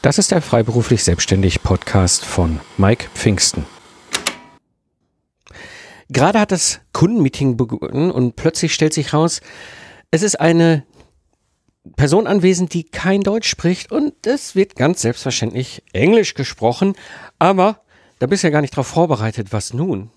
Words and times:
Das 0.00 0.16
ist 0.16 0.30
der 0.30 0.40
Freiberuflich 0.40 1.02
Selbstständig 1.02 1.60
Podcast 1.64 2.24
von 2.24 2.60
Mike 2.76 3.08
Pfingsten. 3.14 3.66
Gerade 6.08 6.38
hat 6.38 6.52
das 6.52 6.80
Kundenmeeting 6.92 7.56
begonnen 7.56 8.12
und 8.12 8.36
plötzlich 8.36 8.72
stellt 8.74 8.94
sich 8.94 9.12
raus, 9.12 9.40
es 10.12 10.22
ist 10.22 10.38
eine 10.38 10.84
Person 11.96 12.28
anwesend, 12.28 12.74
die 12.74 12.84
kein 12.84 13.22
Deutsch 13.22 13.48
spricht 13.48 13.90
und 13.90 14.24
es 14.24 14.54
wird 14.54 14.76
ganz 14.76 15.02
selbstverständlich 15.02 15.82
Englisch 15.92 16.34
gesprochen, 16.34 16.94
aber 17.40 17.80
da 18.20 18.26
bist 18.26 18.44
du 18.44 18.46
ja 18.46 18.52
gar 18.52 18.60
nicht 18.60 18.74
darauf 18.74 18.86
vorbereitet. 18.86 19.48
Was 19.50 19.74
nun? 19.74 20.10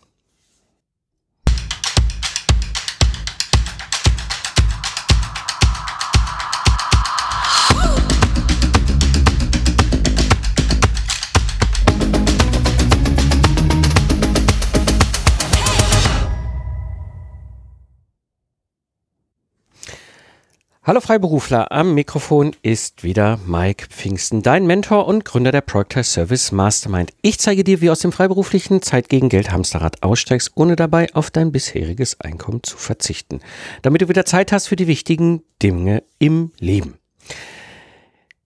Hallo 20.91 20.99
Freiberufler, 20.99 21.71
am 21.71 21.93
Mikrofon 21.93 22.53
ist 22.63 23.05
wieder 23.05 23.39
Mike 23.47 23.85
Pfingsten, 23.87 24.41
dein 24.41 24.67
Mentor 24.67 25.07
und 25.07 25.23
Gründer 25.23 25.53
der 25.53 25.61
Proctor 25.61 26.03
Service 26.03 26.51
Mastermind. 26.51 27.13
Ich 27.21 27.39
zeige 27.39 27.63
dir, 27.63 27.79
wie 27.79 27.89
aus 27.89 27.99
dem 27.99 28.11
freiberuflichen 28.11 28.81
Zeit 28.81 29.07
gegen 29.07 29.29
Geld 29.29 29.53
Hamsterrad 29.53 30.03
aussteigst, 30.03 30.51
ohne 30.55 30.75
dabei 30.75 31.07
auf 31.13 31.31
dein 31.31 31.53
bisheriges 31.53 32.19
Einkommen 32.19 32.61
zu 32.61 32.75
verzichten, 32.75 33.39
damit 33.83 34.01
du 34.01 34.09
wieder 34.09 34.25
Zeit 34.25 34.51
hast 34.51 34.67
für 34.67 34.75
die 34.75 34.87
wichtigen 34.87 35.43
Dinge 35.63 36.03
im 36.19 36.51
Leben. 36.59 36.95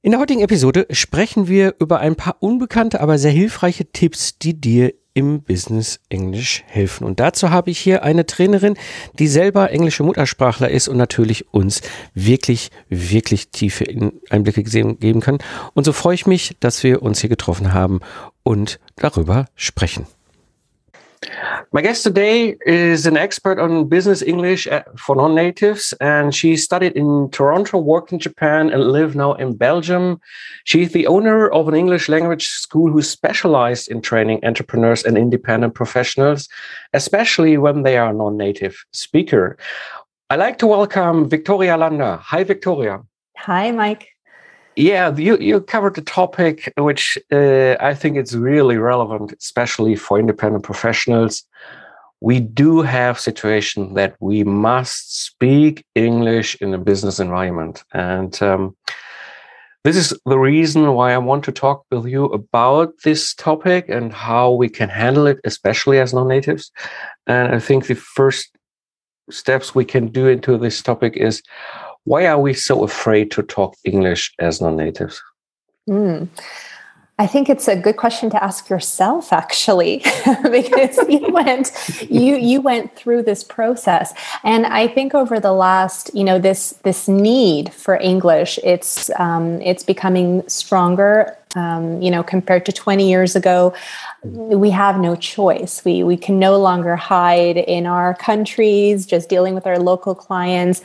In 0.03 0.11
der 0.11 0.19
heutigen 0.19 0.41
Episode 0.41 0.85
sprechen 0.91 1.47
wir 1.47 1.73
über 1.79 1.99
ein 1.99 2.15
paar 2.15 2.35
unbekannte, 2.41 3.01
aber 3.01 3.17
sehr 3.17 3.31
hilfreiche 3.31 3.91
Tipps, 3.91 4.37
die 4.37 4.61
dir 4.61 4.93
im 5.15 5.41
Business 5.41 5.99
Englisch 6.09 6.63
helfen. 6.67 7.05
Und 7.05 7.19
dazu 7.19 7.49
habe 7.49 7.71
ich 7.71 7.79
hier 7.79 8.03
eine 8.03 8.27
Trainerin, 8.27 8.75
die 9.17 9.27
selber 9.27 9.71
englische 9.71 10.03
Muttersprachler 10.03 10.69
ist 10.69 10.87
und 10.87 10.97
natürlich 10.97 11.51
uns 11.53 11.81
wirklich, 12.13 12.69
wirklich 12.89 13.49
tiefe 13.49 13.85
Einblicke 14.29 14.63
geben 14.63 15.21
kann. 15.21 15.39
Und 15.73 15.85
so 15.85 15.93
freue 15.93 16.15
ich 16.15 16.27
mich, 16.27 16.57
dass 16.59 16.83
wir 16.83 17.01
uns 17.01 17.21
hier 17.21 17.29
getroffen 17.29 17.73
haben 17.73 18.01
und 18.43 18.79
darüber 18.97 19.47
sprechen. 19.55 20.05
My 21.71 21.81
guest 21.81 22.03
today 22.03 22.55
is 22.65 23.05
an 23.05 23.17
expert 23.17 23.59
on 23.59 23.87
business 23.87 24.21
English 24.21 24.67
for 24.97 25.15
non 25.15 25.35
natives, 25.35 25.93
and 25.99 26.33
she 26.33 26.55
studied 26.57 26.93
in 26.93 27.29
Toronto, 27.31 27.77
worked 27.77 28.11
in 28.11 28.19
Japan, 28.19 28.69
and 28.69 28.91
live 28.91 29.15
now 29.15 29.33
in 29.33 29.55
Belgium. 29.55 30.19
She's 30.63 30.91
the 30.91 31.07
owner 31.07 31.49
of 31.49 31.67
an 31.67 31.75
English 31.75 32.09
language 32.09 32.47
school 32.47 32.91
who 32.91 33.01
specialized 33.01 33.89
in 33.89 34.01
training 34.01 34.39
entrepreneurs 34.43 35.03
and 35.03 35.17
independent 35.17 35.73
professionals, 35.73 36.47
especially 36.93 37.57
when 37.57 37.83
they 37.83 37.97
are 37.97 38.13
non 38.13 38.37
native 38.37 38.83
speaker. 38.91 39.57
I 40.29 40.35
like 40.37 40.57
to 40.59 40.67
welcome 40.67 41.29
Victoria 41.29 41.77
Landa. 41.77 42.17
Hi, 42.17 42.43
Victoria. 42.43 43.01
Hi, 43.37 43.71
Mike. 43.71 44.14
Yeah, 44.75 45.15
you, 45.15 45.37
you 45.37 45.61
covered 45.61 45.95
the 45.95 46.01
topic, 46.01 46.73
which 46.77 47.17
uh, 47.31 47.75
I 47.79 47.93
think 47.93 48.17
it's 48.17 48.33
really 48.33 48.77
relevant, 48.77 49.33
especially 49.39 49.95
for 49.95 50.19
independent 50.19 50.63
professionals. 50.63 51.43
We 52.19 52.39
do 52.41 52.81
have 52.81 53.19
situation 53.19 53.93
that 53.93 54.15
we 54.19 54.43
must 54.43 55.25
speak 55.25 55.85
English 55.95 56.55
in 56.59 56.73
a 56.73 56.77
business 56.77 57.19
environment, 57.19 57.83
and 57.93 58.41
um, 58.41 58.75
this 59.85 59.95
is 59.95 60.19
the 60.25 60.39
reason 60.39 60.93
why 60.93 61.13
I 61.13 61.19
want 61.19 61.43
to 61.43 61.51
talk 61.51 61.85
with 61.91 62.07
you 62.07 62.25
about 62.25 62.93
this 63.03 63.35
topic 63.35 63.87
and 63.87 64.11
how 64.11 64.51
we 64.51 64.67
can 64.67 64.89
handle 64.89 65.27
it, 65.27 65.39
especially 65.43 65.99
as 65.99 66.11
non-natives. 66.11 66.71
And 67.27 67.53
I 67.53 67.59
think 67.59 67.85
the 67.85 67.93
first 67.93 68.49
steps 69.29 69.75
we 69.75 69.85
can 69.85 70.07
do 70.07 70.27
into 70.27 70.57
this 70.57 70.81
topic 70.81 71.15
is 71.15 71.43
why 72.05 72.25
are 72.27 72.39
we 72.39 72.53
so 72.53 72.83
afraid 72.83 73.31
to 73.31 73.43
talk 73.43 73.75
English 73.83 74.33
as 74.39 74.61
non 74.61 74.77
natives? 74.77 75.21
Mm. 75.89 76.29
I 77.17 77.27
think 77.27 77.49
it's 77.49 77.69
a 77.69 77.77
good 77.77 77.95
question 77.95 78.29
to 78.31 78.43
ask 78.43 78.69
yourself 78.69 79.31
actually 79.31 80.03
because 80.51 80.97
you 81.07 81.29
went 81.31 81.71
you 82.09 82.35
you 82.35 82.59
went 82.59 82.93
through 82.95 83.23
this 83.23 83.41
process 83.41 84.13
and 84.43 84.65
I 84.65 84.87
think 84.89 85.15
over 85.15 85.39
the 85.39 85.53
last 85.53 86.11
you 86.13 86.25
know 86.25 86.39
this 86.39 86.71
this 86.83 87.07
need 87.07 87.73
for 87.73 87.95
English 87.95 88.59
it's 88.63 89.09
um, 89.17 89.61
it's 89.61 89.83
becoming 89.83 90.43
stronger 90.49 91.37
um, 91.55 92.01
you 92.01 92.11
know 92.11 92.21
compared 92.21 92.65
to 92.65 92.73
20 92.73 93.09
years 93.09 93.33
ago 93.33 93.73
we 94.23 94.69
have 94.71 94.99
no 94.99 95.15
choice 95.15 95.85
we 95.85 96.03
we 96.03 96.17
can 96.17 96.37
no 96.37 96.57
longer 96.57 96.97
hide 96.97 97.55
in 97.55 97.85
our 97.85 98.13
countries 98.15 99.05
just 99.05 99.29
dealing 99.29 99.55
with 99.55 99.65
our 99.65 99.79
local 99.79 100.15
clients 100.15 100.81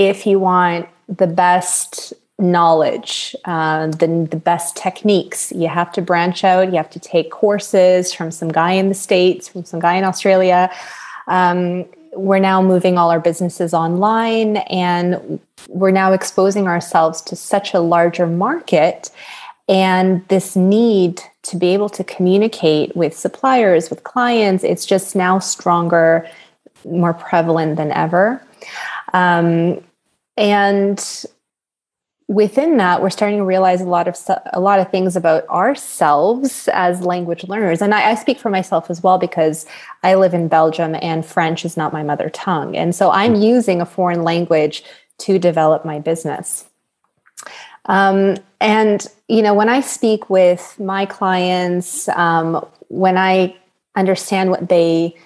if 0.00 0.26
you 0.26 0.40
want 0.40 0.88
the 1.08 1.26
best 1.26 2.14
knowledge, 2.38 3.36
uh, 3.44 3.88
the, 3.88 4.26
the 4.30 4.36
best 4.36 4.74
techniques, 4.74 5.52
you 5.52 5.68
have 5.68 5.92
to 5.92 6.00
branch 6.00 6.42
out. 6.42 6.68
You 6.68 6.76
have 6.76 6.88
to 6.90 6.98
take 6.98 7.30
courses 7.30 8.14
from 8.14 8.30
some 8.30 8.48
guy 8.48 8.72
in 8.72 8.88
the 8.88 8.94
States, 8.94 9.46
from 9.46 9.66
some 9.66 9.78
guy 9.78 9.96
in 9.96 10.04
Australia. 10.04 10.70
Um, 11.26 11.84
we're 12.14 12.38
now 12.38 12.62
moving 12.62 12.96
all 12.96 13.10
our 13.10 13.20
businesses 13.20 13.74
online 13.74 14.56
and 14.56 15.38
we're 15.68 15.90
now 15.90 16.12
exposing 16.12 16.66
ourselves 16.66 17.20
to 17.22 17.36
such 17.36 17.74
a 17.74 17.80
larger 17.80 18.26
market. 18.26 19.10
And 19.68 20.26
this 20.28 20.56
need 20.56 21.20
to 21.42 21.58
be 21.58 21.74
able 21.74 21.90
to 21.90 22.02
communicate 22.04 22.96
with 22.96 23.14
suppliers, 23.14 23.90
with 23.90 24.02
clients, 24.02 24.64
it's 24.64 24.86
just 24.86 25.14
now 25.14 25.38
stronger, 25.38 26.26
more 26.86 27.12
prevalent 27.12 27.76
than 27.76 27.92
ever. 27.92 28.42
Um, 29.12 29.82
and 30.40 31.26
within 32.26 32.76
that 32.76 33.02
we're 33.02 33.10
starting 33.10 33.38
to 33.38 33.44
realize 33.44 33.80
a 33.80 33.84
lot 33.84 34.06
of 34.08 34.16
a 34.52 34.60
lot 34.60 34.78
of 34.78 34.90
things 34.90 35.16
about 35.16 35.46
ourselves 35.48 36.68
as 36.72 37.02
language 37.02 37.44
learners. 37.48 37.82
And 37.82 37.92
I, 37.92 38.12
I, 38.12 38.14
speak 38.14 38.38
for 38.38 38.50
myself 38.50 38.88
as 38.88 39.02
well 39.02 39.18
because 39.18 39.66
i 40.04 40.14
live 40.14 40.32
in 40.32 40.46
belgium 40.46 40.96
and 41.02 41.26
french 41.26 41.64
is 41.64 41.76
not 41.76 41.92
my 41.92 42.04
mother 42.04 42.30
tongue. 42.30 42.76
And 42.76 42.94
so 42.94 43.10
i'm 43.10 43.34
hmm. 43.34 43.42
using 43.42 43.80
a 43.80 43.86
foreign 43.86 44.22
language 44.22 44.84
to 45.18 45.38
develop 45.38 45.84
my 45.84 45.98
business. 45.98 46.64
Um, 47.86 48.36
and 48.60 49.06
you 49.28 49.42
know 49.42 49.54
when 49.54 49.68
i 49.68 49.80
speak 49.80 50.30
with 50.30 50.78
my 50.78 51.06
clients 51.06 52.08
um, 52.10 52.64
when 52.88 53.18
i 53.18 53.56
understand 53.96 54.50
what 54.50 54.68
they 54.68 55.16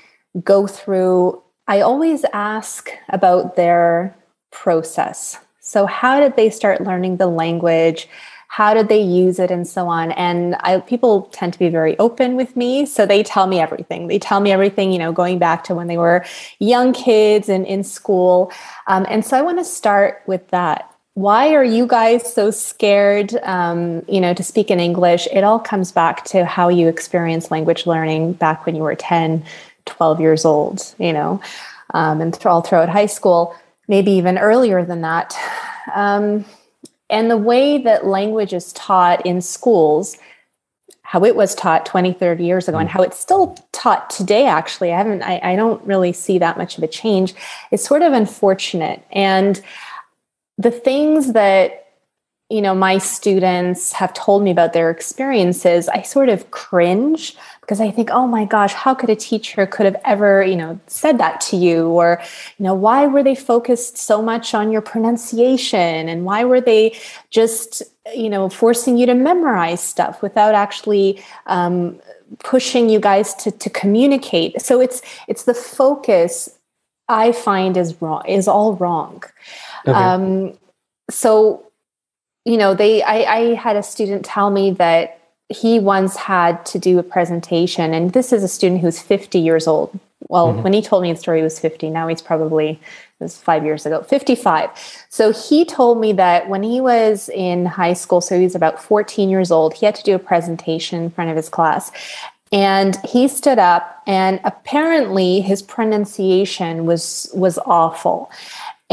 go 0.42 0.66
through 0.66 1.42
i 1.68 1.80
always 1.80 2.24
ask 2.32 2.90
about 3.10 3.56
their 3.56 4.16
process. 4.54 5.38
So, 5.60 5.84
how 5.84 6.20
did 6.20 6.36
they 6.36 6.48
start 6.48 6.80
learning 6.82 7.18
the 7.18 7.26
language? 7.26 8.08
How 8.48 8.72
did 8.72 8.88
they 8.88 9.00
use 9.00 9.38
it, 9.38 9.50
and 9.50 9.66
so 9.66 9.88
on? 9.88 10.12
And 10.12 10.54
I, 10.60 10.78
people 10.80 11.22
tend 11.32 11.52
to 11.54 11.58
be 11.58 11.68
very 11.68 11.98
open 11.98 12.36
with 12.36 12.56
me, 12.56 12.86
so 12.86 13.04
they 13.04 13.22
tell 13.22 13.46
me 13.46 13.60
everything. 13.60 14.06
They 14.06 14.18
tell 14.18 14.40
me 14.40 14.52
everything, 14.52 14.92
you 14.92 14.98
know, 14.98 15.12
going 15.12 15.38
back 15.38 15.64
to 15.64 15.74
when 15.74 15.88
they 15.88 15.98
were 15.98 16.24
young 16.60 16.92
kids 16.92 17.48
and 17.48 17.66
in 17.66 17.82
school. 17.82 18.52
Um, 18.86 19.04
and 19.10 19.24
so, 19.26 19.36
I 19.36 19.42
want 19.42 19.58
to 19.58 19.64
start 19.64 20.22
with 20.26 20.48
that 20.48 20.90
why 21.16 21.54
are 21.54 21.62
you 21.62 21.86
guys 21.86 22.34
so 22.34 22.50
scared 22.50 23.36
um, 23.44 24.04
you 24.08 24.20
know 24.20 24.34
to 24.34 24.42
speak 24.42 24.68
in 24.68 24.80
english 24.80 25.28
it 25.32 25.44
all 25.44 25.60
comes 25.60 25.92
back 25.92 26.24
to 26.24 26.44
how 26.44 26.68
you 26.68 26.88
experienced 26.88 27.52
language 27.52 27.86
learning 27.86 28.32
back 28.32 28.66
when 28.66 28.74
you 28.74 28.82
were 28.82 28.96
10 28.96 29.44
12 29.84 30.20
years 30.20 30.44
old 30.44 30.92
you 30.98 31.12
know 31.12 31.40
um, 31.94 32.20
and 32.20 32.36
all 32.44 32.62
throughout 32.62 32.88
high 32.88 33.06
school 33.06 33.54
maybe 33.88 34.12
even 34.12 34.38
earlier 34.38 34.84
than 34.84 35.02
that. 35.02 35.36
Um, 35.94 36.44
and 37.10 37.30
the 37.30 37.36
way 37.36 37.78
that 37.78 38.06
language 38.06 38.52
is 38.52 38.72
taught 38.72 39.24
in 39.26 39.40
schools, 39.40 40.16
how 41.02 41.24
it 41.24 41.36
was 41.36 41.54
taught 41.54 41.86
20, 41.86 42.14
30 42.14 42.44
years 42.44 42.68
ago, 42.68 42.78
and 42.78 42.88
how 42.88 43.02
it's 43.02 43.18
still 43.18 43.56
taught 43.72 44.08
today, 44.10 44.46
actually, 44.46 44.92
I 44.92 44.98
haven't, 44.98 45.22
I, 45.22 45.40
I 45.42 45.56
don't 45.56 45.84
really 45.84 46.12
see 46.12 46.38
that 46.38 46.56
much 46.56 46.78
of 46.78 46.84
a 46.84 46.88
change. 46.88 47.34
It's 47.70 47.86
sort 47.86 48.02
of 48.02 48.12
unfortunate. 48.12 49.04
And 49.12 49.60
the 50.58 50.70
things 50.70 51.32
that 51.32 51.80
you 52.50 52.60
know 52.60 52.74
my 52.74 52.98
students 52.98 53.92
have 53.92 54.12
told 54.12 54.42
me 54.42 54.50
about 54.50 54.74
their 54.74 54.90
experiences 54.90 55.88
i 55.88 56.02
sort 56.02 56.28
of 56.28 56.50
cringe 56.50 57.34
because 57.64 57.80
i 57.80 57.90
think 57.90 58.10
oh 58.12 58.26
my 58.26 58.44
gosh 58.44 58.72
how 58.72 58.94
could 58.94 59.10
a 59.10 59.16
teacher 59.16 59.66
could 59.66 59.86
have 59.86 60.00
ever 60.04 60.42
you 60.42 60.56
know 60.56 60.78
said 60.86 61.18
that 61.18 61.40
to 61.40 61.56
you? 61.56 61.88
Or 61.88 62.20
you 62.58 62.64
know 62.64 62.74
why 62.74 63.06
were 63.06 63.22
they 63.22 63.34
focused 63.34 63.98
so 63.98 64.22
much 64.22 64.54
on 64.54 64.70
your 64.72 64.80
pronunciation? 64.80 66.08
And 66.08 66.24
why 66.24 66.44
were 66.44 66.60
they 66.60 66.98
just 67.30 67.82
you 68.14 68.28
know 68.28 68.48
forcing 68.48 68.96
you 68.96 69.06
to 69.06 69.14
memorize 69.14 69.82
stuff 69.82 70.22
without 70.22 70.54
actually 70.54 71.22
um, 71.46 72.00
pushing 72.42 72.88
you 72.88 73.00
guys 73.00 73.34
to, 73.34 73.50
to 73.50 73.70
communicate? 73.70 74.60
So 74.62 74.80
it's 74.80 75.02
it's 75.28 75.44
the 75.44 75.54
focus 75.54 76.50
i 77.06 77.32
find 77.32 77.76
is 77.76 78.00
wrong 78.00 78.22
is 78.26 78.48
all 78.48 78.74
wrong. 78.76 79.22
Okay. 79.86 79.92
um, 79.92 80.58
so 81.10 81.64
you 82.46 82.58
know, 82.58 82.74
they, 82.74 83.02
I, 83.02 83.16
I 83.36 83.54
had 83.54 83.74
a 83.76 83.82
student 83.82 84.22
tell 84.24 84.50
me 84.50 84.70
that 84.72 85.18
he 85.48 85.78
once 85.78 86.16
had 86.16 86.64
to 86.66 86.78
do 86.78 86.98
a 86.98 87.02
presentation, 87.02 87.92
and 87.92 88.12
this 88.12 88.32
is 88.32 88.42
a 88.42 88.48
student 88.48 88.80
who's 88.80 89.00
50 89.00 89.38
years 89.38 89.66
old. 89.66 89.98
Well, 90.28 90.52
mm-hmm. 90.52 90.62
when 90.62 90.72
he 90.72 90.80
told 90.80 91.02
me 91.02 91.12
the 91.12 91.18
story, 91.18 91.38
he 91.38 91.44
was 91.44 91.58
50. 91.58 91.90
Now 91.90 92.08
he's 92.08 92.22
probably, 92.22 92.70
it 92.70 92.80
was 93.20 93.36
five 93.36 93.64
years 93.64 93.84
ago, 93.84 94.02
55. 94.02 94.70
So 95.10 95.32
he 95.32 95.64
told 95.64 96.00
me 96.00 96.12
that 96.14 96.48
when 96.48 96.62
he 96.62 96.80
was 96.80 97.28
in 97.28 97.66
high 97.66 97.92
school, 97.92 98.20
so 98.20 98.38
he 98.38 98.44
was 98.44 98.54
about 98.54 98.82
14 98.82 99.28
years 99.28 99.50
old, 99.50 99.74
he 99.74 99.86
had 99.86 99.94
to 99.96 100.02
do 100.02 100.14
a 100.14 100.18
presentation 100.18 101.02
in 101.02 101.10
front 101.10 101.30
of 101.30 101.36
his 101.36 101.48
class. 101.48 101.92
And 102.52 102.96
he 103.04 103.26
stood 103.26 103.58
up, 103.58 104.02
and 104.06 104.40
apparently 104.44 105.40
his 105.40 105.60
pronunciation 105.60 106.86
was 106.86 107.28
was 107.34 107.58
awful. 107.66 108.30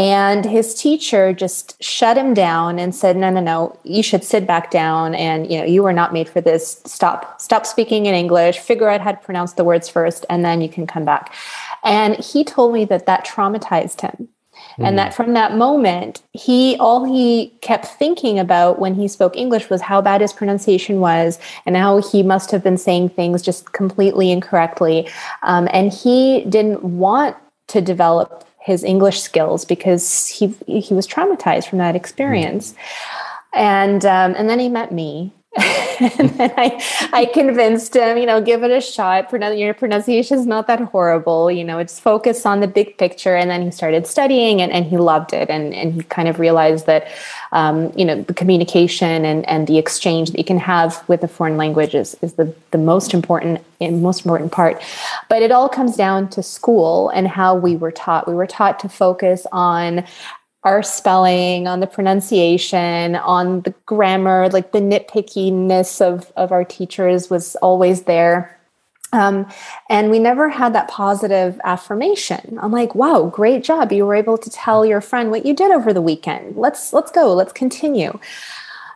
And 0.01 0.45
his 0.45 0.73
teacher 0.73 1.31
just 1.31 1.81
shut 1.83 2.17
him 2.17 2.33
down 2.33 2.79
and 2.79 2.95
said, 2.95 3.15
"No, 3.15 3.29
no, 3.29 3.39
no. 3.39 3.77
You 3.83 4.01
should 4.01 4.23
sit 4.23 4.47
back 4.47 4.71
down. 4.71 5.13
And 5.13 5.51
you 5.51 5.59
know, 5.59 5.65
you 5.65 5.83
were 5.83 5.93
not 5.93 6.11
made 6.11 6.27
for 6.27 6.41
this. 6.41 6.81
Stop, 6.85 7.39
stop 7.39 7.67
speaking 7.67 8.07
in 8.07 8.15
English. 8.15 8.57
Figure 8.57 8.89
out 8.89 9.01
how 9.01 9.11
to 9.11 9.17
pronounce 9.17 9.53
the 9.53 9.63
words 9.63 9.87
first, 9.89 10.25
and 10.27 10.43
then 10.43 10.59
you 10.59 10.69
can 10.69 10.87
come 10.87 11.05
back." 11.05 11.31
And 11.83 12.15
he 12.15 12.43
told 12.43 12.73
me 12.73 12.83
that 12.85 13.05
that 13.05 13.27
traumatized 13.27 14.01
him, 14.01 14.27
mm. 14.79 14.87
and 14.87 14.97
that 14.97 15.13
from 15.13 15.33
that 15.33 15.55
moment, 15.55 16.23
he 16.33 16.77
all 16.79 17.03
he 17.03 17.53
kept 17.61 17.85
thinking 17.85 18.39
about 18.39 18.79
when 18.79 18.95
he 18.95 19.07
spoke 19.07 19.37
English 19.37 19.69
was 19.69 19.81
how 19.81 20.01
bad 20.01 20.21
his 20.21 20.33
pronunciation 20.33 20.99
was, 20.99 21.37
and 21.67 21.77
how 21.77 22.01
he 22.01 22.23
must 22.23 22.49
have 22.49 22.63
been 22.63 22.77
saying 22.77 23.09
things 23.09 23.43
just 23.43 23.73
completely 23.73 24.31
incorrectly. 24.31 25.07
Um, 25.43 25.67
and 25.71 25.93
he 25.93 26.43
didn't 26.49 26.83
want 26.83 27.35
to 27.67 27.81
develop 27.81 28.47
his 28.61 28.83
English 28.83 29.21
skills 29.21 29.65
because 29.65 30.27
he 30.27 30.55
he 30.67 30.93
was 30.93 31.07
traumatized 31.07 31.67
from 31.67 31.79
that 31.79 31.95
experience. 31.95 32.75
And 33.53 34.05
um, 34.05 34.33
and 34.37 34.49
then 34.49 34.59
he 34.59 34.69
met 34.69 34.91
me, 34.91 35.33
and 35.99 36.29
then 36.29 36.53
I, 36.55 36.81
I 37.11 37.25
convinced 37.25 37.93
him, 37.93 38.17
you 38.17 38.25
know, 38.25 38.41
give 38.41 38.63
it 38.63 38.71
a 38.71 38.79
shot. 38.79 39.31
Your 39.33 39.73
pronunciation 39.73 40.39
is 40.39 40.45
not 40.45 40.67
that 40.67 40.79
horrible. 40.79 41.51
You 41.51 41.65
know, 41.65 41.77
it's 41.77 41.99
focus 41.99 42.45
on 42.45 42.61
the 42.61 42.67
big 42.67 42.97
picture. 42.97 43.35
And 43.35 43.49
then 43.49 43.61
he 43.61 43.69
started 43.69 44.07
studying 44.07 44.61
and, 44.61 44.71
and 44.71 44.85
he 44.85 44.97
loved 44.97 45.33
it. 45.33 45.49
And, 45.49 45.73
and 45.73 45.93
he 45.93 46.03
kind 46.03 46.29
of 46.29 46.39
realized 46.39 46.85
that, 46.85 47.07
um, 47.51 47.91
you 47.97 48.05
know, 48.05 48.21
the 48.21 48.33
communication 48.33 49.25
and, 49.25 49.47
and 49.49 49.67
the 49.67 49.77
exchange 49.77 50.31
that 50.31 50.37
you 50.37 50.45
can 50.45 50.57
have 50.57 51.03
with 51.09 51.21
a 51.21 51.27
foreign 51.27 51.57
language 51.57 51.95
is, 51.95 52.15
is 52.21 52.33
the, 52.33 52.55
the 52.71 52.77
most 52.77 53.13
important 53.13 53.61
and 53.81 54.01
most 54.01 54.23
important 54.23 54.53
part. 54.53 54.81
But 55.27 55.41
it 55.41 55.51
all 55.51 55.67
comes 55.67 55.97
down 55.97 56.29
to 56.29 56.43
school 56.43 57.09
and 57.09 57.27
how 57.27 57.55
we 57.55 57.75
were 57.75 57.91
taught. 57.91 58.25
We 58.25 58.35
were 58.35 58.47
taught 58.47 58.79
to 58.81 58.89
focus 58.89 59.45
on 59.51 60.05
our 60.63 60.83
spelling, 60.83 61.67
on 61.67 61.79
the 61.79 61.87
pronunciation, 61.87 63.15
on 63.15 63.61
the 63.61 63.73
grammar, 63.85 64.49
like 64.49 64.71
the 64.71 64.79
nitpickiness 64.79 66.01
of, 66.01 66.31
of 66.35 66.51
our 66.51 66.63
teachers 66.63 67.29
was 67.29 67.55
always 67.57 68.03
there. 68.03 68.57
Um, 69.13 69.47
and 69.89 70.09
we 70.09 70.19
never 70.19 70.49
had 70.49 70.73
that 70.73 70.87
positive 70.87 71.59
affirmation. 71.63 72.57
I'm 72.61 72.71
like, 72.71 72.95
wow, 72.95 73.25
great 73.25 73.63
job. 73.63 73.91
You 73.91 74.05
were 74.05 74.15
able 74.15 74.37
to 74.37 74.49
tell 74.49 74.85
your 74.85 75.01
friend 75.01 75.31
what 75.31 75.45
you 75.45 75.53
did 75.53 75.71
over 75.71 75.91
the 75.93 76.01
weekend. 76.01 76.55
Let's 76.55 76.93
let's 76.93 77.11
go, 77.11 77.33
let's 77.33 77.51
continue. 77.51 78.17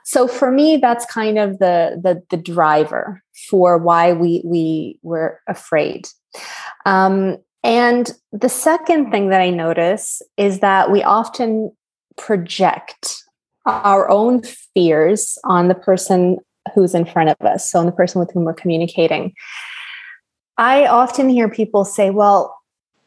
So 0.05 0.27
for 0.27 0.51
me, 0.51 0.77
that's 0.77 1.05
kind 1.07 1.37
of 1.37 1.59
the 1.59 1.99
the, 2.01 2.23
the 2.29 2.41
driver 2.41 3.21
for 3.49 3.77
why 3.77 4.13
we 4.13 4.41
we 4.45 4.99
were 5.01 5.41
afraid. 5.47 6.07
Um, 6.85 7.37
and 7.65 8.11
the 8.31 8.47
second 8.47 9.09
thing 9.09 9.29
that 9.29 9.41
I 9.41 9.49
notice 9.49 10.21
is 10.37 10.59
that 10.59 10.91
we 10.91 11.01
often 11.01 11.75
project 12.15 13.23
our 13.65 14.07
own 14.09 14.43
fears 14.43 15.39
on 15.43 15.67
the 15.67 15.73
person 15.73 16.37
who's 16.75 16.93
in 16.93 17.05
front 17.05 17.29
of 17.29 17.41
us, 17.41 17.71
so 17.71 17.79
on 17.79 17.87
the 17.87 17.91
person 17.91 18.19
with 18.19 18.31
whom 18.31 18.43
we're 18.43 18.53
communicating. 18.53 19.33
I 20.59 20.85
often 20.85 21.27
hear 21.27 21.49
people 21.49 21.85
say, 21.85 22.11
well, 22.11 22.55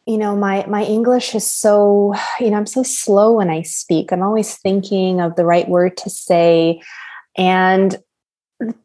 you 0.06 0.19
know, 0.19 0.34
my 0.34 0.66
my 0.66 0.82
English 0.82 1.37
is 1.37 1.49
so, 1.49 2.14
you 2.40 2.50
know, 2.50 2.56
I'm 2.56 2.66
so 2.66 2.82
slow 2.82 3.34
when 3.34 3.50
I 3.50 3.62
speak. 3.62 4.10
I'm 4.10 4.22
always 4.22 4.56
thinking 4.56 5.20
of 5.20 5.37
the 5.37 5.44
right 5.44 5.69
word 5.69 5.96
to 5.99 6.10
say. 6.10 6.81
And 7.37 7.96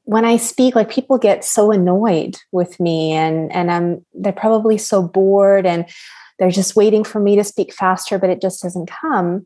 when 0.03 0.25
I 0.25 0.37
speak, 0.37 0.75
like 0.75 0.91
people 0.91 1.17
get 1.17 1.43
so 1.43 1.71
annoyed 1.71 2.37
with 2.51 2.79
me 2.79 3.13
and 3.13 3.51
and 3.51 3.71
I'm 3.71 4.05
they're 4.13 4.31
probably 4.31 4.77
so 4.77 5.01
bored 5.01 5.65
and 5.65 5.85
they're 6.39 6.51
just 6.51 6.75
waiting 6.75 7.03
for 7.03 7.19
me 7.19 7.35
to 7.35 7.43
speak 7.43 7.73
faster, 7.73 8.17
but 8.17 8.29
it 8.29 8.41
just 8.41 8.61
doesn't 8.61 8.89
come. 8.89 9.45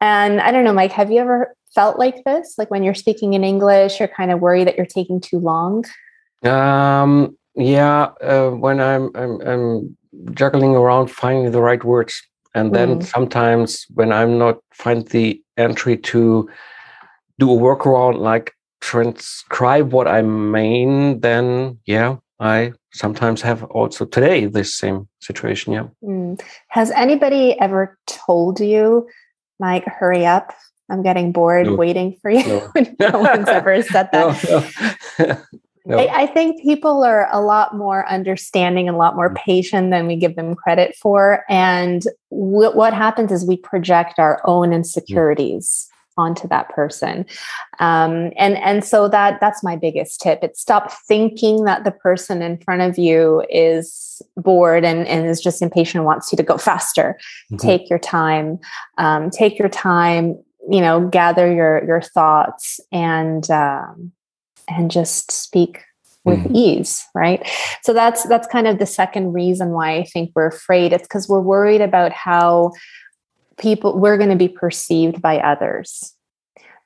And 0.00 0.40
I 0.40 0.52
don't 0.52 0.64
know, 0.64 0.72
Mike, 0.72 0.92
have 0.92 1.10
you 1.10 1.20
ever 1.20 1.54
felt 1.74 1.98
like 1.98 2.24
this? 2.24 2.54
Like 2.58 2.70
when 2.70 2.82
you're 2.82 2.94
speaking 2.94 3.34
in 3.34 3.44
English, 3.44 3.98
you're 3.98 4.08
kind 4.08 4.30
of 4.30 4.40
worried 4.40 4.66
that 4.66 4.76
you're 4.76 4.86
taking 4.86 5.20
too 5.20 5.38
long? 5.38 5.84
Um, 6.44 7.36
yeah, 7.54 8.10
uh, 8.22 8.50
when 8.50 8.80
I'm, 8.80 9.10
I'm, 9.14 9.40
I'm 9.40 9.96
juggling 10.32 10.76
around 10.76 11.08
finding 11.08 11.50
the 11.50 11.60
right 11.60 11.82
words, 11.82 12.22
and 12.54 12.74
then 12.74 13.00
mm. 13.00 13.04
sometimes 13.04 13.86
when 13.94 14.12
I'm 14.12 14.38
not 14.38 14.58
find 14.72 15.06
the 15.08 15.42
entry 15.56 15.96
to 15.96 16.48
do 17.38 17.52
a 17.52 17.56
workaround, 17.56 18.18
like 18.18 18.54
transcribe 18.80 19.92
what 19.92 20.08
I 20.08 20.22
mean, 20.22 21.20
then 21.20 21.78
yeah, 21.86 22.16
I 22.40 22.72
sometimes 22.92 23.42
have 23.42 23.64
also 23.64 24.04
today 24.04 24.46
this 24.46 24.74
same 24.74 25.08
situation. 25.20 25.72
Yeah. 25.72 25.88
Mm. 26.02 26.40
Has 26.68 26.90
anybody 26.92 27.58
ever 27.60 27.98
told 28.06 28.60
you, 28.60 29.08
Mike, 29.58 29.84
hurry 29.84 30.24
up? 30.24 30.54
I'm 30.90 31.02
getting 31.02 31.32
bored 31.32 31.66
no. 31.66 31.74
waiting 31.74 32.16
for 32.22 32.30
you. 32.30 32.44
No, 32.46 32.72
no 33.10 33.18
one's 33.18 33.48
ever 33.48 33.82
said 33.82 34.08
that. 34.12 35.46
No, 35.86 35.96
I, 35.96 36.24
I, 36.24 36.26
think 36.26 36.60
people 36.60 37.02
are 37.02 37.26
a 37.32 37.40
lot 37.40 37.74
more 37.74 38.06
understanding 38.10 38.88
and 38.88 38.94
a 38.94 38.98
lot 38.98 39.16
more 39.16 39.30
mm. 39.30 39.36
patient 39.36 39.90
than 39.90 40.06
we 40.06 40.16
give 40.16 40.36
them 40.36 40.54
credit 40.54 40.94
for. 40.94 41.44
And 41.48 42.02
w- 42.30 42.76
what 42.76 42.92
happens 42.92 43.32
is 43.32 43.46
we 43.46 43.56
project 43.56 44.18
our 44.18 44.42
own 44.44 44.68
mm. 44.68 44.74
insecurities 44.74 45.87
onto 46.18 46.46
that 46.48 46.68
person. 46.70 47.24
Um, 47.78 48.32
and 48.36 48.58
and 48.58 48.84
so 48.84 49.08
that 49.08 49.40
that's 49.40 49.62
my 49.62 49.76
biggest 49.76 50.20
tip. 50.20 50.40
It's 50.42 50.60
stop 50.60 50.92
thinking 51.06 51.64
that 51.64 51.84
the 51.84 51.92
person 51.92 52.42
in 52.42 52.58
front 52.58 52.82
of 52.82 52.98
you 52.98 53.44
is 53.48 54.20
bored 54.36 54.84
and, 54.84 55.06
and 55.06 55.26
is 55.26 55.40
just 55.40 55.62
impatient 55.62 55.96
and 55.96 56.04
wants 56.04 56.32
you 56.32 56.36
to 56.36 56.42
go 56.42 56.58
faster. 56.58 57.18
Mm-hmm. 57.52 57.66
take 57.66 57.88
your 57.88 57.98
time. 57.98 58.58
Um, 58.98 59.30
take 59.30 59.58
your 59.58 59.68
time 59.68 60.36
you 60.70 60.80
know 60.80 61.08
gather 61.08 61.50
your 61.52 61.84
your 61.86 62.00
thoughts 62.00 62.80
and 62.92 63.50
um, 63.50 64.12
and 64.68 64.90
just 64.90 65.30
speak 65.30 65.82
with 66.24 66.40
mm. 66.40 66.54
ease 66.54 67.06
right? 67.14 67.48
So 67.82 67.92
that's 67.92 68.24
that's 68.24 68.46
kind 68.46 68.66
of 68.66 68.78
the 68.78 68.86
second 68.86 69.32
reason 69.32 69.70
why 69.70 69.96
i 69.96 70.04
think 70.04 70.32
we're 70.34 70.46
afraid. 70.46 70.92
It's 70.92 71.04
because 71.04 71.28
we're 71.28 71.40
worried 71.40 71.80
about 71.80 72.12
how 72.12 72.72
people 73.58 73.98
we're 73.98 74.18
going 74.18 74.30
to 74.30 74.36
be 74.36 74.48
perceived 74.48 75.22
by 75.22 75.38
others 75.38 76.14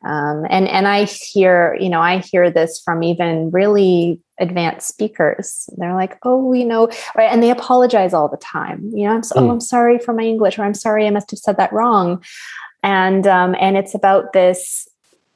um, 0.05 0.45
and 0.51 0.69
and 0.69 0.89
i 0.89 1.05
hear 1.05 1.77
you 1.81 1.89
know 1.89 2.01
i 2.01 2.19
hear 2.19 2.51
this 2.51 2.81
from 2.85 3.03
even 3.03 3.51
really 3.51 4.21
advanced 4.41 4.89
speakers. 4.89 5.69
They're 5.77 5.95
like 5.95 6.19
oh 6.25 6.53
you 6.53 6.65
know 6.65 6.89
right? 7.17 7.31
And 7.31 7.43
they 7.43 7.51
apologize 7.51 8.13
all 8.13 8.29
the 8.29 8.37
time. 8.39 8.91
You 8.93 9.07
know 9.07 9.15
i'm 9.15 9.23
so, 9.23 9.37
mm. 9.37 9.43
oh 9.43 9.51
i'm 9.51 9.61
sorry 9.61 9.99
for 9.99 10.13
my 10.13 10.25
english 10.25 10.59
or 10.59 10.65
i'm 10.65 10.75
sorry 10.75 11.07
i 11.07 11.11
must 11.11 11.31
have 11.31 11.39
said 11.39 11.57
that 11.57 11.73
wrong. 11.73 12.23
And 12.83 13.27
um, 13.27 13.55
and 13.61 13.77
it's 13.77 13.95
about 13.95 14.33
this 14.33 14.89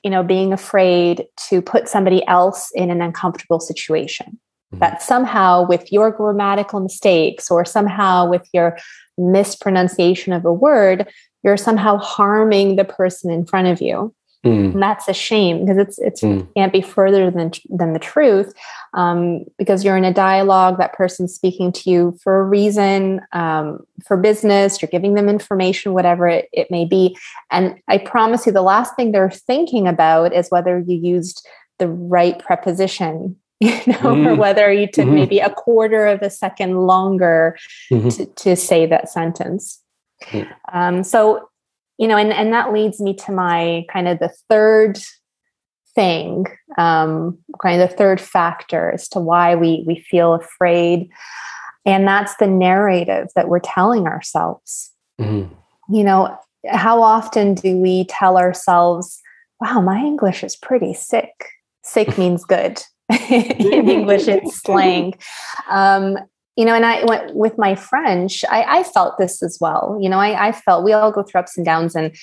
you 0.03 0.11
know 0.11 0.23
being 0.23 0.53
afraid 0.53 1.27
to 1.49 1.63
put 1.63 1.89
somebody 1.89 2.27
else 2.27 2.71
in 2.75 2.91
an 2.91 3.01
uncomfortable 3.01 3.61
situation. 3.61 4.39
Mm. 4.75 4.81
that 4.81 5.01
somehow 5.01 5.65
with 5.65 5.93
your 5.93 6.11
grammatical 6.11 6.81
mistakes 6.81 7.53
or 7.53 7.65
somehow 7.65 8.29
with 8.29 8.49
your 8.53 8.77
mispronunciation 9.17 10.33
of 10.33 10.45
a 10.45 10.53
word 10.53 11.09
you're 11.45 11.57
somehow 11.57 11.99
harming 11.99 12.75
the 12.75 12.85
person 12.85 13.31
in 13.31 13.47
front 13.47 13.69
of 13.69 13.81
you 13.81 14.13
Mm. 14.47 14.73
And 14.75 14.83
that's 14.83 15.09
a 15.09 15.13
shame 15.13 15.65
because 15.65 15.79
it's 15.79 15.99
it's 15.99 16.23
mm. 16.23 16.47
can't 16.55 16.73
be 16.73 16.81
further 16.81 17.31
than 17.31 17.53
than 17.69 17.93
the 17.93 17.99
truth 17.99 18.55
um, 18.95 19.45
because 19.59 19.85
you're 19.85 19.97
in 19.97 20.05
a 20.05 20.13
dialogue. 20.13 20.79
That 20.79 20.93
person's 20.93 21.35
speaking 21.35 21.73
to 21.73 21.91
you 21.91 22.19
for 22.23 22.41
a 22.41 22.45
reason, 22.45 23.21
um, 23.33 23.87
for 24.05 24.17
business. 24.17 24.81
You're 24.81 24.89
giving 24.91 25.15
them 25.15 25.29
information, 25.29 25.93
whatever 25.93 26.29
it, 26.29 26.49
it 26.53 26.71
may 26.71 26.85
be. 26.85 27.17
And 27.51 27.77
I 27.89 27.99
promise 27.99 28.47
you, 28.47 28.53
the 28.53 28.63
last 28.63 28.97
thing 28.97 29.13
they're 29.13 29.31
thinking 29.31 29.87
about 29.87 30.33
is 30.33 30.51
whether 30.51 30.79
you 30.79 30.97
used 30.97 31.47
the 31.79 31.89
right 31.89 32.39
preposition 32.39 33.37
you 33.61 33.71
know, 33.71 33.95
mm-hmm. 33.95 34.27
or 34.27 34.35
whether 34.35 34.71
you 34.71 34.87
took 34.87 35.07
mm-hmm. 35.07 35.15
maybe 35.15 35.39
a 35.39 35.49
quarter 35.49 36.07
of 36.07 36.21
a 36.21 36.29
second 36.29 36.77
longer 36.77 37.57
mm-hmm. 37.91 38.11
to, 38.11 38.27
to 38.27 38.55
say 38.55 38.85
that 38.85 39.09
sentence. 39.09 39.83
Mm. 40.25 40.49
Um, 40.75 41.03
so 41.03 41.49
you 41.99 42.09
know 42.09 42.17
and 42.17 42.33
and 42.33 42.53
that 42.53 42.73
leads 42.73 43.01
me 43.01 43.15
to 43.15 43.33
my 43.33 43.85
kind 43.93 44.09
of 44.09 44.19
the 44.19 44.33
third 44.49 44.99
thing 45.95 46.45
um, 46.77 47.39
kind 47.63 47.81
of 47.81 47.89
the 47.89 47.97
third 47.97 48.21
factor 48.21 48.91
as 48.93 49.09
to 49.09 49.19
why 49.19 49.55
we 49.55 49.83
we 49.87 49.99
feel 49.99 50.35
afraid 50.35 51.09
and 51.85 52.07
that's 52.07 52.37
the 52.37 52.47
narrative 52.47 53.29
that 53.35 53.49
we're 53.49 53.61
telling 53.61 54.07
ourselves 54.07 54.93
mm-hmm. 55.21 55.53
you 55.95 56.05
know 56.05 56.39
how 56.69 57.01
often 57.01 57.55
do 57.55 57.77
we 57.77 58.05
tell 58.07 58.37
ourselves 58.37 59.23
wow, 59.61 59.81
my 59.81 59.99
English 59.99 60.45
is 60.45 60.57
pretty 60.57 60.95
sick. 60.95 61.51
Sick 61.83 62.19
means 62.19 62.45
good. 62.45 62.83
in 63.31 63.89
English, 63.89 64.29
it's 64.29 64.61
slang. 64.61 65.15
Um, 65.69 66.19
you 66.57 66.65
know, 66.65 66.75
and 66.75 66.87
I 66.87 67.05
went 67.05 67.35
with 67.35 67.59
my 67.59 67.75
French, 67.75 68.45
I, 68.51 68.79
I 68.79 68.83
felt 68.83 69.19
this 69.19 69.43
as 69.43 69.59
well. 69.61 69.99
You 70.01 70.09
know, 70.09 70.19
I, 70.19 70.49
I 70.49 70.53
felt 70.53 70.85
we 70.85 70.93
all 70.93 71.13
go 71.13 71.23
through 71.23 71.41
ups 71.41 71.57
and 71.57 71.67
downs, 71.67 71.95
and 71.95 72.17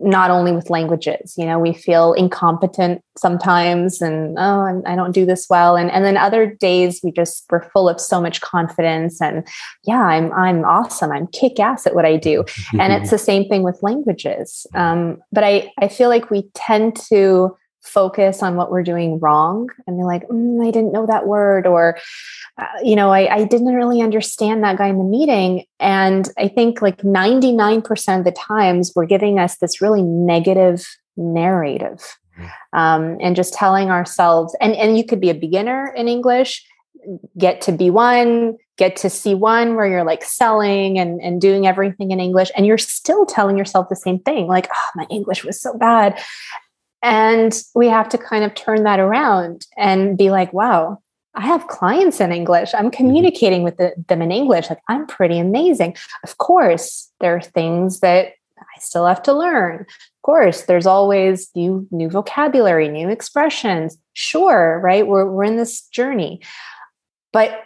not 0.00 0.30
only 0.30 0.52
with 0.52 0.70
languages 0.70 1.34
you 1.36 1.44
know 1.44 1.58
we 1.58 1.72
feel 1.72 2.12
incompetent 2.12 3.02
sometimes 3.18 4.00
and 4.00 4.38
oh 4.38 4.82
i 4.86 4.90
do 4.90 4.96
not 4.96 5.12
do 5.12 5.26
this 5.26 5.46
well. 5.50 5.76
And 5.76 5.90
and 5.90 6.04
then 6.04 6.16
other 6.16 6.46
days 6.46 7.00
we 7.02 7.10
just 7.10 7.44
we're 7.50 7.68
full 7.70 7.88
of 7.88 8.00
so 8.00 8.20
much 8.20 8.40
confidence 8.40 9.20
and 9.20 9.46
yeah 9.84 10.02
i'm 10.02 10.32
i'm 10.32 10.64
awesome. 10.64 11.10
I'm 11.10 11.26
kick 11.28 11.58
ass 11.58 11.86
at 11.86 11.94
what 11.94 12.04
i 12.04 12.16
do. 12.16 12.44
And 12.78 12.92
it's 12.92 13.10
the 13.16 13.18
same 13.18 13.48
thing 13.48 13.62
with 13.62 13.82
languages. 13.82 14.66
Um, 14.74 15.18
but 15.32 15.42
i 15.42 15.70
i 15.80 15.88
feel 15.88 16.08
like 16.08 16.30
we 16.30 16.44
tend 16.54 16.96
to 17.08 17.56
focus 17.82 18.42
on 18.42 18.54
what 18.54 18.70
we're 18.70 18.82
doing 18.82 19.18
wrong 19.18 19.68
and 19.86 19.96
be 19.98 20.04
like 20.04 20.26
mm, 20.28 20.66
i 20.66 20.70
didn't 20.70 20.92
know 20.92 21.04
that 21.04 21.26
word 21.26 21.66
or 21.66 21.98
uh, 22.58 22.66
you 22.82 22.94
know 22.94 23.10
I, 23.10 23.34
I 23.34 23.44
didn't 23.44 23.74
really 23.74 24.00
understand 24.00 24.62
that 24.62 24.78
guy 24.78 24.86
in 24.86 24.98
the 24.98 25.04
meeting 25.04 25.64
and 25.80 26.28
i 26.38 26.46
think 26.46 26.80
like 26.80 26.98
99% 26.98 28.18
of 28.18 28.24
the 28.24 28.32
times 28.32 28.92
we're 28.94 29.06
giving 29.06 29.38
us 29.38 29.56
this 29.58 29.82
really 29.82 30.02
negative 30.02 30.86
narrative 31.16 32.16
mm-hmm. 32.38 32.78
um, 32.78 33.18
and 33.20 33.34
just 33.34 33.52
telling 33.52 33.90
ourselves 33.90 34.56
and 34.60 34.74
and 34.74 34.96
you 34.96 35.04
could 35.04 35.20
be 35.20 35.30
a 35.30 35.34
beginner 35.34 35.92
in 35.96 36.06
english 36.06 36.64
get 37.36 37.60
to 37.60 37.72
b1 37.72 38.56
get 38.78 38.94
to 38.96 39.08
c1 39.08 39.74
where 39.74 39.86
you're 39.86 40.04
like 40.04 40.22
selling 40.22 40.98
and, 40.98 41.20
and 41.20 41.40
doing 41.40 41.66
everything 41.66 42.12
in 42.12 42.20
english 42.20 42.50
and 42.56 42.64
you're 42.64 42.78
still 42.78 43.26
telling 43.26 43.58
yourself 43.58 43.88
the 43.88 43.96
same 43.96 44.20
thing 44.20 44.46
like 44.46 44.68
oh 44.72 44.90
my 44.94 45.06
english 45.10 45.44
was 45.44 45.60
so 45.60 45.76
bad 45.76 46.16
and 47.02 47.52
we 47.74 47.88
have 47.88 48.08
to 48.10 48.18
kind 48.18 48.44
of 48.44 48.54
turn 48.54 48.84
that 48.84 49.00
around 49.00 49.66
and 49.76 50.16
be 50.16 50.30
like, 50.30 50.52
wow, 50.52 50.98
I 51.34 51.46
have 51.46 51.66
clients 51.66 52.20
in 52.20 52.32
English. 52.32 52.74
I'm 52.74 52.90
mm-hmm. 52.90 52.96
communicating 52.96 53.62
with 53.62 53.76
the, 53.76 53.92
them 54.08 54.22
in 54.22 54.30
English. 54.30 54.68
Like, 54.68 54.82
I'm 54.88 55.06
pretty 55.06 55.38
amazing. 55.38 55.96
Of 56.24 56.38
course, 56.38 57.10
there 57.20 57.36
are 57.36 57.40
things 57.40 58.00
that 58.00 58.34
I 58.58 58.80
still 58.80 59.06
have 59.06 59.22
to 59.24 59.32
learn. 59.32 59.80
Of 59.80 60.22
course, 60.22 60.62
there's 60.62 60.86
always 60.86 61.50
new 61.56 61.86
new 61.90 62.08
vocabulary, 62.08 62.88
new 62.88 63.08
expressions. 63.08 63.98
Sure, 64.12 64.80
right? 64.82 65.06
We're 65.06 65.30
we're 65.30 65.44
in 65.44 65.56
this 65.56 65.82
journey. 65.88 66.40
But 67.32 67.60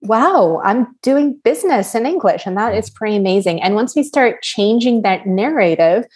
wow, 0.00 0.60
I'm 0.64 0.96
doing 1.02 1.40
business 1.44 1.94
in 1.94 2.06
English 2.06 2.46
and 2.46 2.56
that 2.56 2.74
is 2.74 2.90
pretty 2.90 3.16
amazing. 3.16 3.62
And 3.62 3.74
once 3.74 3.94
we 3.94 4.02
start 4.02 4.42
changing 4.42 5.02
that 5.02 5.26
narrative, 5.26 6.06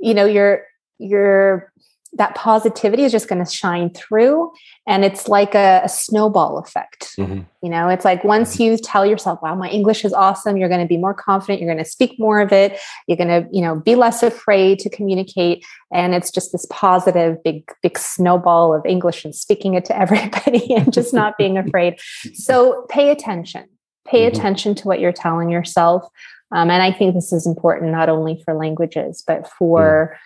you 0.00 0.12
know, 0.12 0.26
you're 0.26 0.64
you're 0.98 1.72
that 2.16 2.34
positivity 2.34 3.04
is 3.04 3.12
just 3.12 3.28
going 3.28 3.44
to 3.44 3.50
shine 3.50 3.90
through 3.90 4.50
and 4.86 5.04
it's 5.04 5.28
like 5.28 5.54
a, 5.54 5.82
a 5.84 5.88
snowball 5.88 6.58
effect 6.58 7.14
mm-hmm. 7.18 7.42
you 7.62 7.70
know 7.70 7.88
it's 7.88 8.04
like 8.04 8.24
once 8.24 8.54
mm-hmm. 8.54 8.64
you 8.64 8.76
tell 8.78 9.04
yourself 9.04 9.40
wow 9.42 9.54
my 9.54 9.68
english 9.68 10.04
is 10.04 10.12
awesome 10.12 10.56
you're 10.56 10.68
going 10.68 10.80
to 10.80 10.86
be 10.86 10.96
more 10.96 11.14
confident 11.14 11.60
you're 11.60 11.72
going 11.72 11.82
to 11.82 11.90
speak 11.90 12.18
more 12.18 12.40
of 12.40 12.52
it 12.52 12.78
you're 13.06 13.16
going 13.16 13.28
to 13.28 13.48
you 13.52 13.60
know 13.60 13.78
be 13.80 13.94
less 13.94 14.22
afraid 14.22 14.78
to 14.78 14.90
communicate 14.90 15.64
and 15.92 16.14
it's 16.14 16.30
just 16.30 16.52
this 16.52 16.66
positive 16.70 17.42
big 17.42 17.70
big 17.82 17.98
snowball 17.98 18.74
of 18.74 18.84
english 18.86 19.24
and 19.24 19.34
speaking 19.34 19.74
it 19.74 19.84
to 19.84 19.96
everybody 19.98 20.74
and 20.74 20.92
just 20.92 21.12
not 21.12 21.36
being 21.36 21.58
afraid 21.66 21.98
so 22.34 22.86
pay 22.88 23.10
attention 23.10 23.68
pay 24.06 24.26
mm-hmm. 24.26 24.36
attention 24.36 24.74
to 24.74 24.86
what 24.88 25.00
you're 25.00 25.12
telling 25.12 25.50
yourself 25.50 26.04
um, 26.52 26.70
and 26.70 26.82
i 26.82 26.90
think 26.90 27.14
this 27.14 27.32
is 27.32 27.46
important 27.46 27.92
not 27.92 28.08
only 28.08 28.40
for 28.44 28.54
languages 28.54 29.22
but 29.26 29.48
for 29.58 30.14
mm 30.14 30.18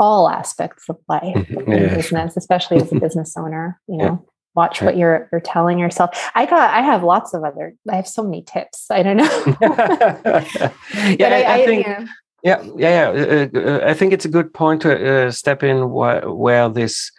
all 0.00 0.28
aspects 0.28 0.88
of 0.88 0.96
life 1.08 1.22
mm-hmm. 1.22 1.94
business, 1.94 2.36
especially 2.36 2.78
as 2.78 2.90
a 2.90 2.98
business 3.00 3.36
owner, 3.36 3.80
you 3.86 3.98
know. 3.98 4.04
Yeah. 4.04 4.16
Watch 4.56 4.82
what 4.82 4.96
you're 4.96 5.28
you're 5.30 5.40
telling 5.40 5.78
yourself. 5.78 6.10
I 6.34 6.44
got 6.44 6.74
I 6.74 6.80
have 6.80 7.04
lots 7.04 7.34
of 7.34 7.44
other 7.44 7.72
I 7.88 7.94
have 7.94 8.08
so 8.08 8.24
many 8.24 8.42
tips. 8.42 8.90
I 8.90 9.04
don't 9.04 9.18
know. 9.18 9.42
yeah, 9.60 11.28
I, 11.28 11.42
I, 11.42 11.54
I, 11.54 11.64
think 11.64 11.86
know. 11.86 12.06
yeah, 12.42 12.62
yeah, 12.76 13.12
yeah. 13.14 13.46
Uh, 13.54 13.58
uh, 13.60 13.80
I 13.84 13.94
think 13.94 14.12
it's 14.12 14.24
a 14.24 14.28
good 14.28 14.52
point 14.52 14.82
to 14.82 14.90
uh, 15.26 15.30
step 15.30 15.62
in 15.62 15.82
wh- 15.82 16.36
where 16.36 16.68
this 16.68 17.12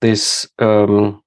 this 0.00 0.48
um, 0.58 1.22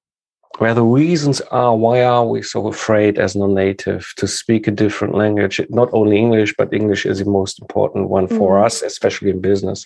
where 0.58 0.74
the 0.74 0.84
reasons 0.84 1.40
are 1.52 1.76
why 1.76 2.04
are 2.04 2.26
we 2.26 2.42
so 2.42 2.68
afraid 2.68 3.20
as 3.20 3.36
non-native 3.36 4.14
to 4.18 4.28
speak 4.28 4.68
a 4.68 4.72
different 4.72 5.16
language 5.16 5.62
not 5.70 5.90
only 5.94 6.18
english 6.18 6.54
but 6.58 6.74
english 6.74 7.06
is 7.06 7.20
the 7.20 7.26
most 7.26 7.62
important 7.62 8.10
one 8.10 8.28
for 8.28 8.58
mm. 8.58 8.66
us 8.66 8.82
especially 8.82 9.30
in 9.30 9.40
business 9.40 9.86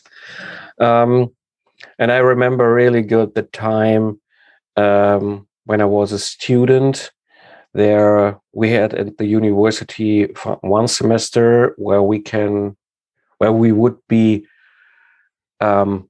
um, 0.80 1.32
and 2.00 2.12
I 2.12 2.18
remember 2.18 2.74
really 2.74 3.02
good 3.02 3.36
the 3.36 3.44
time 3.44 4.20
um, 4.78 5.48
when 5.66 5.82
I 5.82 5.86
was 5.86 6.12
a 6.12 6.20
student. 6.20 7.12
There, 7.74 8.38
we 8.52 8.70
had 8.72 8.94
at 8.94 9.18
the 9.18 9.26
university 9.26 10.26
one 10.62 10.88
semester 10.88 11.74
where 11.78 12.04
we 12.04 12.20
can, 12.20 12.76
where 13.38 13.54
we 13.54 13.72
would 13.72 13.98
be, 14.10 14.46
um, 15.62 16.10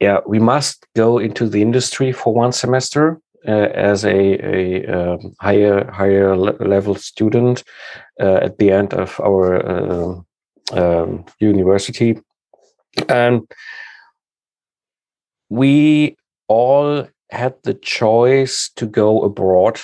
yeah, 0.00 0.20
we 0.26 0.38
must 0.38 0.86
go 0.96 1.18
into 1.18 1.48
the 1.48 1.60
industry 1.60 2.12
for 2.12 2.32
one 2.32 2.52
semester 2.52 3.20
uh, 3.46 3.68
as 3.74 4.04
a, 4.04 4.38
a 4.44 4.86
um, 4.86 5.34
higher 5.40 5.90
higher 5.90 6.36
level 6.36 6.94
student 6.94 7.64
uh, 8.20 8.38
at 8.42 8.58
the 8.58 8.70
end 8.70 8.94
of 8.94 9.20
our 9.20 9.66
uh, 9.66 10.20
um, 10.72 11.24
university 11.38 12.18
and 13.08 13.42
we 15.48 16.16
all 16.48 17.06
had 17.30 17.54
the 17.62 17.74
choice 17.74 18.70
to 18.76 18.86
go 18.86 19.22
abroad. 19.22 19.80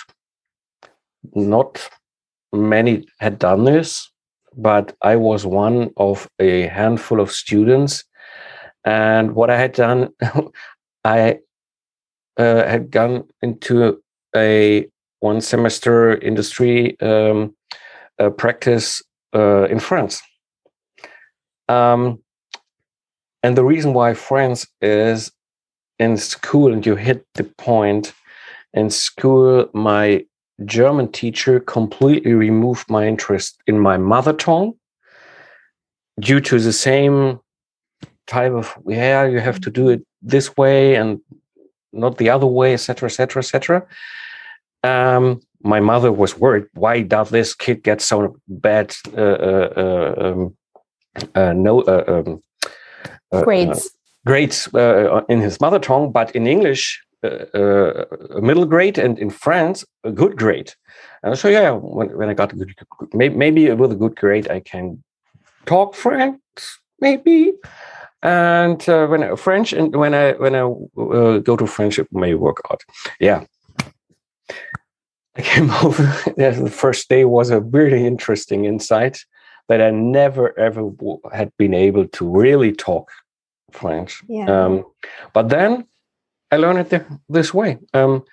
Not 1.35 1.89
many 2.53 3.07
had 3.21 3.39
done 3.39 3.65
this, 3.65 4.11
but 4.57 4.97
I 5.03 5.17
was 5.17 5.45
one 5.45 5.91
of 5.97 6.29
a 6.39 6.63
handful 6.69 7.21
of 7.21 7.33
students. 7.33 8.05
And 8.85 9.35
what 9.35 9.51
I 9.51 9.59
had 9.59 9.73
done, 9.73 10.11
I 11.05 11.39
uh, 12.37 12.67
had 12.67 12.91
gone 12.91 13.25
into 13.43 14.03
a 14.37 14.87
one 15.21 15.41
semester 15.41 16.17
industry 16.19 16.99
um, 17.01 17.55
uh, 18.19 18.31
practice 18.31 19.03
uh, 19.35 19.65
in 19.65 19.79
France. 19.79 20.21
Um, 21.69 22.24
and 23.45 23.59
the 23.59 23.65
reason 23.65 23.93
why 23.93 24.15
France 24.15 24.67
is 24.81 25.31
in 25.99 26.17
school, 26.17 26.73
and 26.73 26.85
you 26.87 26.97
hit 26.97 27.27
the 27.35 27.45
point, 27.45 28.15
in 28.73 28.89
school, 28.89 29.69
my 29.75 30.25
German 30.65 31.13
teacher 31.13 31.61
completely 31.61 32.33
removed 32.33 32.89
my 32.89 33.07
interest 33.07 33.63
in 33.67 33.79
my 33.79 33.99
mother 33.99 34.33
tongue 34.33 34.73
due 36.19 36.41
to 36.41 36.59
the 36.59 36.73
same 36.73 37.39
type 38.27 38.53
of, 38.53 38.75
yeah, 38.87 39.27
you 39.27 39.41
have 39.41 39.61
to 39.61 39.71
do 39.71 39.91
it 39.91 40.03
this 40.23 40.57
way 40.57 40.95
and 40.95 41.21
not 41.93 42.17
the 42.17 42.31
other 42.31 42.47
way, 42.47 42.73
etc., 42.73 43.09
etc., 43.09 43.41
etc. 43.43 43.87
my 45.63 45.81
mother 45.81 46.11
was 46.11 46.39
worried. 46.39 46.65
Why 46.73 47.03
does 47.03 47.29
this 47.29 47.55
kid 47.55 47.83
get 47.83 48.01
so 48.01 48.37
bad 48.49 48.95
uh, 49.15 49.21
uh, 49.21 49.69
uh 49.77 50.15
um, 50.25 50.57
uh, 51.35 51.53
no 51.53 51.83
uh, 51.83 52.05
um, 52.09 52.43
grades 53.43 53.91
grades 54.27 54.69
uh, 54.75 55.23
in 55.29 55.41
his 55.41 55.61
mother 55.61 55.79
tongue, 55.79 56.13
but 56.13 56.35
in 56.35 56.47
English, 56.47 57.03
uh, 57.23 58.05
a 58.31 58.41
middle 58.41 58.67
grade, 58.67 58.99
and 58.99 59.19
in 59.19 59.31
France, 59.31 59.85
a 60.05 60.11
good 60.11 60.37
grade. 60.37 60.73
And 61.23 61.39
so, 61.39 61.49
yeah, 61.49 61.71
when, 61.71 62.17
when 62.17 62.29
I 62.29 62.35
got 62.35 62.53
a 62.53 62.57
good, 62.57 62.75
maybe 63.13 63.71
with 63.73 63.93
a 63.93 63.97
good 63.97 64.17
grade, 64.17 64.51
I 64.51 64.61
can 64.61 65.03
talk 65.67 65.95
French, 65.95 66.41
maybe. 67.01 67.55
And 68.23 68.87
uh, 68.89 69.07
when 69.07 69.23
I, 69.23 69.37
French, 69.37 69.73
and 69.73 69.95
when 69.95 70.15
I 70.15 70.33
when 70.33 70.55
I 70.55 70.63
uh, 70.63 71.39
go 71.39 71.57
to 71.57 71.67
French, 71.67 71.99
it 71.99 72.09
may 72.11 72.35
work 72.35 72.61
out. 72.71 72.81
Yeah. 73.21 73.45
I 75.37 75.43
came 75.43 75.71
over. 75.83 76.03
the 76.37 76.71
first 76.73 77.09
day 77.09 77.25
was 77.25 77.51
a 77.51 77.61
really 77.61 78.07
interesting 78.07 78.65
insight 78.65 79.19
that 79.69 79.83
I 79.83 79.91
never 79.91 80.59
ever 80.59 80.91
had 81.33 81.53
been 81.59 81.75
able 81.75 82.07
to 82.09 82.29
really 82.29 82.73
talk 82.73 83.11
French. 83.75 84.23
Yeah. 84.29 84.47
Um, 84.47 84.85
but 85.33 85.49
then 85.49 85.87
I 86.51 86.57
learned 86.57 86.93
it 86.93 87.05
this 87.29 87.53
way. 87.53 87.79
Um, 87.93 88.25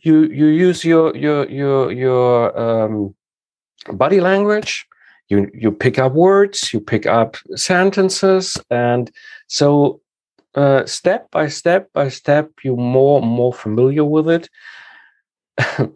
you 0.00 0.24
you 0.24 0.46
use 0.46 0.84
your 0.84 1.16
your 1.16 1.48
your 1.50 1.92
your 1.92 2.58
um, 2.58 3.14
body 3.92 4.20
language. 4.20 4.86
You 5.28 5.50
you 5.52 5.72
pick 5.72 5.98
up 5.98 6.12
words. 6.12 6.72
You 6.72 6.80
pick 6.80 7.06
up 7.06 7.36
sentences, 7.56 8.56
and 8.70 9.10
so 9.48 10.00
uh, 10.56 10.86
step 10.86 11.30
by 11.30 11.48
step 11.48 11.92
by 11.92 12.08
step, 12.08 12.50
you're 12.62 12.76
more 12.76 13.20
more 13.20 13.52
familiar 13.52 14.04
with 14.04 14.28
it. 14.28 14.48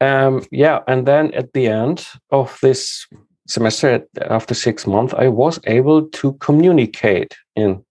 um, 0.00 0.44
yeah, 0.50 0.80
and 0.86 1.06
then 1.06 1.34
at 1.34 1.52
the 1.52 1.66
end 1.66 2.06
of 2.30 2.58
this 2.62 3.06
semester, 3.46 4.06
after 4.22 4.54
six 4.54 4.86
months, 4.86 5.14
I 5.14 5.28
was 5.28 5.60
able 5.64 6.08
to 6.08 6.32
communicate 6.34 7.36
in 7.56 7.84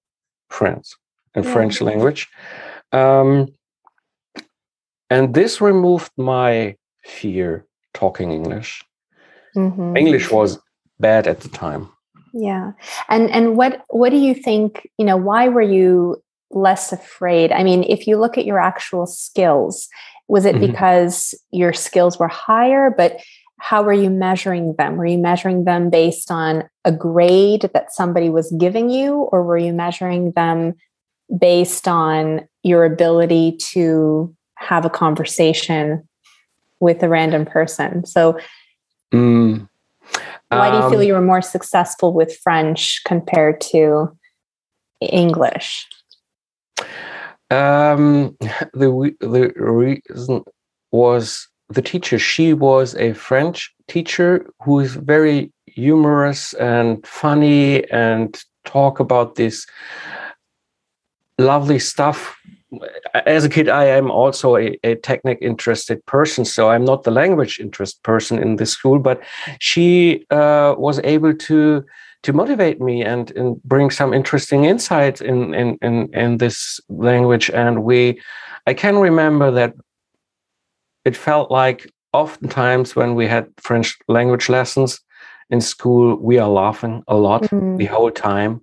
French, 0.49 0.87
in 1.35 1.43
yeah. 1.43 1.53
French 1.53 1.81
language. 1.81 2.27
Um, 2.91 3.47
and 5.09 5.33
this 5.33 5.61
removed 5.61 6.11
my 6.17 6.75
fear 7.03 7.65
talking 7.93 8.31
English. 8.31 8.83
Mm-hmm. 9.55 9.97
English 9.97 10.31
was 10.31 10.59
bad 10.99 11.27
at 11.27 11.39
the 11.41 11.49
time. 11.49 11.89
Yeah. 12.33 12.73
And 13.09 13.29
and 13.31 13.57
what 13.57 13.83
what 13.89 14.09
do 14.09 14.17
you 14.17 14.33
think, 14.35 14.89
you 14.97 15.05
know, 15.05 15.17
why 15.17 15.47
were 15.47 15.61
you 15.61 16.21
less 16.51 16.91
afraid? 16.91 17.51
I 17.51 17.63
mean, 17.63 17.83
if 17.83 18.07
you 18.07 18.17
look 18.17 18.37
at 18.37 18.45
your 18.45 18.59
actual 18.59 19.05
skills, 19.05 19.87
was 20.27 20.45
it 20.45 20.55
mm-hmm. 20.55 20.67
because 20.67 21.33
your 21.51 21.73
skills 21.73 22.19
were 22.19 22.27
higher, 22.27 22.93
but 22.95 23.19
how 23.59 23.81
were 23.83 23.93
you 23.93 24.09
measuring 24.09 24.75
them? 24.77 24.97
Were 24.97 25.05
you 25.05 25.17
measuring 25.17 25.65
them 25.65 25.89
based 25.89 26.31
on 26.31 26.63
a 26.85 26.91
grade 26.91 27.69
that 27.73 27.93
somebody 27.93 28.29
was 28.29 28.51
giving 28.59 28.89
you, 28.89 29.15
or 29.31 29.43
were 29.43 29.57
you 29.57 29.73
measuring 29.73 30.31
them 30.31 30.75
based 31.37 31.87
on 31.87 32.47
your 32.63 32.85
ability 32.85 33.57
to 33.57 34.33
have 34.55 34.85
a 34.85 34.89
conversation 34.89 36.07
with 36.79 37.01
a 37.01 37.09
random 37.09 37.45
person? 37.45 38.05
So, 38.05 38.39
mm, 39.11 39.67
why 40.49 40.71
do 40.71 40.77
you 40.77 40.89
feel 40.89 40.99
um, 40.99 41.05
you 41.05 41.13
were 41.13 41.21
more 41.21 41.41
successful 41.41 42.13
with 42.13 42.37
French 42.37 43.01
compared 43.05 43.59
to 43.61 44.15
English? 45.01 45.85
Um, 47.49 48.37
the 48.73 49.15
the 49.19 49.53
reason 49.57 50.43
was 50.91 51.47
the 51.69 51.81
teacher. 51.81 52.19
She 52.19 52.53
was 52.53 52.95
a 52.95 53.13
French 53.13 53.73
teacher 53.87 54.49
who 54.63 54.79
is 54.79 54.95
very 54.95 55.51
humorous 55.65 56.53
and 56.53 57.05
funny 57.05 57.89
and 57.91 58.37
talk 58.65 58.99
about 58.99 59.35
this 59.35 59.65
lovely 61.37 61.79
stuff. 61.79 62.35
As 63.25 63.45
a 63.45 63.49
kid, 63.49 63.69
I 63.69 63.85
am 63.85 64.11
also 64.11 64.57
a, 64.57 64.77
a 64.83 64.95
technic 64.95 65.37
interested 65.41 66.05
person, 66.05 66.43
so 66.43 66.69
I'm 66.69 66.83
not 66.83 67.03
the 67.03 67.11
language 67.11 67.59
interest 67.59 68.03
person 68.03 68.39
in 68.39 68.57
this 68.57 68.71
school. 68.71 68.99
But 68.99 69.21
she 69.59 70.25
uh, 70.31 70.75
was 70.77 70.99
able 71.03 71.33
to 71.33 71.85
to 72.23 72.33
motivate 72.33 72.81
me 72.81 73.03
and, 73.03 73.31
and 73.31 73.61
bring 73.63 73.91
some 73.91 74.13
interesting 74.13 74.65
insights 74.65 75.21
in, 75.21 75.53
in, 75.53 75.77
in, 75.81 76.13
in 76.13 76.37
this 76.37 76.79
language. 76.89 77.49
And 77.51 77.83
we, 77.83 78.19
I 78.65 78.73
can 78.73 78.97
remember 78.97 79.51
that 79.51 79.75
it 81.07 81.15
felt 81.15 81.49
like 81.49 81.91
oftentimes 82.13 82.95
when 82.95 83.15
we 83.15 83.27
had 83.27 83.47
French 83.57 83.97
language 84.07 84.49
lessons 84.49 84.99
in 85.49 85.61
school, 85.61 86.17
we 86.17 86.37
are 86.37 86.49
laughing 86.49 87.03
a 87.07 87.15
lot 87.15 87.43
mm-hmm. 87.43 87.77
the 87.77 87.85
whole 87.85 88.11
time. 88.11 88.61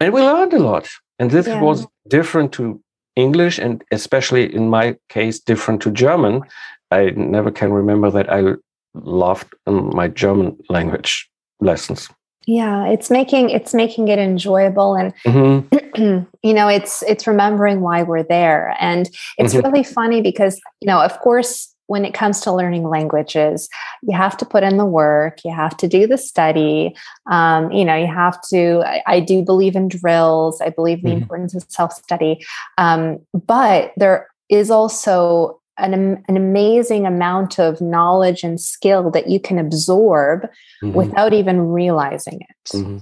And 0.00 0.12
we 0.12 0.22
learned 0.22 0.54
a 0.54 0.58
lot. 0.58 0.88
And 1.18 1.30
this 1.30 1.46
yeah. 1.46 1.60
was 1.60 1.86
different 2.08 2.52
to 2.54 2.80
English 3.16 3.58
and 3.58 3.84
especially 3.92 4.52
in 4.54 4.68
my 4.70 4.96
case, 5.08 5.38
different 5.38 5.82
to 5.82 5.90
German. 5.90 6.42
I 6.90 7.10
never 7.10 7.50
can 7.50 7.72
remember 7.72 8.10
that 8.10 8.32
I 8.32 8.54
loved 8.94 9.54
my 9.66 10.08
German 10.08 10.56
language 10.68 11.28
lessons 11.60 12.08
yeah 12.46 12.86
it's 12.86 13.10
making 13.10 13.50
it's 13.50 13.72
making 13.72 14.08
it 14.08 14.18
enjoyable 14.18 14.94
and 14.94 15.14
mm-hmm. 15.26 16.24
you 16.42 16.54
know 16.54 16.68
it's 16.68 17.02
it's 17.04 17.26
remembering 17.26 17.80
why 17.80 18.02
we're 18.02 18.22
there 18.22 18.76
and 18.80 19.08
it's 19.38 19.54
mm-hmm. 19.54 19.66
really 19.66 19.84
funny 19.84 20.20
because 20.20 20.60
you 20.80 20.86
know 20.86 21.00
of 21.00 21.18
course 21.20 21.73
when 21.86 22.04
it 22.04 22.14
comes 22.14 22.40
to 22.40 22.52
learning 22.52 22.88
languages 22.88 23.68
you 24.02 24.16
have 24.16 24.36
to 24.36 24.44
put 24.44 24.62
in 24.62 24.76
the 24.76 24.86
work 24.86 25.38
you 25.44 25.52
have 25.52 25.76
to 25.76 25.88
do 25.88 26.06
the 26.06 26.18
study 26.18 26.94
um, 27.30 27.70
you 27.72 27.84
know 27.84 27.96
you 27.96 28.06
have 28.06 28.40
to 28.42 28.82
I, 28.86 29.02
I, 29.06 29.20
do 29.20 29.42
believe 29.42 29.76
in 29.76 29.88
drills 29.88 30.60
i 30.60 30.70
believe 30.70 30.98
in 30.98 31.04
the 31.04 31.10
mm-hmm. 31.10 31.22
importance 31.22 31.54
of 31.54 31.64
self-study 31.68 32.44
um, 32.78 33.20
but 33.32 33.92
there 33.96 34.28
is 34.48 34.70
also 34.70 35.60
an, 35.78 36.22
an 36.28 36.36
amazing 36.36 37.06
amount 37.06 37.58
of 37.58 37.80
knowledge 37.80 38.44
and 38.44 38.60
skill 38.60 39.10
that 39.10 39.28
you 39.28 39.40
can 39.40 39.58
absorb 39.58 40.42
mm-hmm. 40.82 40.92
without 40.92 41.32
even 41.32 41.60
realizing 41.60 42.40
it. 42.40 42.68
Mm-hmm. 42.72 42.98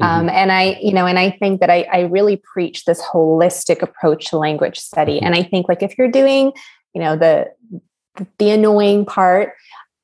Um, 0.00 0.26
mm-hmm. 0.26 0.28
and 0.30 0.50
I, 0.50 0.78
you 0.82 0.92
know, 0.92 1.06
and 1.06 1.18
I 1.18 1.30
think 1.30 1.60
that 1.60 1.70
I, 1.70 1.82
I 1.82 2.00
really 2.02 2.36
preach 2.36 2.84
this 2.84 3.00
holistic 3.00 3.82
approach 3.82 4.30
to 4.30 4.38
language 4.38 4.78
study. 4.78 5.16
Mm-hmm. 5.16 5.26
And 5.26 5.34
I 5.34 5.42
think 5.42 5.68
like 5.68 5.82
if 5.82 5.96
you're 5.96 6.10
doing, 6.10 6.52
you 6.94 7.00
know, 7.00 7.16
the 7.16 7.52
the 8.38 8.50
annoying 8.50 9.04
part, 9.04 9.54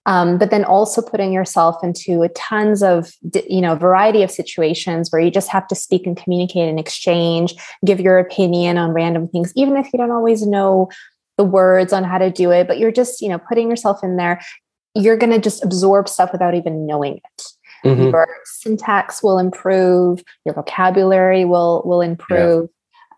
um, 0.07 0.38
but 0.38 0.51
then 0.51 0.64
also 0.64 1.03
putting 1.03 1.33
yourself 1.33 1.77
into 1.83 2.23
a 2.23 2.29
tons 2.31 2.83
of 2.83 3.12
you 3.49 3.61
know 3.61 3.75
variety 3.75 4.23
of 4.23 4.31
situations 4.31 5.11
where 5.11 5.20
you 5.20 5.31
just 5.31 5.51
have 5.51 5.66
to 5.68 5.75
speak 5.75 6.07
and 6.07 6.16
communicate 6.16 6.68
and 6.68 6.81
exchange 6.81 7.55
give 7.85 8.01
your 8.01 8.18
opinion 8.18 8.79
on 8.79 8.90
random 8.90 9.29
things 9.29 9.53
even 9.57 9.77
if 9.77 9.92
you 9.92 9.99
don't 9.99 10.11
always 10.11 10.46
know 10.46 10.88
the 11.40 11.44
words 11.44 11.94
on 11.94 12.05
how 12.05 12.18
to 12.18 12.31
do 12.31 12.51
it, 12.51 12.68
but 12.68 12.77
you're 12.77 12.92
just, 12.92 13.23
you 13.23 13.29
know, 13.31 13.38
putting 13.38 13.70
yourself 13.70 14.05
in 14.05 14.16
there. 14.16 14.42
You're 14.94 15.16
going 15.16 15.33
to 15.33 15.38
just 15.38 15.64
absorb 15.64 16.07
stuff 16.07 16.33
without 16.33 16.55
even 16.55 16.87
knowing 16.87 17.16
it. 17.16 17.42
Mm-hmm. 17.83 18.11
Your 18.11 18.29
syntax 18.44 19.23
will 19.23 19.38
improve, 19.38 20.23
your 20.44 20.55
vocabulary 20.55 21.46
will 21.46 21.83
will 21.87 22.03
improve. 22.03 22.68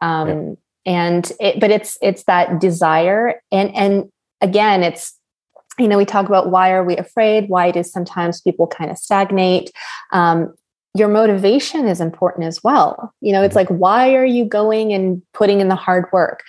Yeah. 0.00 0.20
Um, 0.20 0.28
yeah. 0.28 0.54
and 0.86 1.32
it, 1.40 1.58
but 1.58 1.72
it's 1.72 1.98
it's 2.00 2.22
that 2.24 2.60
desire 2.60 3.42
and 3.50 3.74
and 3.74 4.11
again 4.42 4.82
it's 4.82 5.18
you 5.78 5.88
know 5.88 5.96
we 5.96 6.04
talk 6.04 6.26
about 6.26 6.50
why 6.50 6.70
are 6.70 6.84
we 6.84 6.96
afraid 6.96 7.48
why 7.48 7.70
do 7.70 7.82
sometimes 7.82 8.42
people 8.42 8.66
kind 8.66 8.90
of 8.90 8.98
stagnate 8.98 9.70
um, 10.12 10.52
your 10.94 11.08
motivation 11.08 11.88
is 11.88 12.02
important 12.02 12.44
as 12.44 12.62
well. 12.62 13.14
You 13.22 13.32
know, 13.32 13.42
it's 13.42 13.56
mm-hmm. 13.56 13.72
like, 13.72 13.80
why 13.80 14.14
are 14.14 14.26
you 14.26 14.44
going 14.44 14.92
and 14.92 15.22
putting 15.32 15.60
in 15.60 15.68
the 15.68 15.74
hard 15.74 16.04
work? 16.12 16.42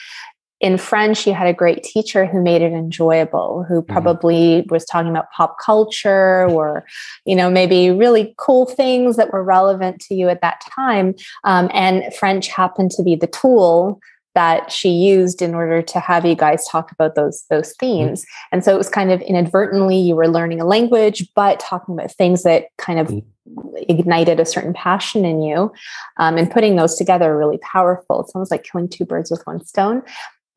in 0.63 0.77
French, 0.77 1.27
you 1.27 1.33
had 1.33 1.45
a 1.45 1.53
great 1.53 1.83
teacher 1.83 2.25
who 2.25 2.41
made 2.41 2.61
it 2.61 2.71
enjoyable, 2.71 3.65
who 3.67 3.81
mm-hmm. 3.81 3.91
probably 3.91 4.61
mm-hmm. 4.61 4.73
was 4.73 4.85
talking 4.85 5.11
about 5.11 5.29
pop 5.35 5.57
culture 5.59 6.47
or, 6.49 6.85
you 7.25 7.35
know, 7.35 7.51
maybe 7.51 7.91
really 7.91 8.33
cool 8.37 8.65
things 8.65 9.17
that 9.17 9.33
were 9.33 9.43
relevant 9.43 9.99
to 9.99 10.15
you 10.15 10.29
at 10.29 10.39
that 10.39 10.61
time. 10.73 11.15
Um, 11.43 11.69
and 11.73 12.13
French 12.15 12.47
happened 12.47 12.91
to 12.91 13.03
be 13.03 13.13
the 13.17 13.27
tool 13.27 13.99
that 14.35 14.71
she 14.71 14.89
used 14.89 15.41
in 15.41 15.53
order 15.53 15.81
to 15.81 15.99
have 15.99 16.25
you 16.25 16.35
guys 16.35 16.67
talk 16.67 16.91
about 16.91 17.15
those 17.15 17.45
those 17.49 17.69
mm-hmm. 17.73 17.85
themes 17.85 18.21
mm-hmm. 18.21 18.55
and 18.55 18.63
so 18.63 18.73
it 18.73 18.77
was 18.77 18.89
kind 18.89 19.11
of 19.11 19.21
inadvertently 19.21 19.97
you 19.97 20.15
were 20.15 20.27
learning 20.27 20.59
a 20.59 20.65
language 20.65 21.27
but 21.35 21.59
talking 21.59 21.95
about 21.95 22.11
things 22.11 22.43
that 22.43 22.65
kind 22.77 22.99
of 22.99 23.07
mm-hmm. 23.07 23.75
ignited 23.89 24.39
a 24.39 24.45
certain 24.45 24.73
passion 24.73 25.25
in 25.25 25.41
you 25.41 25.71
um, 26.17 26.37
and 26.37 26.51
putting 26.51 26.75
those 26.75 26.95
together 26.95 27.37
really 27.37 27.59
powerful 27.59 28.21
it's 28.21 28.31
almost 28.35 28.51
like 28.51 28.63
killing 28.63 28.87
two 28.87 29.05
birds 29.05 29.29
with 29.29 29.45
one 29.45 29.63
stone 29.65 30.01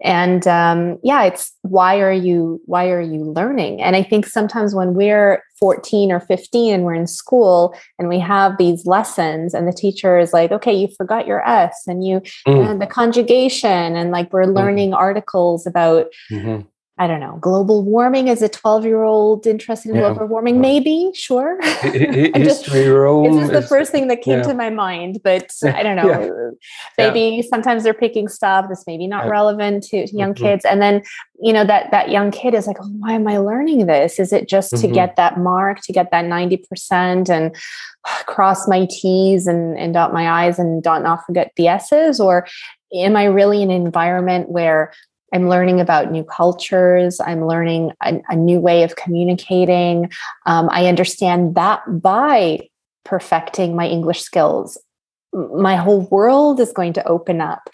and 0.03 0.47
um, 0.47 0.99
yeah 1.03 1.25
it's 1.25 1.53
why 1.63 2.01
are 2.01 2.13
you 2.13 2.61
why 2.67 2.91
are 2.91 3.01
you 3.01 3.25
learning 3.25 3.81
and 3.81 3.97
i 3.97 4.03
think 4.03 4.27
sometimes 4.27 4.75
when 4.75 4.95
we're 4.95 5.43
14 5.59 6.13
or 6.13 6.21
15 6.21 6.75
and 6.75 6.85
we're 6.85 6.95
in 6.95 7.07
school 7.07 7.75
and 7.99 8.09
we 8.09 8.19
have 8.19 8.59
these 8.59 8.85
lessons 8.87 9.55
and 9.55 9.67
the 9.67 9.73
teacher 9.73 10.19
is 10.19 10.33
like 10.33 10.53
okay 10.53 10.73
you 10.73 10.89
forgot 10.97 11.27
your 11.27 11.47
s 11.49 11.85
and 11.87 12.07
you 12.07 12.21
mm. 12.47 12.71
and 12.71 12.81
the 12.81 12.87
conjugation 12.87 13.97
and 13.97 14.11
like 14.11 14.33
we're 14.33 14.43
mm-hmm. 14.43 14.57
learning 14.57 14.91
mm. 14.91 14.97
articles 14.97 15.67
about 15.67 16.07
mm-hmm. 16.31 16.63
I 16.99 17.07
don't 17.07 17.21
know, 17.21 17.37
global 17.43 17.85
warming 17.85 18.31
as 18.31 18.41
a 18.41 18.49
12 18.49 18.87
year 18.87 19.03
old 19.03 19.47
interested 19.47 19.91
in 19.91 19.97
yeah. 19.97 20.13
global 20.13 20.29
warming? 20.29 20.63
Maybe, 20.63 21.11
sure. 21.13 21.61
History 21.83 22.89
Rome. 22.89 23.27
It's 23.27 23.37
just 23.37 23.53
the 23.53 23.61
first 23.61 23.93
thing 23.93 24.09
that 24.09 24.23
came 24.23 24.39
yeah. 24.39 24.45
to 24.45 24.55
my 24.55 24.71
mind, 24.71 25.21
but 25.23 25.51
I 25.63 25.83
don't 25.83 25.97
know. 25.97 26.09
Yeah. 26.09 26.51
Maybe 26.97 27.43
sometimes 27.43 27.83
they're 27.83 27.93
picking 27.93 28.29
stuff 28.29 28.67
that's 28.69 28.87
maybe 28.87 29.07
not 29.07 29.29
relevant 29.29 29.83
to, 29.85 30.07
to 30.07 30.17
young 30.17 30.33
mm-hmm. 30.33 30.45
kids. 30.45 30.65
And 30.65 30.81
then, 30.81 31.03
you 31.39 31.53
know, 31.53 31.67
that 31.67 31.91
that 31.91 32.09
young 32.09 32.31
kid 32.31 32.55
is 32.55 32.67
like, 32.67 32.79
oh, 32.81 32.89
why 32.99 33.13
am 33.13 33.29
I 33.29 33.37
learning 33.37 33.85
this? 33.85 34.19
Is 34.19 34.33
it 34.33 34.49
just 34.49 34.73
mm-hmm. 34.73 34.89
to 34.89 34.95
get 34.95 35.17
that 35.17 35.39
mark, 35.39 35.83
to 35.83 35.93
get 35.93 36.11
that 36.13 36.25
90% 36.25 37.29
and 37.29 37.55
cross 38.25 38.67
my 38.67 38.87
T's 38.91 39.47
and, 39.47 39.77
and 39.79 39.93
dot 39.93 40.15
my 40.15 40.47
I's 40.47 40.59
and 40.59 40.83
dot 40.83 41.03
not 41.03 41.27
forget 41.27 41.53
the 41.57 41.69
S's? 41.69 42.21
Or 42.21 42.47
am 42.95 43.17
I 43.17 43.25
really 43.25 43.63
in 43.63 43.71
an 43.71 43.85
environment 43.85 44.49
where 44.49 44.93
I'm 45.35 45.49
learning 45.49 45.81
about 45.81 46.13
new 46.13 46.25
cultures. 46.25 47.21
I'm 47.21 47.47
learning 47.47 47.93
a, 48.03 48.21
a 48.29 48.37
new 48.37 48.61
way 48.61 48.85
of 48.85 48.97
communicating. 48.97 50.11
Um, 50.47 50.69
I 50.71 50.87
understand 50.87 51.55
that 51.57 51.83
by 52.01 52.69
perfecting 53.05 53.75
my 53.75 53.87
English 53.87 54.21
skills, 54.23 54.79
my 55.33 55.77
whole 55.77 56.03
world 56.07 56.61
is 56.61 56.73
going 56.73 56.93
to 56.95 57.07
open 57.07 57.41
up. 57.41 57.69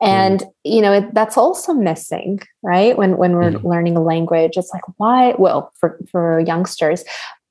And, 0.00 0.40
mm. 0.40 0.50
you 0.64 0.80
know, 0.80 0.92
it, 0.92 1.14
that's 1.14 1.36
also 1.36 1.72
missing, 1.72 2.40
right? 2.62 2.96
When, 2.96 3.16
when 3.16 3.32
we're 3.32 3.52
mm. 3.52 3.64
learning 3.64 3.96
a 3.96 4.02
language, 4.02 4.56
it's 4.56 4.72
like, 4.72 4.84
why? 4.98 5.34
Well, 5.38 5.72
for, 5.80 5.98
for 6.12 6.40
youngsters, 6.40 7.04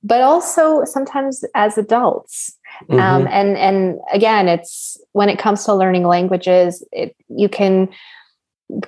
but 0.04 0.22
also 0.22 0.86
sometimes 0.86 1.44
as 1.56 1.78
adults. 1.78 2.58
Um, 2.90 2.98
mm-hmm. 2.98 3.00
Um, 3.00 3.28
and, 3.30 3.58
and 3.58 4.00
again, 4.14 4.48
it's 4.48 4.98
when 5.12 5.30
it 5.30 5.40
comes 5.40 5.66
to 5.66 5.74
learning 5.74 6.04
languages, 6.04 6.86
it, 6.92 7.16
you 7.28 7.50
can, 7.50 7.90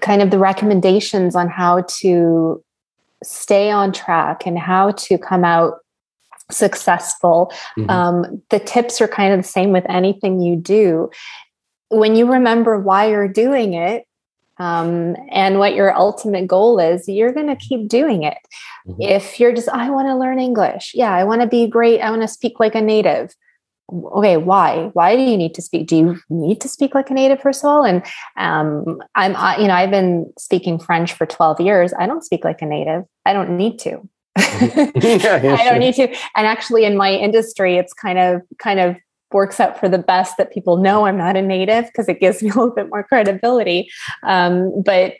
kind 0.01 0.21
of 0.21 0.31
the 0.31 0.39
recommendations 0.39 1.35
on 1.35 1.49
how 1.49 1.81
to 1.99 2.63
stay 3.23 3.69
on 3.71 3.91
track 3.91 4.45
and 4.45 4.57
how 4.57 4.91
to 4.91 5.17
come 5.17 5.43
out 5.43 5.79
successful. 6.51 7.51
Mm-hmm. 7.77 7.89
Um, 7.89 8.41
the 8.49 8.59
tips 8.59 9.01
are 9.01 9.07
kind 9.07 9.33
of 9.33 9.39
the 9.39 9.47
same 9.47 9.71
with 9.71 9.85
anything 9.89 10.41
you 10.41 10.55
do. 10.55 11.09
When 11.89 12.15
you 12.15 12.31
remember 12.31 12.79
why 12.79 13.09
you're 13.09 13.27
doing 13.27 13.73
it, 13.73 14.05
um, 14.59 15.15
and 15.31 15.57
what 15.57 15.73
your 15.73 15.95
ultimate 15.95 16.45
goal 16.45 16.79
is, 16.79 17.07
you're 17.07 17.31
going 17.31 17.47
to 17.47 17.55
keep 17.55 17.87
doing 17.87 18.23
it. 18.23 18.37
Mm-hmm. 18.85 19.01
If 19.01 19.39
you're 19.39 19.53
just, 19.53 19.69
I 19.69 19.89
want 19.89 20.09
to 20.09 20.17
learn 20.17 20.37
English. 20.37 20.91
Yeah, 20.93 21.13
I 21.13 21.23
want 21.23 21.41
to 21.41 21.47
be 21.47 21.65
great. 21.65 22.01
I 22.01 22.09
want 22.09 22.23
to 22.23 22.27
speak 22.27 22.59
like 22.59 22.75
a 22.75 22.81
native. 22.81 23.33
Okay, 23.91 24.37
why? 24.37 24.89
Why 24.93 25.15
do 25.15 25.21
you 25.21 25.37
need 25.37 25.53
to 25.55 25.61
speak? 25.61 25.87
Do 25.87 25.95
you 25.95 26.19
need 26.29 26.61
to 26.61 26.67
speak 26.67 26.93
like 26.95 27.09
a 27.09 27.13
native 27.13 27.41
first 27.41 27.63
of 27.63 27.69
all? 27.69 27.83
And 27.83 28.03
um, 28.37 29.01
I'm, 29.15 29.35
I, 29.35 29.57
you 29.57 29.67
know, 29.67 29.73
I've 29.73 29.91
been 29.91 30.31
speaking 30.37 30.79
French 30.79 31.13
for 31.13 31.25
12 31.25 31.61
years. 31.61 31.93
I 31.97 32.05
don't 32.05 32.23
speak 32.23 32.43
like 32.43 32.61
a 32.61 32.65
native. 32.65 33.03
I 33.25 33.33
don't 33.33 33.57
need 33.57 33.79
to. 33.79 34.07
yeah, 34.37 35.41
yeah, 35.41 35.57
I 35.59 35.69
don't 35.69 35.79
need 35.79 35.95
to. 35.95 36.07
And 36.35 36.47
actually, 36.47 36.85
in 36.85 36.95
my 36.97 37.13
industry, 37.13 37.77
it's 37.77 37.93
kind 37.93 38.19
of 38.19 38.41
kind 38.59 38.79
of 38.79 38.95
works 39.31 39.59
out 39.59 39.79
for 39.79 39.87
the 39.87 39.97
best 39.97 40.37
that 40.37 40.51
people 40.51 40.77
know 40.77 41.05
I'm 41.05 41.17
not 41.17 41.37
a 41.37 41.41
native 41.41 41.85
because 41.85 42.09
it 42.09 42.19
gives 42.19 42.41
me 42.41 42.49
a 42.49 42.53
little 42.53 42.73
bit 42.73 42.89
more 42.89 43.03
credibility. 43.03 43.89
Um, 44.23 44.81
but 44.83 45.13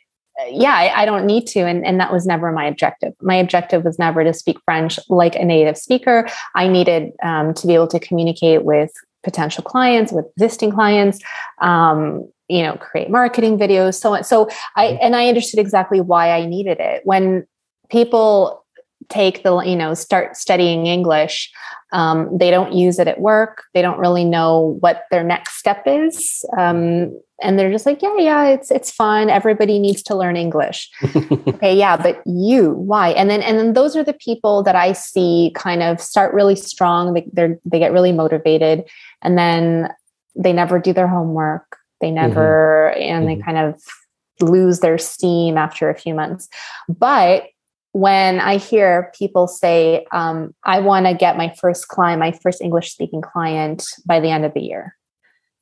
yeah, 0.47 0.73
I, 0.73 1.01
I, 1.01 1.05
don't 1.05 1.25
need 1.25 1.47
to. 1.47 1.61
And, 1.61 1.85
and 1.85 1.99
that 1.99 2.11
was 2.11 2.25
never 2.25 2.51
my 2.51 2.65
objective. 2.65 3.13
My 3.21 3.35
objective 3.35 3.83
was 3.83 3.99
never 3.99 4.23
to 4.23 4.33
speak 4.33 4.57
French 4.63 4.99
like 5.09 5.35
a 5.35 5.43
native 5.43 5.77
speaker. 5.77 6.27
I 6.55 6.67
needed 6.67 7.11
um, 7.23 7.53
to 7.55 7.67
be 7.67 7.73
able 7.73 7.87
to 7.87 7.99
communicate 7.99 8.63
with 8.63 8.91
potential 9.23 9.63
clients, 9.63 10.11
with 10.11 10.25
existing 10.37 10.71
clients, 10.71 11.19
um, 11.61 12.29
you 12.47 12.63
know, 12.63 12.75
create 12.77 13.09
marketing 13.09 13.57
videos, 13.57 13.95
so 13.95 14.15
on. 14.15 14.23
So 14.23 14.49
I, 14.75 14.87
mm-hmm. 14.87 14.97
and 15.01 15.15
I 15.15 15.27
understood 15.27 15.59
exactly 15.59 16.01
why 16.01 16.31
I 16.31 16.45
needed 16.45 16.79
it. 16.79 17.01
When 17.05 17.45
people 17.89 18.65
take 19.09 19.43
the, 19.43 19.57
you 19.59 19.75
know, 19.75 19.93
start 19.93 20.35
studying 20.37 20.85
English, 20.85 21.51
um, 21.91 22.37
they 22.37 22.51
don't 22.51 22.73
use 22.73 22.99
it 22.99 23.07
at 23.07 23.19
work. 23.19 23.63
They 23.73 23.81
don't 23.81 23.99
really 23.99 24.23
know 24.23 24.77
what 24.79 25.03
their 25.11 25.23
next 25.23 25.57
step 25.57 25.83
is, 25.85 26.45
um, 26.57 27.19
and 27.41 27.57
they're 27.57 27.71
just 27.71 27.85
like, 27.85 28.01
"Yeah, 28.01 28.15
yeah, 28.17 28.45
it's 28.47 28.71
it's 28.71 28.91
fun. 28.91 29.29
Everybody 29.29 29.79
needs 29.79 30.03
to 30.03 30.15
learn 30.15 30.35
English." 30.35 30.89
okay, 31.47 31.75
yeah, 31.75 31.97
but 31.97 32.21
you, 32.25 32.71
why? 32.71 33.09
And 33.09 33.29
then 33.29 33.41
and 33.41 33.57
then 33.57 33.73
those 33.73 33.95
are 33.95 34.03
the 34.03 34.13
people 34.13 34.63
that 34.63 34.75
I 34.75 34.93
see 34.93 35.51
kind 35.55 35.83
of 35.83 36.01
start 36.01 36.33
really 36.33 36.55
strong. 36.55 37.13
They 37.13 37.27
they 37.33 37.55
they 37.65 37.79
get 37.79 37.91
really 37.91 38.11
motivated, 38.11 38.89
and 39.21 39.37
then 39.37 39.89
they 40.35 40.53
never 40.53 40.79
do 40.79 40.93
their 40.93 41.07
homework. 41.07 41.77
They 42.01 42.11
never, 42.11 42.93
mm-hmm. 42.95 43.03
and 43.03 43.25
mm-hmm. 43.25 43.39
they 43.39 43.43
kind 43.43 43.57
of 43.57 43.81
lose 44.41 44.79
their 44.79 44.97
steam 44.97 45.57
after 45.57 45.89
a 45.89 45.95
few 45.95 46.13
months. 46.13 46.47
But 46.87 47.47
when 47.91 48.39
I 48.39 48.57
hear 48.57 49.11
people 49.17 49.47
say, 49.47 50.05
um, 50.11 50.53
I 50.63 50.79
want 50.79 51.07
to 51.07 51.13
get 51.13 51.37
my 51.37 51.53
first 51.59 51.87
client, 51.87 52.19
my 52.19 52.31
first 52.31 52.61
English 52.61 52.91
speaking 52.91 53.21
client 53.21 53.85
by 54.05 54.19
the 54.19 54.29
end 54.29 54.45
of 54.45 54.53
the 54.53 54.61
year, 54.61 54.95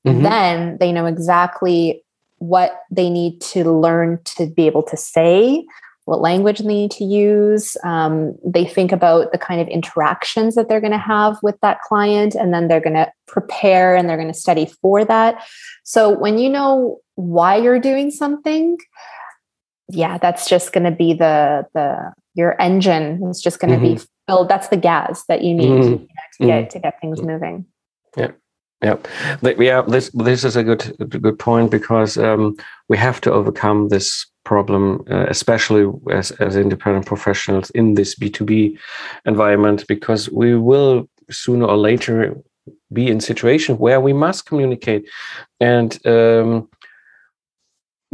mm-hmm. 0.10 0.24
then 0.24 0.78
they 0.80 0.92
know 0.92 1.06
exactly 1.06 2.04
what 2.40 2.82
they 2.92 3.10
need 3.10 3.42
to 3.42 3.72
learn 3.72 4.20
to 4.24 4.48
be 4.48 4.68
able 4.68 4.84
to 4.84 4.98
say, 4.98 5.66
what 6.06 6.22
language 6.22 6.60
they 6.60 6.68
need 6.68 6.92
to 6.92 7.04
use. 7.04 7.76
Um, 7.84 8.38
they 8.46 8.64
think 8.64 8.92
about 8.92 9.34
the 9.34 9.38
kind 9.38 9.60
of 9.60 9.68
interactions 9.68 10.56
that 10.56 10.70
they're 10.70 10.80
going 10.80 10.92
to 10.94 10.98
have 10.98 11.38
with 11.44 11.60
that 11.62 11.82
client, 11.82 12.34
and 12.34 12.54
then 12.54 12.68
they're 12.68 12.80
going 12.80 12.96
to 12.96 13.12
prepare 13.28 13.96
and 13.96 14.08
they're 14.08 14.18
going 14.18 14.32
to 14.32 14.34
study 14.34 14.72
for 14.82 15.04
that. 15.04 15.46
So 15.84 16.10
when 16.18 16.38
you 16.38 16.50
know 16.50 17.00
why 17.16 17.58
you're 17.58 17.80
doing 17.80 18.12
something, 18.12 18.78
yeah, 19.90 20.18
that's 20.18 20.48
just 20.48 20.72
going 20.72 20.86
to 20.86 20.92
be 20.92 21.14
the 21.14 21.68
the 21.74 22.14
your 22.36 22.56
engine 22.62 23.24
is 23.30 23.42
just 23.42 23.60
going 23.60 23.72
to 23.72 23.86
mm-hmm. 23.86 23.96
be 23.96 24.06
filled. 24.28 24.48
That's 24.48 24.68
the 24.68 24.78
gas 24.78 25.26
that 25.26 25.42
you 25.42 25.54
need 25.54 25.70
mm-hmm. 25.70 25.92
to, 25.92 26.46
get 26.46 26.64
mm-hmm. 26.64 26.70
to 26.70 26.80
get 26.80 27.02
things 27.02 27.22
moving. 27.22 27.66
Yeah. 28.16 28.32
Yeah, 28.84 28.98
yeah. 29.42 29.82
This 29.82 30.12
this 30.12 30.44
is 30.44 30.56
a 30.56 30.64
good 30.64 30.96
good 31.22 31.40
point 31.40 31.72
because 31.72 32.16
um, 32.18 32.56
we 32.90 32.98
have 32.98 33.20
to 33.22 33.32
overcome 33.32 33.90
this 33.90 34.28
problem, 34.44 35.04
uh, 35.10 35.26
especially 35.30 35.92
as 36.12 36.30
as 36.40 36.56
independent 36.56 37.08
professionals 37.08 37.72
in 37.72 37.96
this 37.96 38.14
B 38.16 38.30
two 38.30 38.46
B 38.46 38.78
environment, 39.26 39.86
because 39.88 40.30
we 40.30 40.56
will 40.56 41.10
sooner 41.32 41.66
or 41.66 41.76
later 41.78 42.36
be 42.94 43.08
in 43.08 43.20
situation 43.20 43.78
where 43.80 44.00
we 44.00 44.14
must 44.14 44.46
communicate, 44.46 45.10
and 45.60 45.98
um, 46.06 46.70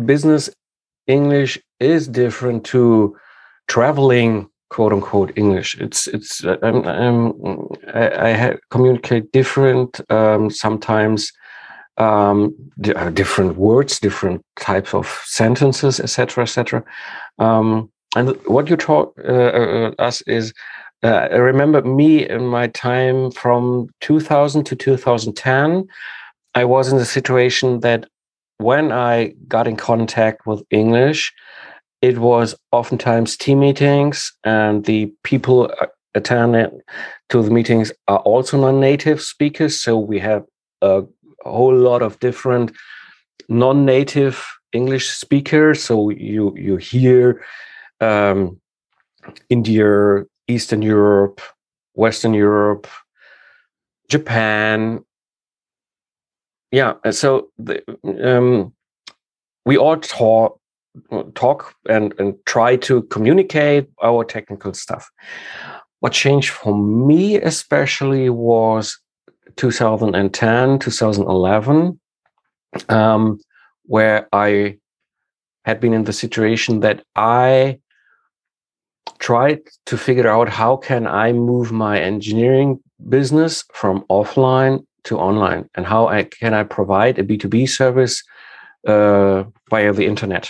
business 0.06 0.50
English 1.08 1.60
is 1.82 2.08
different 2.08 2.64
to 2.68 3.18
traveling 3.68 4.48
quote 4.74 4.92
unquote 4.92 5.32
English. 5.36 5.78
It's 5.80 6.08
it's 6.08 6.44
um, 6.46 6.86
um, 6.88 7.68
I, 7.94 8.32
I 8.32 8.58
communicate 8.72 9.32
different 9.32 10.02
um, 10.10 10.50
sometimes 10.50 11.32
um, 11.98 12.56
uh, 12.96 13.12
different 13.12 13.56
words, 13.56 14.00
different 14.00 14.42
types 14.60 14.94
of 14.94 15.06
sentences, 15.26 16.00
etc., 16.00 16.44
etc. 16.44 16.84
Um, 17.38 17.92
and 18.16 18.36
what 18.48 18.70
you 18.70 18.76
taught 18.76 19.14
uh, 19.20 19.52
uh, 19.62 19.92
us 20.00 20.22
is. 20.22 20.54
Uh, 21.04 21.28
I 21.32 21.36
remember 21.36 21.82
me 21.82 22.30
in 22.30 22.48
my 22.48 22.68
time 22.68 23.30
from 23.32 23.90
2000 24.00 24.64
to 24.64 24.74
2010. 24.74 25.86
I 26.56 26.64
was 26.64 26.94
in 26.94 26.98
the 26.98 27.06
situation 27.06 27.82
that 27.82 28.08
when 28.60 28.94
I 28.94 29.34
got 29.50 29.68
in 29.68 29.76
contact 29.76 30.48
with 30.48 30.64
English, 30.70 31.34
it 32.04 32.18
was 32.18 32.54
oftentimes 32.74 33.38
team 33.38 33.62
meetings, 33.62 34.32
and 34.44 34.84
the 34.84 35.12
people 35.24 35.74
attending 36.14 36.82
to 37.30 37.42
the 37.42 37.50
meetings 37.50 37.94
are 38.08 38.20
also 38.20 38.60
non-native 38.60 39.22
speakers. 39.22 39.80
So 39.82 39.98
we 39.98 40.20
have 40.20 40.44
a 40.82 41.04
whole 41.46 41.76
lot 41.76 42.02
of 42.02 42.20
different 42.20 42.74
non-native 43.48 44.46
English 44.74 45.10
speakers. 45.10 45.82
So 45.82 46.10
you 46.10 46.54
you 46.58 46.76
hear 46.76 47.42
um, 48.02 48.60
India, 49.50 50.26
Eastern 50.50 50.82
Europe, 50.82 51.40
Western 51.96 52.34
Europe, 52.34 52.88
Japan, 54.10 55.00
yeah 56.74 56.96
so 57.12 57.50
the, 57.60 57.82
um, 58.22 58.74
we 59.66 59.78
all 59.78 59.98
talk 59.98 60.60
talk 61.36 61.76
and 61.90 62.14
and 62.20 62.36
try 62.46 62.76
to 62.76 63.02
communicate 63.04 63.88
our 64.04 64.24
technical 64.24 64.74
stuff 64.74 65.10
what 66.00 66.14
changed 66.14 66.50
for 66.50 66.78
me 66.78 67.36
especially 67.36 68.30
was 68.30 69.00
2010 69.56 70.80
2011 70.80 72.00
um, 72.90 73.40
where 73.84 74.28
i 74.34 74.78
had 75.66 75.80
been 75.80 75.94
in 75.94 76.04
the 76.04 76.14
situation 76.14 76.82
that 76.82 77.04
i 77.16 77.80
tried 79.20 79.62
to 79.86 79.98
figure 79.98 80.28
out 80.28 80.50
how 80.50 80.76
can 80.78 81.08
i 81.08 81.32
move 81.32 81.72
my 81.72 82.00
engineering 82.00 82.80
business 83.10 83.64
from 83.74 84.06
offline 84.10 84.86
to 85.04 85.18
online 85.18 85.70
and 85.76 85.86
how 85.86 86.08
I, 86.08 86.24
can 86.24 86.54
I 86.54 86.64
provide 86.64 87.20
a 87.20 87.24
B2B 87.24 87.70
service 87.70 88.24
uh, 88.88 89.44
via 89.70 89.94
the 89.94 90.06
internet. 90.06 90.50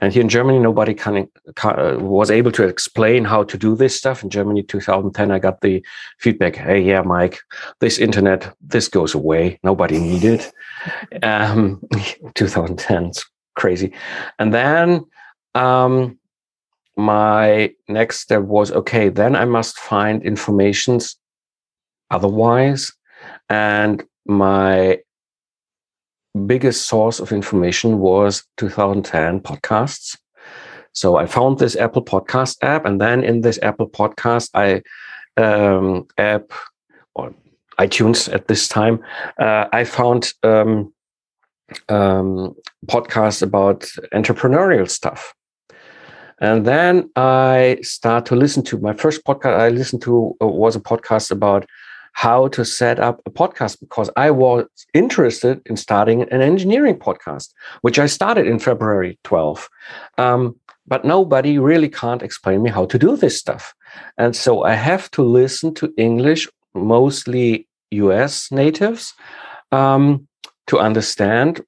And 0.00 0.12
here 0.12 0.22
in 0.22 0.28
Germany, 0.28 0.58
nobody 0.58 0.92
can, 0.92 1.28
can, 1.54 1.78
uh, 1.78 1.98
was 1.98 2.30
able 2.30 2.50
to 2.52 2.64
explain 2.64 3.24
how 3.24 3.44
to 3.44 3.56
do 3.56 3.76
this 3.76 3.96
stuff. 3.96 4.22
In 4.24 4.30
Germany, 4.30 4.62
2010, 4.62 5.30
I 5.30 5.38
got 5.38 5.60
the 5.60 5.84
feedback, 6.18 6.56
hey, 6.56 6.80
yeah, 6.80 7.02
Mike, 7.02 7.38
this 7.80 7.98
internet, 7.98 8.52
this 8.60 8.88
goes 8.88 9.14
away. 9.14 9.60
Nobody 9.62 9.98
need 9.98 10.24
it. 10.24 10.52
Um, 11.22 11.80
2010, 12.34 13.06
it's 13.06 13.24
crazy. 13.54 13.94
And 14.38 14.52
then 14.52 15.06
um, 15.54 16.18
my 16.96 17.72
next 17.88 18.20
step 18.20 18.42
was, 18.42 18.70
okay, 18.70 19.08
then 19.08 19.34
I 19.34 19.46
must 19.46 19.78
find 19.78 20.22
informations 20.22 21.16
otherwise 22.10 22.92
and 23.48 24.04
my 24.26 24.98
biggest 26.34 26.88
source 26.88 27.20
of 27.20 27.32
information 27.32 27.98
was 27.98 28.44
2010 28.56 29.40
podcasts. 29.40 30.16
So 30.92 31.16
I 31.16 31.26
found 31.26 31.58
this 31.58 31.76
Apple 31.76 32.04
Podcast 32.04 32.56
app, 32.62 32.84
and 32.84 33.00
then 33.00 33.24
in 33.24 33.40
this 33.40 33.58
Apple 33.62 33.88
Podcast, 33.88 34.50
I 34.54 34.82
um, 35.36 36.06
app 36.18 36.52
or 37.14 37.34
iTunes 37.78 38.32
at 38.32 38.46
this 38.46 38.68
time, 38.68 39.00
uh, 39.40 39.66
I 39.72 39.84
found 39.84 40.32
um, 40.42 40.92
um, 41.88 42.54
podcasts 42.86 43.42
about 43.42 43.80
entrepreneurial 44.12 44.88
stuff. 44.88 45.34
And 46.40 46.66
then 46.66 47.10
I 47.16 47.78
start 47.82 48.26
to 48.26 48.36
listen 48.36 48.62
to 48.64 48.78
my 48.78 48.92
first 48.92 49.24
podcast. 49.24 49.58
I 49.58 49.68
listened 49.68 50.02
to 50.02 50.36
uh, 50.42 50.46
was 50.46 50.76
a 50.76 50.80
podcast 50.80 51.30
about 51.30 51.64
how 52.14 52.48
to 52.48 52.64
set 52.64 52.98
up 52.98 53.20
a 53.26 53.30
podcast 53.30 53.80
because 53.80 54.08
I 54.16 54.30
was 54.30 54.66
interested 54.94 55.60
in 55.66 55.76
starting 55.76 56.22
an 56.22 56.40
engineering 56.40 56.96
podcast, 56.96 57.52
which 57.82 57.98
I 57.98 58.06
started 58.06 58.46
in 58.46 58.58
February 58.58 59.18
12. 59.24 59.68
Um, 60.16 60.56
but 60.86 61.04
nobody 61.04 61.58
really 61.58 61.88
can't 61.88 62.22
explain 62.22 62.62
me 62.62 62.70
how 62.70 62.86
to 62.86 62.98
do 62.98 63.16
this 63.16 63.36
stuff. 63.36 63.74
And 64.16 64.36
so 64.36 64.62
I 64.62 64.74
have 64.74 65.10
to 65.12 65.22
listen 65.22 65.74
to 65.74 65.92
English, 65.96 66.48
mostly 66.72 67.66
US 67.90 68.50
natives, 68.52 69.12
um, 69.72 70.28
to 70.68 70.78
understand 70.78 71.64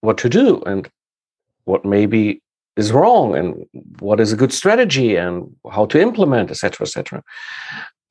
what 0.00 0.18
to 0.18 0.28
do 0.28 0.62
and 0.62 0.88
what 1.64 1.84
maybe 1.84 2.42
is 2.76 2.92
wrong 2.92 3.34
and 3.34 3.66
what 4.00 4.20
is 4.20 4.32
a 4.32 4.36
good 4.36 4.52
strategy 4.52 5.16
and 5.16 5.50
how 5.72 5.86
to 5.86 6.00
implement, 6.00 6.50
etc., 6.50 6.84
etc. 6.84 7.22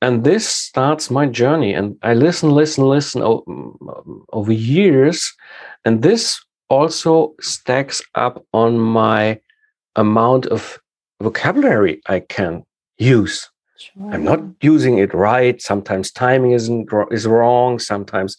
And 0.00 0.24
this 0.24 0.48
starts 0.48 1.10
my 1.10 1.26
journey. 1.26 1.74
And 1.74 1.96
I 2.02 2.14
listen, 2.14 2.50
listen, 2.50 2.84
listen 2.84 3.22
over 3.22 4.52
years. 4.52 5.32
And 5.84 6.02
this 6.02 6.40
also 6.68 7.34
stacks 7.40 8.02
up 8.14 8.44
on 8.52 8.78
my 8.78 9.40
amount 9.96 10.46
of 10.46 10.78
vocabulary 11.20 12.00
I 12.06 12.20
can 12.20 12.64
use. 12.98 13.50
Sure. 13.78 14.10
I'm 14.12 14.24
not 14.24 14.40
using 14.60 14.98
it 14.98 15.14
right. 15.14 15.60
Sometimes 15.62 16.10
timing 16.10 16.52
isn't 16.52 16.88
is 17.10 17.26
wrong. 17.26 17.78
Sometimes 17.78 18.36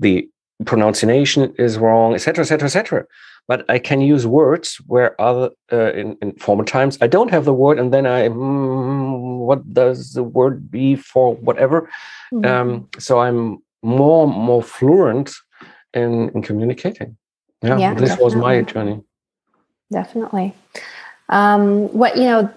the 0.00 0.28
pronunciation 0.64 1.54
is 1.58 1.78
wrong, 1.78 2.14
etc., 2.14 2.42
etc., 2.42 2.66
etc. 2.66 3.06
But 3.48 3.64
I 3.68 3.78
can 3.78 4.00
use 4.02 4.26
words 4.26 4.76
where 4.86 5.18
other 5.20 5.50
uh, 5.72 5.92
in, 5.92 6.18
in 6.20 6.32
former 6.36 6.64
times 6.64 6.98
I 7.00 7.06
don't 7.06 7.30
have 7.30 7.46
the 7.46 7.54
word, 7.54 7.78
and 7.78 7.92
then 7.92 8.06
I 8.06 8.28
mm, 8.28 9.38
what 9.38 9.72
does 9.72 10.12
the 10.12 10.22
word 10.22 10.70
be 10.70 10.96
for 10.96 11.34
whatever. 11.34 11.90
Mm-hmm. 12.32 12.44
Um, 12.44 12.88
so 12.98 13.20
I'm 13.20 13.62
more 13.82 14.26
more 14.26 14.62
fluent 14.62 15.34
in 15.94 16.30
in 16.34 16.42
communicating. 16.42 17.16
Yeah, 17.62 17.78
yeah 17.78 17.94
this 17.94 18.10
definitely. 18.10 18.24
was 18.24 18.34
my 18.36 18.62
journey. 18.62 19.00
Definitely. 19.90 20.54
Um, 21.28 21.92
what 21.92 22.16
you 22.16 22.24
know, 22.24 22.54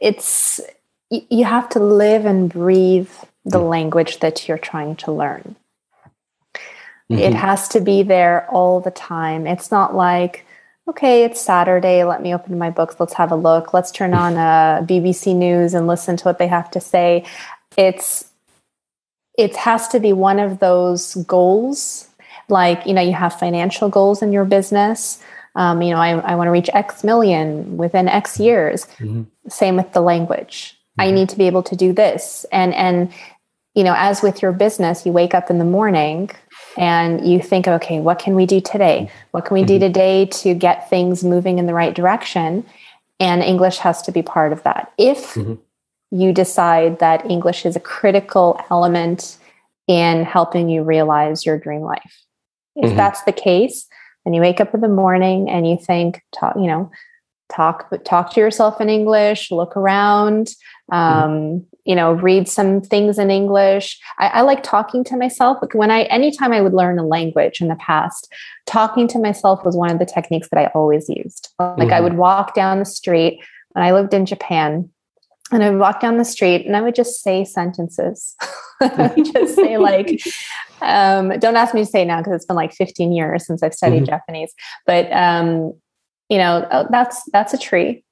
it's 0.00 0.60
you 1.10 1.44
have 1.44 1.68
to 1.70 1.78
live 1.78 2.24
and 2.24 2.50
breathe 2.50 3.10
the 3.44 3.58
mm. 3.58 3.68
language 3.68 4.20
that 4.20 4.48
you're 4.48 4.58
trying 4.58 4.96
to 4.96 5.12
learn. 5.12 5.56
Mm-hmm. 7.12 7.22
It 7.22 7.34
has 7.34 7.68
to 7.68 7.80
be 7.80 8.02
there 8.02 8.48
all 8.50 8.80
the 8.80 8.90
time. 8.90 9.46
It's 9.46 9.70
not 9.70 9.94
like, 9.94 10.44
okay, 10.88 11.24
it's 11.24 11.40
Saturday. 11.40 12.04
Let 12.04 12.22
me 12.22 12.34
open 12.34 12.58
my 12.58 12.70
books. 12.70 12.96
Let's 12.98 13.14
have 13.14 13.32
a 13.32 13.36
look. 13.36 13.72
Let's 13.72 13.90
turn 13.90 14.14
on 14.14 14.34
a 14.34 14.36
uh, 14.82 14.86
BBC 14.86 15.34
News 15.34 15.74
and 15.74 15.86
listen 15.86 16.16
to 16.16 16.24
what 16.24 16.38
they 16.38 16.48
have 16.48 16.70
to 16.72 16.80
say. 16.80 17.24
It's 17.76 18.28
it 19.38 19.56
has 19.56 19.88
to 19.88 20.00
be 20.00 20.12
one 20.12 20.38
of 20.38 20.58
those 20.58 21.14
goals. 21.14 22.08
Like 22.48 22.86
you 22.86 22.94
know, 22.94 23.02
you 23.02 23.12
have 23.12 23.38
financial 23.38 23.88
goals 23.88 24.22
in 24.22 24.32
your 24.32 24.44
business. 24.44 25.22
Um, 25.54 25.82
you 25.82 25.90
know, 25.90 25.98
I, 25.98 26.10
I 26.18 26.34
want 26.34 26.48
to 26.48 26.52
reach 26.52 26.70
X 26.72 27.04
million 27.04 27.76
within 27.76 28.08
X 28.08 28.38
years. 28.40 28.86
Mm-hmm. 28.98 29.24
Same 29.48 29.76
with 29.76 29.92
the 29.92 30.00
language. 30.00 30.78
Mm-hmm. 30.98 31.00
I 31.00 31.10
need 31.10 31.28
to 31.30 31.38
be 31.38 31.46
able 31.46 31.62
to 31.64 31.76
do 31.76 31.92
this, 31.92 32.44
and 32.52 32.74
and 32.74 33.12
you 33.74 33.84
know, 33.84 33.94
as 33.96 34.22
with 34.22 34.42
your 34.42 34.52
business, 34.52 35.06
you 35.06 35.12
wake 35.12 35.34
up 35.34 35.50
in 35.50 35.58
the 35.58 35.64
morning 35.64 36.30
and 36.76 37.26
you 37.26 37.40
think, 37.40 37.68
okay, 37.68 38.00
what 38.00 38.18
can 38.18 38.34
we 38.34 38.46
do 38.46 38.60
today? 38.60 39.10
What 39.32 39.44
can 39.44 39.54
we 39.54 39.64
do 39.64 39.74
mm-hmm. 39.74 39.80
today 39.80 40.26
to 40.26 40.54
get 40.54 40.88
things 40.88 41.22
moving 41.22 41.58
in 41.58 41.66
the 41.66 41.74
right 41.74 41.94
direction? 41.94 42.64
And 43.20 43.42
English 43.42 43.78
has 43.78 44.02
to 44.02 44.12
be 44.12 44.22
part 44.22 44.52
of 44.52 44.62
that. 44.64 44.92
If 44.98 45.34
mm-hmm. 45.34 45.54
you 46.10 46.32
decide 46.32 46.98
that 47.00 47.30
English 47.30 47.66
is 47.66 47.76
a 47.76 47.80
critical 47.80 48.60
element 48.70 49.38
in 49.86 50.24
helping 50.24 50.68
you 50.68 50.82
realize 50.82 51.44
your 51.44 51.58
dream 51.58 51.82
life, 51.82 52.24
if 52.76 52.86
mm-hmm. 52.86 52.96
that's 52.96 53.22
the 53.24 53.32
case, 53.32 53.86
and 54.24 54.34
you 54.34 54.40
wake 54.40 54.60
up 54.60 54.72
in 54.74 54.80
the 54.80 54.88
morning 54.88 55.50
and 55.50 55.68
you 55.68 55.76
think, 55.76 56.22
talk, 56.32 56.54
you 56.56 56.66
know, 56.66 56.90
talk 57.52 57.90
talk 58.04 58.32
to 58.32 58.40
yourself 58.40 58.80
in 58.80 58.88
English, 58.88 59.50
look 59.50 59.76
around, 59.76 60.54
mm-hmm. 60.90 61.58
You 61.84 61.94
know 61.94 62.12
read 62.12 62.48
some 62.48 62.80
things 62.80 63.18
in 63.18 63.30
english 63.30 63.98
I, 64.18 64.26
I, 64.28 64.40
like 64.42 64.62
talking 64.62 65.04
to 65.04 65.16
myself 65.16 65.58
when 65.72 65.90
i 65.90 66.02
anytime 66.04 66.52
i 66.52 66.60
would 66.60 66.74
learn 66.74 66.98
a 66.98 67.06
language 67.06 67.60
in 67.60 67.68
the 67.68 67.76
past 67.76 68.32
talking 68.66 69.08
to 69.08 69.18
myself 69.18 69.64
was 69.64 69.76
one 69.76 69.90
of 69.90 69.98
the 69.98 70.06
techniques 70.06 70.48
that 70.50 70.60
i 70.60 70.70
always 70.74 71.08
used 71.08 71.48
like 71.58 71.76
mm-hmm. 71.78 71.92
i 71.92 72.00
would 72.00 72.16
walk 72.16 72.54
down 72.54 72.78
the 72.78 72.84
street 72.84 73.40
when 73.72 73.84
i 73.84 73.92
lived 73.92 74.14
in 74.14 74.26
japan 74.26 74.88
and 75.52 75.62
I 75.62 75.70
would 75.70 75.80
walk 75.80 76.00
down 76.00 76.16
the 76.16 76.24
street 76.24 76.66
and 76.66 76.74
I 76.74 76.80
would 76.80 76.94
just 76.94 77.22
say 77.22 77.44
sentences. 77.44 78.34
I 78.80 79.12
would 79.14 79.32
just 79.32 79.54
say 79.54 79.76
like, 79.76 80.22
um, 80.80 81.38
don't 81.38 81.56
ask 81.56 81.74
me 81.74 81.82
to 81.82 81.86
say 81.86 82.04
now 82.04 82.18
because 82.18 82.32
it's 82.34 82.46
been 82.46 82.56
like 82.56 82.72
15 82.72 83.12
years 83.12 83.46
since 83.46 83.62
I've 83.62 83.74
studied 83.74 84.04
mm-hmm. 84.04 84.06
Japanese. 84.06 84.54
But 84.86 85.12
um, 85.12 85.74
you 86.30 86.38
know, 86.38 86.66
oh, 86.70 86.86
that's 86.90 87.22
that's 87.32 87.52
a 87.52 87.58
tree. 87.58 88.02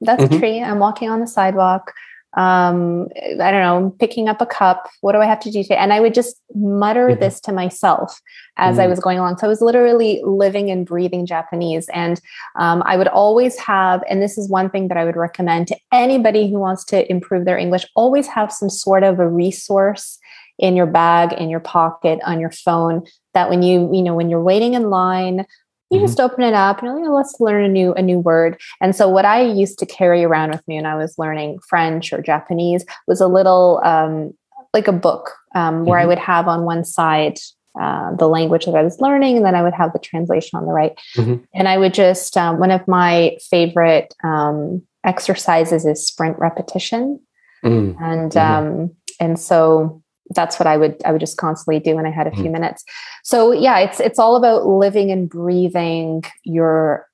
That's 0.00 0.22
mm-hmm. 0.22 0.34
a 0.34 0.38
tree. 0.38 0.62
I'm 0.62 0.78
walking 0.78 1.10
on 1.10 1.18
the 1.18 1.26
sidewalk 1.26 1.92
um, 2.36 3.08
I 3.40 3.50
don't 3.50 3.62
know, 3.62 3.96
picking 3.98 4.28
up 4.28 4.40
a 4.40 4.46
cup. 4.46 4.88
What 5.00 5.12
do 5.12 5.18
I 5.18 5.26
have 5.26 5.40
to 5.40 5.50
do 5.50 5.62
today? 5.62 5.76
And 5.76 5.92
I 5.92 6.00
would 6.00 6.14
just 6.14 6.36
mutter 6.54 7.08
mm-hmm. 7.08 7.20
this 7.20 7.40
to 7.40 7.52
myself 7.52 8.20
as 8.56 8.74
mm-hmm. 8.74 8.82
I 8.82 8.86
was 8.86 9.00
going 9.00 9.18
along. 9.18 9.38
So 9.38 9.46
I 9.46 9.48
was 9.48 9.62
literally 9.62 10.20
living 10.24 10.70
and 10.70 10.86
breathing 10.86 11.24
Japanese. 11.24 11.88
And 11.92 12.20
um, 12.56 12.82
I 12.84 12.96
would 12.96 13.08
always 13.08 13.58
have, 13.58 14.02
and 14.08 14.20
this 14.20 14.36
is 14.36 14.48
one 14.48 14.68
thing 14.68 14.88
that 14.88 14.98
I 14.98 15.04
would 15.04 15.16
recommend 15.16 15.68
to 15.68 15.76
anybody 15.92 16.50
who 16.50 16.58
wants 16.58 16.84
to 16.86 17.10
improve 17.10 17.44
their 17.44 17.58
English, 17.58 17.86
always 17.96 18.26
have 18.26 18.52
some 18.52 18.70
sort 18.70 19.04
of 19.04 19.18
a 19.18 19.28
resource 19.28 20.18
in 20.58 20.76
your 20.76 20.86
bag, 20.86 21.32
in 21.32 21.48
your 21.48 21.60
pocket, 21.60 22.18
on 22.24 22.40
your 22.40 22.50
phone 22.50 23.06
that 23.32 23.48
when 23.48 23.62
you, 23.62 23.88
you 23.92 24.02
know, 24.02 24.14
when 24.14 24.28
you're 24.28 24.42
waiting 24.42 24.74
in 24.74 24.90
line 24.90 25.46
you 25.90 25.98
mm-hmm. 25.98 26.06
just 26.06 26.20
open 26.20 26.42
it 26.42 26.54
up 26.54 26.82
and 26.82 26.98
you 26.98 27.04
know, 27.04 27.14
let's 27.14 27.40
learn 27.40 27.64
a 27.64 27.68
new 27.68 27.92
a 27.94 28.02
new 28.02 28.18
word 28.18 28.60
and 28.80 28.94
so 28.94 29.08
what 29.08 29.24
i 29.24 29.40
used 29.40 29.78
to 29.78 29.86
carry 29.86 30.24
around 30.24 30.50
with 30.50 30.66
me 30.68 30.76
when 30.76 30.86
i 30.86 30.94
was 30.94 31.18
learning 31.18 31.58
french 31.68 32.12
or 32.12 32.20
japanese 32.20 32.84
was 33.06 33.20
a 33.20 33.28
little 33.28 33.80
um, 33.84 34.32
like 34.74 34.88
a 34.88 34.92
book 34.92 35.32
um, 35.54 35.84
where 35.84 35.98
mm-hmm. 35.98 36.04
i 36.04 36.06
would 36.06 36.18
have 36.18 36.48
on 36.48 36.64
one 36.64 36.84
side 36.84 37.38
uh, 37.80 38.14
the 38.16 38.28
language 38.28 38.64
that 38.64 38.74
i 38.74 38.82
was 38.82 39.00
learning 39.00 39.36
and 39.36 39.46
then 39.46 39.54
i 39.54 39.62
would 39.62 39.74
have 39.74 39.92
the 39.92 39.98
translation 39.98 40.58
on 40.58 40.66
the 40.66 40.72
right 40.72 40.98
mm-hmm. 41.16 41.42
and 41.54 41.68
i 41.68 41.78
would 41.78 41.94
just 41.94 42.36
um, 42.36 42.58
one 42.58 42.70
of 42.70 42.86
my 42.88 43.36
favorite 43.50 44.14
um, 44.24 44.82
exercises 45.04 45.86
is 45.86 46.06
sprint 46.06 46.38
repetition 46.38 47.20
mm. 47.64 47.96
and 48.00 48.32
mm-hmm. 48.32 48.38
um, 48.38 48.90
and 49.20 49.38
so 49.38 50.02
that's 50.30 50.58
what 50.58 50.66
I 50.66 50.76
would 50.76 51.00
I 51.04 51.12
would 51.12 51.20
just 51.20 51.36
constantly 51.36 51.80
do 51.80 51.96
when 51.96 52.06
I 52.06 52.10
had 52.10 52.26
a 52.26 52.32
few 52.32 52.44
mm. 52.44 52.52
minutes. 52.52 52.84
So 53.24 53.52
yeah, 53.52 53.78
it's 53.78 54.00
it's 54.00 54.18
all 54.18 54.36
about 54.36 54.66
living 54.66 55.10
and 55.10 55.28
breathing 55.28 56.24
your 56.44 57.06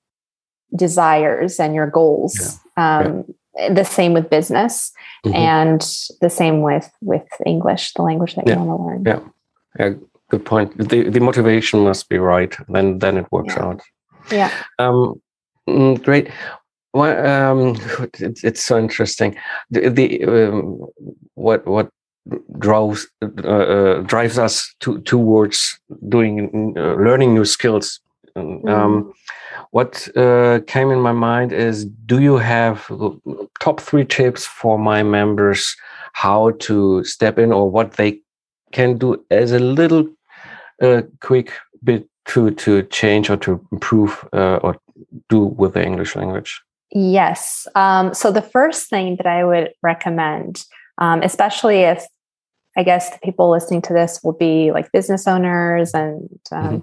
desires 0.75 1.61
and 1.61 1.75
your 1.75 1.89
goals. 1.89 2.59
Yeah. 2.77 2.99
Um, 2.99 3.25
yeah. 3.57 3.73
The 3.73 3.85
same 3.85 4.15
with 4.15 4.31
business, 4.31 4.93
mm-hmm. 5.25 5.37
and 5.37 5.81
the 6.21 6.29
same 6.29 6.63
with 6.63 6.91
with 7.01 7.23
English, 7.47 7.93
the 7.95 8.03
language 8.03 8.35
that 8.35 8.49
yeah. 8.49 8.55
you 8.55 8.65
want 8.65 8.81
to 8.81 8.85
learn. 8.85 9.05
Yeah, 9.07 9.21
yeah, 9.79 9.95
good 10.29 10.45
point. 10.45 10.77
The 10.77 11.09
the 11.09 11.21
motivation 11.21 11.85
must 11.85 12.09
be 12.09 12.19
right. 12.19 12.53
Then 12.69 12.99
then 12.99 13.17
it 13.17 13.31
works 13.31 13.57
out. 13.57 13.81
Yeah. 14.33 14.51
Um, 14.81 15.23
mm, 15.69 16.03
great. 16.03 16.31
Well, 16.95 17.27
um, 17.27 17.77
it's, 18.19 18.43
it's 18.43 18.65
so 18.65 18.77
interesting. 18.77 19.37
The, 19.71 19.89
the 19.89 20.25
um, 20.25 20.87
what 21.35 21.65
what 21.65 21.91
drives 22.59 23.07
uh, 23.23 23.49
uh, 23.49 24.01
drives 24.03 24.39
us 24.39 24.75
to, 24.81 25.01
towards 25.01 25.79
doing 26.09 26.75
uh, 26.77 26.95
learning 26.95 27.35
new 27.35 27.45
skills. 27.45 28.01
Mm. 28.37 28.69
Um, 28.69 29.13
what 29.71 30.09
uh, 30.17 30.61
came 30.67 30.91
in 30.91 31.01
my 31.01 31.13
mind 31.13 31.53
is: 31.53 31.85
Do 31.85 32.21
you 32.21 32.37
have 32.37 32.91
top 33.61 33.81
three 33.81 34.05
tips 34.05 34.47
for 34.47 34.79
my 34.79 35.03
members 35.03 35.77
how 36.13 36.53
to 36.61 37.05
step 37.05 37.39
in, 37.39 37.53
or 37.53 37.71
what 37.71 37.93
they 37.93 38.21
can 38.73 38.99
do 38.99 39.25
as 39.31 39.53
a 39.53 39.59
little 39.59 40.09
uh, 40.83 41.03
quick 41.21 41.53
bit 41.83 42.09
to 42.27 42.51
to 42.53 42.83
change 42.85 43.31
or 43.31 43.37
to 43.37 43.65
improve 43.71 44.27
uh, 44.33 44.57
or 44.63 44.77
do 45.29 45.41
with 45.41 45.75
the 45.75 45.85
English 45.85 46.17
language? 46.17 46.61
Yes. 46.91 47.67
Um, 47.75 48.15
so 48.15 48.31
the 48.31 48.43
first 48.43 48.89
thing 48.89 49.17
that 49.17 49.27
I 49.27 49.45
would 49.45 49.73
recommend 49.83 50.65
um, 50.99 51.23
especially 51.23 51.81
if 51.81 52.07
I 52.77 52.83
guess 52.83 53.11
the 53.11 53.19
people 53.19 53.51
listening 53.51 53.83
to 53.83 53.93
this 53.93 54.21
will 54.25 54.33
be 54.33 54.73
like 54.73 54.91
business 54.91 55.29
owners. 55.29 55.93
And 55.95 56.29
um, 56.51 56.65
mm-hmm. 56.65 56.79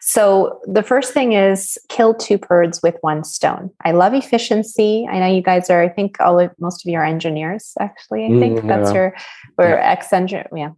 so 0.00 0.60
the 0.64 0.82
first 0.82 1.14
thing 1.14 1.32
is 1.32 1.78
kill 1.88 2.14
two 2.14 2.36
birds 2.36 2.82
with 2.82 2.96
one 3.00 3.24
stone. 3.24 3.70
I 3.82 3.92
love 3.92 4.12
efficiency. 4.12 5.06
I 5.10 5.18
know 5.18 5.26
you 5.26 5.40
guys 5.40 5.70
are, 5.70 5.82
I 5.82 5.88
think 5.88 6.20
all 6.20 6.38
of, 6.38 6.50
most 6.58 6.84
of 6.84 6.90
you 6.90 6.98
are 6.98 7.04
engineers, 7.04 7.72
actually. 7.80 8.26
I 8.26 8.38
think 8.38 8.60
mm, 8.60 8.68
that's 8.68 8.92
your, 8.92 9.14
or 9.56 9.68
yeah. 9.68 9.90
ex 9.90 10.12
engineer. 10.12 10.46
Yeah. 10.54 10.68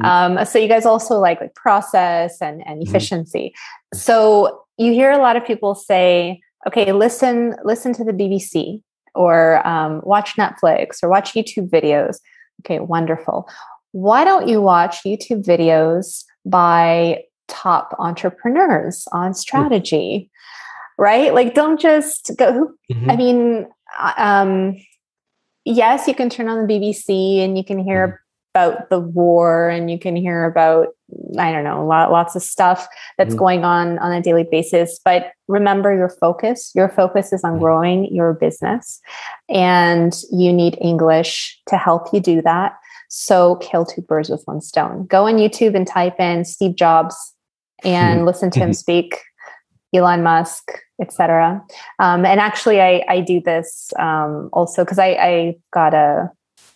Mm-hmm. 0.00 0.04
Um, 0.38 0.44
so 0.44 0.58
you 0.58 0.68
guys 0.68 0.86
also 0.86 1.18
like, 1.18 1.40
like 1.40 1.54
process 1.54 2.40
and, 2.40 2.64
and 2.66 2.80
mm-hmm. 2.80 2.88
efficiency. 2.88 3.52
Mm-hmm. 3.56 3.98
So 3.98 4.62
you 4.78 4.92
hear 4.92 5.10
a 5.10 5.18
lot 5.18 5.36
of 5.36 5.44
people 5.44 5.74
say, 5.74 6.40
okay, 6.68 6.92
listen, 6.92 7.56
listen 7.64 7.92
to 7.94 8.04
the 8.04 8.12
BBC 8.12 8.82
or 9.16 9.66
um, 9.66 10.00
watch 10.04 10.36
Netflix 10.36 11.02
or 11.02 11.08
watch 11.08 11.32
YouTube 11.32 11.68
videos. 11.70 12.18
Okay, 12.64 12.78
wonderful 12.78 13.48
why 13.92 14.24
don't 14.24 14.48
you 14.48 14.60
watch 14.60 15.02
YouTube 15.04 15.44
videos 15.44 16.24
by 16.44 17.22
top 17.48 17.94
entrepreneurs 17.98 19.06
on 19.12 19.28
hmm. 19.28 19.34
strategy? 19.34 20.30
Right? 20.98 21.32
Like, 21.32 21.54
don't 21.54 21.80
just 21.80 22.32
go. 22.36 22.72
Mm-hmm. 22.92 23.10
I 23.10 23.16
mean, 23.16 23.66
um, 24.18 24.76
yes, 25.64 26.06
you 26.06 26.14
can 26.14 26.30
turn 26.30 26.48
on 26.48 26.66
the 26.66 26.72
BBC 26.72 27.38
and 27.38 27.56
you 27.56 27.64
can 27.64 27.78
hear 27.78 28.06
mm-hmm. 28.06 28.68
about 28.68 28.90
the 28.90 29.00
war 29.00 29.68
and 29.68 29.90
you 29.90 29.98
can 29.98 30.16
hear 30.16 30.44
about 30.44 30.88
I 31.38 31.52
don't 31.52 31.64
know, 31.64 31.86
lots 31.86 32.36
of 32.36 32.42
stuff 32.42 32.86
that's 33.18 33.30
mm-hmm. 33.30 33.38
going 33.38 33.64
on 33.64 33.98
on 33.98 34.12
a 34.12 34.22
daily 34.22 34.46
basis. 34.50 35.00
But 35.04 35.32
remember 35.48 35.94
your 35.94 36.08
focus. 36.08 36.72
Your 36.74 36.88
focus 36.88 37.32
is 37.32 37.44
on 37.44 37.52
mm-hmm. 37.52 37.60
growing 37.60 38.14
your 38.14 38.34
business, 38.34 39.00
and 39.48 40.14
you 40.30 40.52
need 40.52 40.78
English 40.80 41.60
to 41.68 41.76
help 41.76 42.12
you 42.12 42.20
do 42.20 42.42
that. 42.42 42.72
So 43.14 43.56
kill 43.56 43.84
two 43.84 44.00
birds 44.00 44.30
with 44.30 44.42
one 44.46 44.62
stone. 44.62 45.04
Go 45.04 45.26
on 45.26 45.34
YouTube 45.34 45.74
and 45.74 45.86
type 45.86 46.18
in 46.18 46.46
Steve 46.46 46.74
Jobs 46.74 47.34
and 47.84 48.20
mm-hmm. 48.20 48.26
listen 48.26 48.50
to 48.52 48.58
him 48.58 48.72
speak, 48.72 49.20
Elon 49.92 50.22
Musk, 50.22 50.72
etc. 50.98 51.62
Um, 51.98 52.24
and 52.24 52.40
actually, 52.40 52.80
I, 52.80 53.04
I 53.06 53.20
do 53.20 53.38
this 53.38 53.92
um, 53.98 54.48
also 54.54 54.82
because 54.82 54.98
I, 54.98 55.08
I 55.08 55.56
got 55.74 55.92
a 55.92 56.30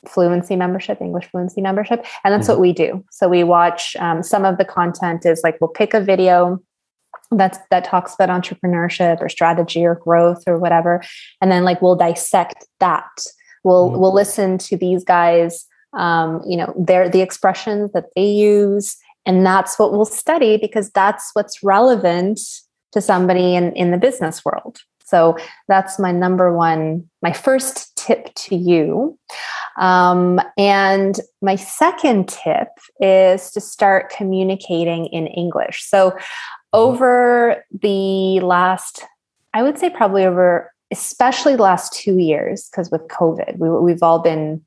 fluency 0.06 0.56
membership, 0.56 1.00
English 1.00 1.24
fluency 1.30 1.62
membership, 1.62 2.04
and 2.22 2.34
that's 2.34 2.48
what 2.48 2.60
we 2.60 2.74
do. 2.74 3.02
So 3.10 3.28
we 3.28 3.42
watch 3.42 3.96
um, 3.96 4.22
some 4.22 4.44
of 4.44 4.58
the 4.58 4.64
content 4.66 5.24
is 5.24 5.40
like 5.42 5.58
we'll 5.58 5.68
pick 5.68 5.94
a 5.94 6.02
video 6.02 6.62
that's 7.30 7.58
that 7.70 7.84
talks 7.84 8.12
about 8.12 8.28
entrepreneurship 8.28 9.22
or 9.22 9.30
strategy 9.30 9.86
or 9.86 9.94
growth 9.94 10.42
or 10.46 10.58
whatever, 10.58 11.02
and 11.40 11.50
then 11.50 11.64
like 11.64 11.80
we'll 11.80 11.96
dissect 11.96 12.66
that. 12.80 13.08
We'll 13.64 13.88
mm-hmm. 13.88 14.00
we'll 14.00 14.14
listen 14.14 14.58
to 14.58 14.76
these 14.76 15.02
guys. 15.02 15.66
Um, 15.92 16.42
you 16.46 16.56
know, 16.56 16.74
their 16.78 17.08
the 17.08 17.22
expressions 17.22 17.92
that 17.92 18.06
they 18.14 18.26
use, 18.26 18.96
and 19.24 19.44
that's 19.44 19.78
what 19.78 19.92
we'll 19.92 20.04
study 20.04 20.56
because 20.56 20.90
that's 20.90 21.30
what's 21.32 21.62
relevant 21.62 22.40
to 22.92 23.00
somebody 23.00 23.54
in, 23.54 23.72
in 23.74 23.90
the 23.90 23.98
business 23.98 24.44
world. 24.44 24.78
So 25.04 25.36
that's 25.68 25.98
my 25.98 26.10
number 26.10 26.56
one, 26.56 27.08
my 27.22 27.32
first 27.32 27.96
tip 27.96 28.34
to 28.34 28.56
you. 28.56 29.16
Um, 29.78 30.40
and 30.58 31.20
my 31.40 31.54
second 31.54 32.28
tip 32.28 32.68
is 33.00 33.52
to 33.52 33.60
start 33.60 34.10
communicating 34.10 35.06
in 35.06 35.28
English. 35.28 35.84
So 35.84 36.16
over 36.72 37.64
the 37.70 38.40
last, 38.40 39.04
I 39.54 39.62
would 39.62 39.78
say 39.78 39.90
probably 39.90 40.24
over, 40.24 40.72
especially 40.90 41.54
the 41.54 41.62
last 41.62 41.92
two 41.92 42.18
years, 42.18 42.68
because 42.68 42.90
with 42.90 43.02
COVID, 43.02 43.58
we, 43.58 43.70
we've 43.70 44.02
all 44.02 44.18
been 44.18 44.64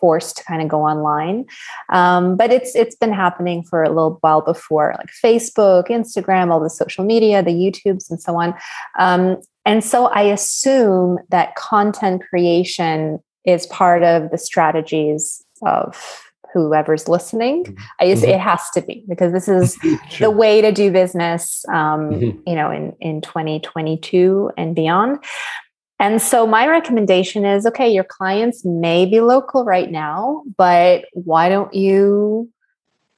forced 0.00 0.38
to 0.38 0.44
kind 0.44 0.62
of 0.62 0.68
go 0.68 0.82
online. 0.82 1.46
Um, 1.90 2.36
but 2.36 2.52
it's 2.52 2.74
it's 2.74 2.96
been 2.96 3.12
happening 3.12 3.62
for 3.62 3.82
a 3.82 3.88
little 3.88 4.18
while 4.20 4.40
before, 4.40 4.94
like 4.98 5.10
Facebook, 5.24 5.88
Instagram, 5.88 6.50
all 6.50 6.60
the 6.60 6.70
social 6.70 7.04
media, 7.04 7.42
the 7.42 7.50
YouTubes, 7.50 8.10
and 8.10 8.20
so 8.20 8.36
on. 8.36 8.54
Um, 8.98 9.38
and 9.64 9.82
so 9.82 10.06
I 10.06 10.22
assume 10.22 11.18
that 11.30 11.54
content 11.56 12.22
creation 12.28 13.18
is 13.44 13.66
part 13.66 14.02
of 14.02 14.30
the 14.30 14.38
strategies 14.38 15.44
of 15.62 16.22
whoever's 16.54 17.08
listening. 17.08 17.64
Mm-hmm. 17.64 17.82
I 18.00 18.06
just, 18.06 18.22
mm-hmm. 18.22 18.32
it 18.32 18.40
has 18.40 18.70
to 18.70 18.80
be 18.80 19.04
because 19.08 19.32
this 19.32 19.48
is 19.48 19.76
sure. 20.08 20.28
the 20.28 20.30
way 20.30 20.62
to 20.62 20.72
do 20.72 20.90
business, 20.90 21.64
um, 21.68 22.10
mm-hmm. 22.10 22.38
you 22.46 22.54
know, 22.54 22.70
in, 22.70 22.94
in 23.00 23.20
2022 23.20 24.52
and 24.56 24.74
beyond. 24.74 25.18
And 26.00 26.20
so 26.20 26.46
my 26.46 26.66
recommendation 26.66 27.44
is 27.44 27.66
okay, 27.66 27.88
your 27.88 28.04
clients 28.04 28.64
may 28.64 29.06
be 29.06 29.20
local 29.20 29.64
right 29.64 29.90
now, 29.90 30.42
but 30.56 31.04
why 31.12 31.48
don't 31.48 31.72
you 31.72 32.50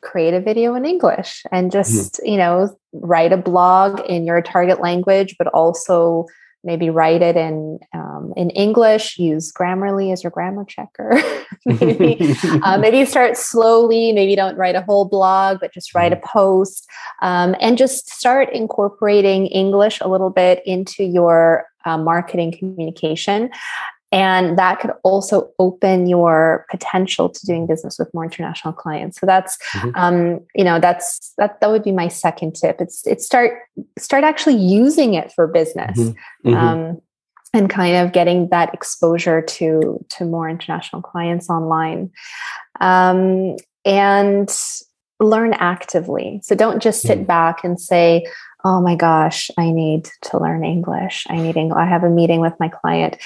create 0.03 0.35
a 0.35 0.41
video 0.41 0.75
in 0.75 0.85
English 0.85 1.43
and 1.51 1.67
mm-hmm. 1.67 1.79
just, 1.79 2.15
mm-hmm. 2.15 2.33
you 2.33 2.37
know, 2.37 2.77
write 2.93 3.33
a 3.33 3.37
blog 3.37 4.01
in 4.01 4.25
your 4.25 4.43
target 4.43 4.81
language, 4.81 5.37
but 5.39 5.49
also 5.49 6.27
maybe 6.67 6.91
write 6.91 7.23
it 7.23 7.37
in 7.37 7.79
um, 7.95 8.35
in 8.37 8.51
English. 8.51 9.19
Use 9.19 9.53
Grammarly 9.53 10.13
as 10.13 10.23
your 10.23 10.31
grammar 10.31 10.65
checker. 10.65 11.19
maybe 11.65 12.37
uh, 12.63 12.77
maybe 12.81 13.05
start 13.07 13.37
slowly. 13.37 14.13
Maybe 14.13 14.37
don't 14.37 14.57
write 14.57 14.75
a 14.75 14.83
whole 14.83 15.07
blog, 15.07 15.61
but 15.61 15.73
just 15.73 15.95
write 15.95 16.13
a 16.13 16.17
mm-hmm. 16.17 16.39
post, 16.39 16.87
um, 17.23 17.55
and 17.61 17.79
just 17.79 18.11
start 18.11 18.53
incorporating 18.53 19.47
English 19.47 20.01
a 20.01 20.09
little 20.09 20.31
bit 20.31 20.63
into 20.67 21.05
your 21.05 21.65
uh, 21.87 21.97
marketing 21.97 22.53
communication. 22.53 23.49
And 24.13 24.57
that 24.59 24.81
could 24.81 24.93
also 25.03 25.51
open 25.59 26.07
your 26.07 26.65
potential 26.71 27.29
to 27.29 27.47
doing 27.47 27.67
business 27.67 27.99
with 27.99 28.13
more 28.15 28.25
international 28.25 28.73
clients. 28.73 29.21
So 29.21 29.27
that's, 29.27 29.59
mm-hmm. 29.73 29.91
um, 29.95 30.41
you 30.55 30.65
know, 30.65 30.79
that's 30.79 31.33
that 31.39 31.61
that 31.61 31.71
would 31.71 31.83
be 31.83 31.93
my 31.93 32.09
second 32.09 32.55
tip. 32.55 32.81
It's 32.81 33.07
it's 33.07 33.27
start 33.27 33.59
start 33.99 34.23
actually 34.23 34.57
using 34.57 35.15
it 35.15 35.33
for 35.33 35.47
business. 35.47 35.99
Mm-hmm. 35.99 36.49
Mm-hmm. 36.49 36.57
Um, 36.57 37.03
and 37.53 37.71
kind 37.71 37.97
of 37.97 38.13
getting 38.13 38.49
that 38.51 38.73
exposure 38.75 39.41
to 39.41 40.05
to 40.11 40.25
more 40.25 40.49
international 40.49 41.01
clients 41.01 41.49
online 41.49 42.11
um, 42.81 43.57
and 43.85 44.51
learn 45.21 45.53
actively 45.55 46.41
so 46.43 46.55
don't 46.55 46.83
just 46.83 47.03
sit 47.03 47.21
mm. 47.21 47.27
back 47.27 47.65
and 47.65 47.81
say 47.81 48.25
oh 48.67 48.81
my 48.81 48.97
gosh, 48.97 49.49
I 49.57 49.71
need 49.71 50.11
to 50.23 50.41
learn 50.41 50.65
English. 50.65 51.25
I 51.31 51.37
need 51.37 51.57
English. 51.57 51.79
I 51.79 51.87
have 51.87 52.03
a 52.03 52.11
meeting 52.11 52.41
with 52.41 52.55
my 52.59 52.69
client. 52.69 53.17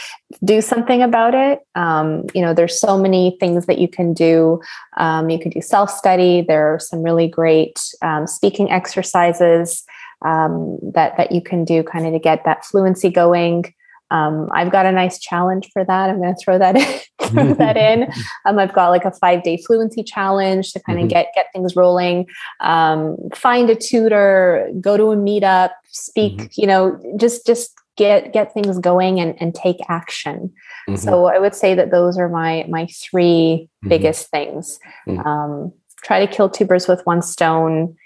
Do 0.44 0.61
something 0.61 1.00
about 1.00 1.35
it. 1.35 1.61
Um, 1.74 2.26
you 2.35 2.42
know, 2.42 2.53
there's 2.53 2.79
so 2.79 2.98
many 2.98 3.38
things 3.40 3.64
that 3.64 3.79
you 3.79 3.88
can 3.88 4.12
do. 4.12 4.61
Um, 4.98 5.31
you 5.31 5.38
can 5.38 5.50
do 5.50 5.62
self 5.62 5.90
study. 5.90 6.42
There 6.42 6.74
are 6.74 6.79
some 6.79 7.03
really 7.03 7.26
great 7.26 7.81
um, 8.03 8.26
speaking 8.26 8.70
exercises 8.70 9.83
um, 10.20 10.79
that 10.83 11.16
that 11.16 11.33
you 11.33 11.40
can 11.40 11.64
do, 11.64 11.83
kind 11.83 12.07
of 12.07 12.12
to 12.12 12.18
get 12.18 12.44
that 12.44 12.66
fluency 12.66 13.09
going. 13.09 13.72
Um, 14.11 14.49
I've 14.53 14.73
got 14.73 14.87
a 14.87 14.92
nice 14.92 15.18
challenge 15.18 15.70
for 15.73 15.85
that. 15.85 16.11
I'm 16.11 16.20
going 16.20 16.35
to 16.35 16.40
throw 16.42 16.59
that 16.59 16.77
in. 17.20 17.29
throw 17.29 17.55
that 17.55 17.77
in. 17.90 18.12
Um, 18.44 18.59
I've 18.59 18.73
got 18.73 18.88
like 18.88 19.05
a 19.05 19.12
five 19.12 19.42
day 19.42 19.57
fluency 19.57 20.03
challenge 20.03 20.73
to 20.73 20.81
kind 20.81 20.99
of 20.99 21.05
mm-hmm. 21.05 21.11
get 21.11 21.29
get 21.35 21.46
things 21.53 21.77
rolling. 21.77 22.27
Um, 22.61 23.16
find 23.35 23.70
a 23.70 23.77
tutor, 23.77 24.70
go 24.81 24.96
to 24.96 25.12
a 25.12 25.16
meetup, 25.16 25.70
speak. 25.88 26.37
Mm-hmm. 26.37 26.61
You 26.61 26.66
know, 26.66 27.16
just 27.16 27.46
just 27.46 27.73
get 27.96 28.33
get 28.33 28.53
things 28.53 28.79
going 28.79 29.20
and, 29.20 29.40
and 29.40 29.55
take 29.55 29.79
action. 29.88 30.53
Mm-hmm. 30.88 30.96
So 30.96 31.27
I 31.27 31.38
would 31.38 31.55
say 31.55 31.75
that 31.75 31.90
those 31.90 32.18
are 32.18 32.29
my 32.29 32.66
my 32.68 32.87
3 32.87 33.23
mm-hmm. 33.23 33.88
biggest 33.88 34.29
things. 34.31 34.79
Mm. 35.09 35.25
Um, 35.25 35.73
try 36.03 36.25
to 36.25 36.33
kill 36.33 36.49
two 36.49 36.64
birds 36.64 36.88
with 36.88 37.05
one 37.05 37.23
stone 37.23 37.96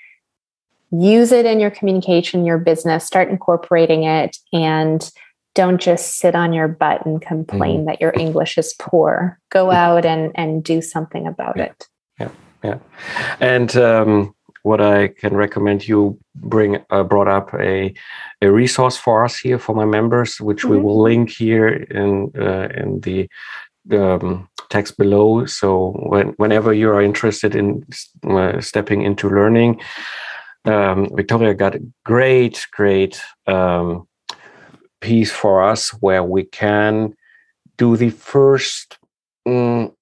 use 1.00 1.32
it 1.32 1.46
in 1.46 1.60
your 1.60 1.70
communication, 1.70 2.44
your 2.44 2.58
business, 2.58 3.04
start 3.04 3.28
incorporating 3.28 4.04
it, 4.04 4.36
and 4.52 5.10
don't 5.54 5.80
just 5.80 6.18
sit 6.18 6.34
on 6.34 6.52
your 6.52 6.68
butt 6.68 7.06
and 7.06 7.20
complain 7.20 7.82
mm 7.82 7.86
that 7.86 8.00
your 8.00 8.12
English 8.18 8.58
is 8.58 8.74
poor. 8.78 9.38
Go 9.50 9.70
out 9.70 10.04
and 10.04 10.32
and 10.34 10.62
do 10.62 10.80
something 10.82 11.26
about 11.26 11.56
yeah. 11.56 11.64
it. 11.64 11.88
Yeah, 12.20 12.30
yeah. 12.62 12.78
And 13.40 13.76
um, 13.76 14.34
what 14.62 14.80
I 14.80 15.08
can 15.08 15.36
recommend 15.36 15.86
you 15.86 16.18
bring 16.34 16.78
uh, 16.90 17.04
brought 17.04 17.28
up 17.28 17.54
a 17.54 17.94
a 18.40 18.50
resource 18.50 18.96
for 18.96 19.24
us 19.24 19.38
here 19.38 19.58
for 19.58 19.74
my 19.74 19.84
members, 19.84 20.40
which 20.40 20.62
mm-hmm. 20.62 20.70
we 20.70 20.78
will 20.78 21.02
link 21.02 21.30
here 21.30 21.68
in 21.68 22.32
uh, 22.38 22.68
in 22.74 23.00
the 23.00 23.28
um, 23.92 24.48
text 24.70 24.96
below. 24.96 25.46
So 25.46 25.92
when, 26.08 26.28
whenever 26.36 26.72
you 26.72 26.90
are 26.90 27.02
interested 27.02 27.54
in 27.54 27.84
uh, 28.28 28.60
stepping 28.60 29.02
into 29.02 29.28
learning, 29.28 29.80
um, 30.64 31.10
Victoria 31.14 31.54
got 31.54 31.74
a 31.74 31.86
great, 32.04 32.66
great 32.72 33.20
um, 33.46 34.08
piece 35.04 35.30
for 35.30 35.62
us 35.62 35.90
where 36.00 36.24
we 36.24 36.44
can 36.44 37.14
do 37.76 37.94
the 37.94 38.08
first 38.08 38.96
mm, 39.46 39.92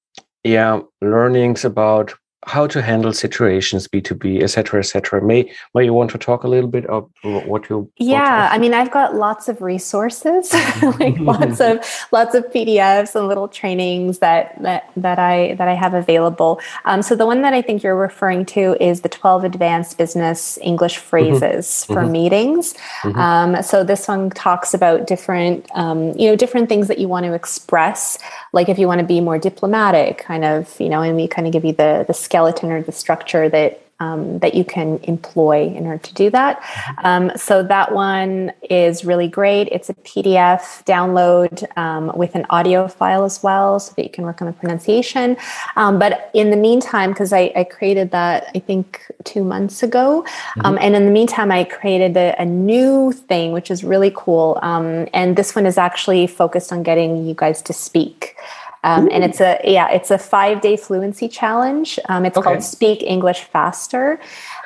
yeah 0.44 0.80
learnings 1.00 1.64
about 1.64 2.14
how 2.46 2.66
to 2.66 2.82
handle 2.82 3.12
situations 3.12 3.86
b2b 3.86 4.42
etc 4.42 4.80
etc 4.80 5.22
may 5.22 5.50
may 5.74 5.84
you 5.84 5.92
want 5.94 6.10
to 6.10 6.18
talk 6.18 6.42
a 6.42 6.48
little 6.48 6.68
bit 6.68 6.84
of 6.86 7.08
what 7.22 7.68
you 7.70 7.90
yeah 7.98 8.48
i 8.50 8.58
mean 8.58 8.74
i've 8.74 8.90
got 8.90 9.14
lots 9.14 9.48
of 9.48 9.62
resources 9.62 10.52
like 10.98 11.18
lots 11.20 11.60
of 11.60 11.78
lots 12.10 12.34
of 12.34 12.44
pdfs 12.46 13.14
and 13.14 13.28
little 13.28 13.46
trainings 13.46 14.18
that 14.18 14.60
that 14.62 14.90
that 14.96 15.18
i 15.18 15.54
that 15.54 15.68
i 15.68 15.74
have 15.74 15.94
available 15.94 16.60
um, 16.84 17.00
so 17.00 17.14
the 17.14 17.26
one 17.26 17.42
that 17.42 17.54
i 17.54 17.62
think 17.62 17.82
you're 17.82 17.96
referring 17.96 18.44
to 18.44 18.76
is 18.82 19.02
the 19.02 19.08
12 19.08 19.44
advanced 19.44 19.96
business 19.96 20.58
english 20.62 20.96
mm-hmm. 20.96 21.08
phrases 21.08 21.66
mm-hmm. 21.66 21.92
for 21.92 22.02
mm-hmm. 22.02 22.12
meetings 22.12 22.74
mm-hmm. 23.02 23.22
Um, 23.22 23.62
so 23.62 23.84
this 23.84 24.08
one 24.08 24.30
talks 24.30 24.74
about 24.74 25.06
different 25.06 25.70
um, 25.74 26.12
you 26.18 26.28
know 26.28 26.34
different 26.34 26.68
things 26.68 26.88
that 26.88 26.98
you 26.98 27.08
want 27.08 27.24
to 27.24 27.34
express 27.34 28.18
like 28.52 28.68
if 28.68 28.78
you 28.78 28.86
want 28.86 29.00
to 29.00 29.06
be 29.06 29.20
more 29.20 29.38
diplomatic 29.38 30.18
kind 30.18 30.44
of 30.44 30.78
you 30.80 30.88
know 30.88 31.02
and 31.02 31.16
we 31.16 31.26
kind 31.26 31.46
of 31.46 31.52
give 31.52 31.64
you 31.64 31.72
the 31.72 32.04
the 32.06 32.14
skeleton 32.14 32.70
or 32.70 32.82
the 32.82 32.92
structure 32.92 33.48
that 33.48 33.81
um, 34.02 34.38
that 34.40 34.54
you 34.54 34.64
can 34.64 34.98
employ 35.04 35.68
in 35.78 35.86
order 35.86 35.98
to 35.98 36.14
do 36.14 36.30
that. 36.30 36.60
Mm-hmm. 36.60 37.06
Um, 37.06 37.32
so 37.36 37.62
that 37.62 37.92
one 37.92 38.52
is 38.68 39.04
really 39.04 39.28
great. 39.28 39.68
It's 39.70 39.88
a 39.88 39.94
PDF 39.94 40.64
download 40.84 41.54
um, 41.76 42.12
with 42.16 42.34
an 42.34 42.44
audio 42.50 42.88
file 42.88 43.24
as 43.24 43.42
well, 43.42 43.78
so 43.78 43.92
that 43.96 44.02
you 44.02 44.10
can 44.10 44.24
work 44.24 44.42
on 44.42 44.46
the 44.46 44.52
pronunciation. 44.52 45.36
Um, 45.76 45.98
but 45.98 46.30
in 46.34 46.50
the 46.50 46.56
meantime, 46.56 47.10
because 47.10 47.32
I, 47.32 47.52
I, 47.54 47.64
created 47.64 48.10
that, 48.10 48.50
I 48.54 48.58
think 48.58 49.00
two 49.24 49.44
months 49.44 49.82
ago, 49.82 50.24
um, 50.64 50.74
mm-hmm. 50.74 50.84
and 50.84 50.96
in 50.96 51.04
the 51.06 51.10
meantime, 51.10 51.50
I 51.52 51.64
created 51.64 52.16
a, 52.16 52.34
a 52.38 52.44
new 52.44 53.12
thing, 53.12 53.52
which 53.52 53.70
is 53.70 53.84
really 53.84 54.12
cool. 54.14 54.58
Um, 54.62 55.08
and 55.12 55.36
this 55.36 55.54
one 55.54 55.66
is 55.66 55.78
actually 55.78 56.26
focused 56.26 56.72
on 56.72 56.82
getting 56.82 57.24
you 57.26 57.34
guys 57.34 57.62
to 57.62 57.72
speak. 57.72 58.36
Um, 58.84 59.08
and 59.12 59.22
it's 59.22 59.40
a 59.40 59.60
yeah, 59.64 59.88
it's 59.90 60.10
a 60.10 60.18
five 60.18 60.60
day 60.60 60.76
fluency 60.76 61.28
challenge. 61.28 62.00
Um, 62.08 62.24
it's 62.24 62.36
okay. 62.36 62.44
called 62.44 62.62
Speak 62.64 63.02
English 63.02 63.44
Faster, 63.44 64.18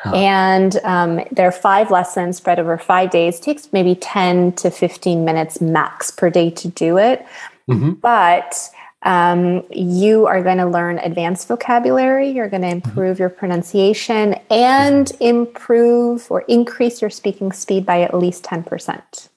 huh. 0.03 0.15
and 0.15 0.77
um, 0.85 1.21
there 1.31 1.47
are 1.47 1.53
five 1.53 1.91
lessons 1.91 2.39
spread 2.39 2.59
over 2.59 2.79
five 2.79 3.11
days. 3.11 3.39
It 3.39 3.43
takes 3.43 3.73
maybe 3.73 3.95
ten 3.95 4.53
to 4.53 4.71
fifteen 4.71 5.25
minutes 5.27 5.61
max 5.61 6.11
per 6.11 6.31
day 6.31 6.49
to 6.51 6.69
do 6.69 6.97
it, 6.97 7.27
mm-hmm. 7.69 7.93
but 7.93 8.71
um, 9.03 9.65
you 9.71 10.27
are 10.27 10.43
going 10.43 10.59
to 10.59 10.67
learn 10.67 10.99
advanced 10.99 11.47
vocabulary. 11.47 12.31
You're 12.31 12.49
going 12.49 12.63
to 12.63 12.69
mm-hmm. 12.69 12.89
improve 12.89 13.15
mm-hmm. 13.15 13.23
your 13.23 13.31
pronunciation 13.31 14.35
and 14.51 15.13
improve 15.21 16.31
or 16.31 16.41
increase 16.43 17.01
your 17.01 17.11
speaking 17.11 17.53
speed 17.53 17.87
by 17.87 18.03
at 18.03 18.15
least 18.15 18.45
10%. 18.45 19.29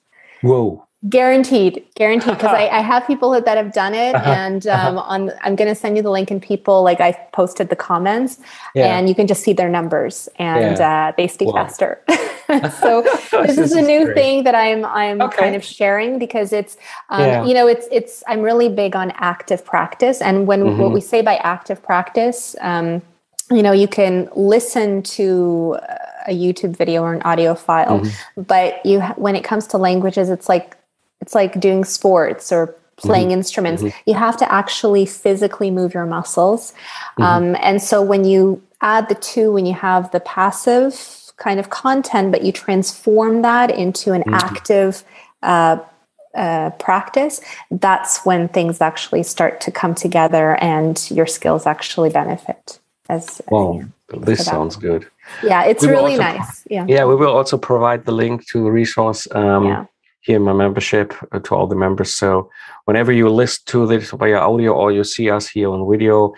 Whoa. 0.42 0.86
Guaranteed, 1.08 1.82
guaranteed. 1.94 2.34
Because 2.34 2.52
I, 2.52 2.68
I, 2.78 2.80
have 2.80 3.06
people 3.06 3.30
that, 3.30 3.56
have 3.56 3.72
done 3.72 3.94
it, 3.94 4.14
uh-huh. 4.14 4.30
and 4.30 4.66
um, 4.66 4.98
uh-huh. 4.98 5.06
on 5.08 5.32
I'm 5.42 5.56
going 5.56 5.68
to 5.68 5.74
send 5.74 5.96
you 5.96 6.02
the 6.02 6.10
link, 6.10 6.30
and 6.30 6.42
people 6.42 6.82
like 6.82 7.00
I 7.00 7.12
posted 7.32 7.70
the 7.70 7.76
comments, 7.76 8.38
yeah. 8.74 8.98
and 8.98 9.08
you 9.08 9.14
can 9.14 9.26
just 9.26 9.42
see 9.42 9.54
their 9.54 9.70
numbers, 9.70 10.28
and 10.36 10.76
yeah. 10.76 11.08
uh, 11.08 11.12
they 11.16 11.26
speak 11.26 11.48
wow. 11.48 11.64
faster. 11.64 12.02
so 12.80 13.02
this, 13.46 13.58
is 13.58 13.72
a 13.72 13.80
new 13.80 14.04
great. 14.06 14.14
thing 14.14 14.44
that 14.44 14.54
I'm 14.54 14.84
I'm 14.84 15.22
okay. 15.22 15.38
kind 15.38 15.56
of 15.56 15.64
sharing 15.64 16.18
because 16.18 16.52
it's 16.52 16.76
um, 17.08 17.20
yeah. 17.22 17.44
you 17.46 17.54
know 17.54 17.66
it's 17.66 17.86
it's 17.90 18.22
I'm 18.26 18.42
really 18.42 18.68
big 18.68 18.94
on 18.94 19.12
active 19.12 19.64
practice, 19.64 20.20
and 20.20 20.46
when 20.46 20.64
mm-hmm. 20.64 20.82
what 20.82 20.92
we 20.92 21.00
say 21.00 21.22
by 21.22 21.36
active 21.36 21.82
practice, 21.82 22.56
um, 22.60 23.00
you 23.50 23.62
know, 23.62 23.72
you 23.72 23.88
can 23.88 24.28
listen 24.36 25.02
to 25.02 25.78
a 26.26 26.32
YouTube 26.32 26.76
video 26.76 27.02
or 27.02 27.14
an 27.14 27.22
audio 27.22 27.54
file, 27.54 28.00
mm-hmm. 28.00 28.42
but 28.42 28.84
you 28.84 29.00
when 29.16 29.34
it 29.34 29.44
comes 29.44 29.66
to 29.68 29.78
languages, 29.78 30.28
it's 30.28 30.48
like 30.48 30.76
it's 31.20 31.34
like 31.34 31.60
doing 31.60 31.84
sports 31.84 32.52
or 32.52 32.74
playing 33.00 33.28
mm-hmm. 33.28 33.38
instruments. 33.38 33.82
Mm-hmm. 33.82 34.10
You 34.10 34.14
have 34.14 34.36
to 34.38 34.52
actually 34.52 35.06
physically 35.06 35.70
move 35.70 35.94
your 35.94 36.06
muscles. 36.06 36.72
Mm-hmm. 36.72 37.22
Um, 37.22 37.56
and 37.60 37.82
so 37.82 38.02
when 38.02 38.24
you 38.24 38.62
add 38.80 39.08
the 39.08 39.14
two, 39.14 39.52
when 39.52 39.66
you 39.66 39.74
have 39.74 40.10
the 40.10 40.20
passive 40.20 41.32
kind 41.36 41.58
of 41.58 41.70
content, 41.70 42.32
but 42.32 42.44
you 42.44 42.52
transform 42.52 43.42
that 43.42 43.70
into 43.70 44.12
an 44.12 44.22
mm-hmm. 44.22 44.34
active 44.34 45.04
uh, 45.42 45.78
uh, 46.34 46.70
practice, 46.70 47.40
that's 47.70 48.24
when 48.24 48.48
things 48.48 48.80
actually 48.80 49.22
start 49.22 49.60
to 49.62 49.70
come 49.70 49.94
together 49.94 50.56
and 50.62 51.10
your 51.10 51.26
skills 51.26 51.66
actually 51.66 52.10
benefit. 52.10 52.78
As 53.08 53.42
wow, 53.48 53.82
this 54.18 54.44
sounds 54.44 54.76
good. 54.76 55.04
Yeah, 55.42 55.64
it's 55.64 55.84
really 55.84 56.16
nice. 56.16 56.64
Yeah, 56.70 56.86
yeah, 56.88 57.04
we 57.04 57.16
will 57.16 57.34
also 57.34 57.58
provide 57.58 58.04
the 58.04 58.12
link 58.12 58.46
to 58.48 58.62
the 58.62 58.70
resource. 58.70 59.26
Um, 59.32 59.64
yeah 59.64 59.86
in 60.34 60.42
my 60.42 60.52
membership 60.52 61.14
uh, 61.32 61.38
to 61.40 61.54
all 61.54 61.66
the 61.66 61.76
members. 61.76 62.14
So 62.14 62.50
whenever 62.84 63.12
you 63.12 63.28
listen 63.28 63.62
to 63.66 63.86
this 63.86 64.10
via 64.10 64.38
audio 64.38 64.72
or 64.72 64.92
you 64.92 65.04
see 65.04 65.30
us 65.30 65.48
here 65.48 65.70
on 65.70 65.90
video, 65.90 66.34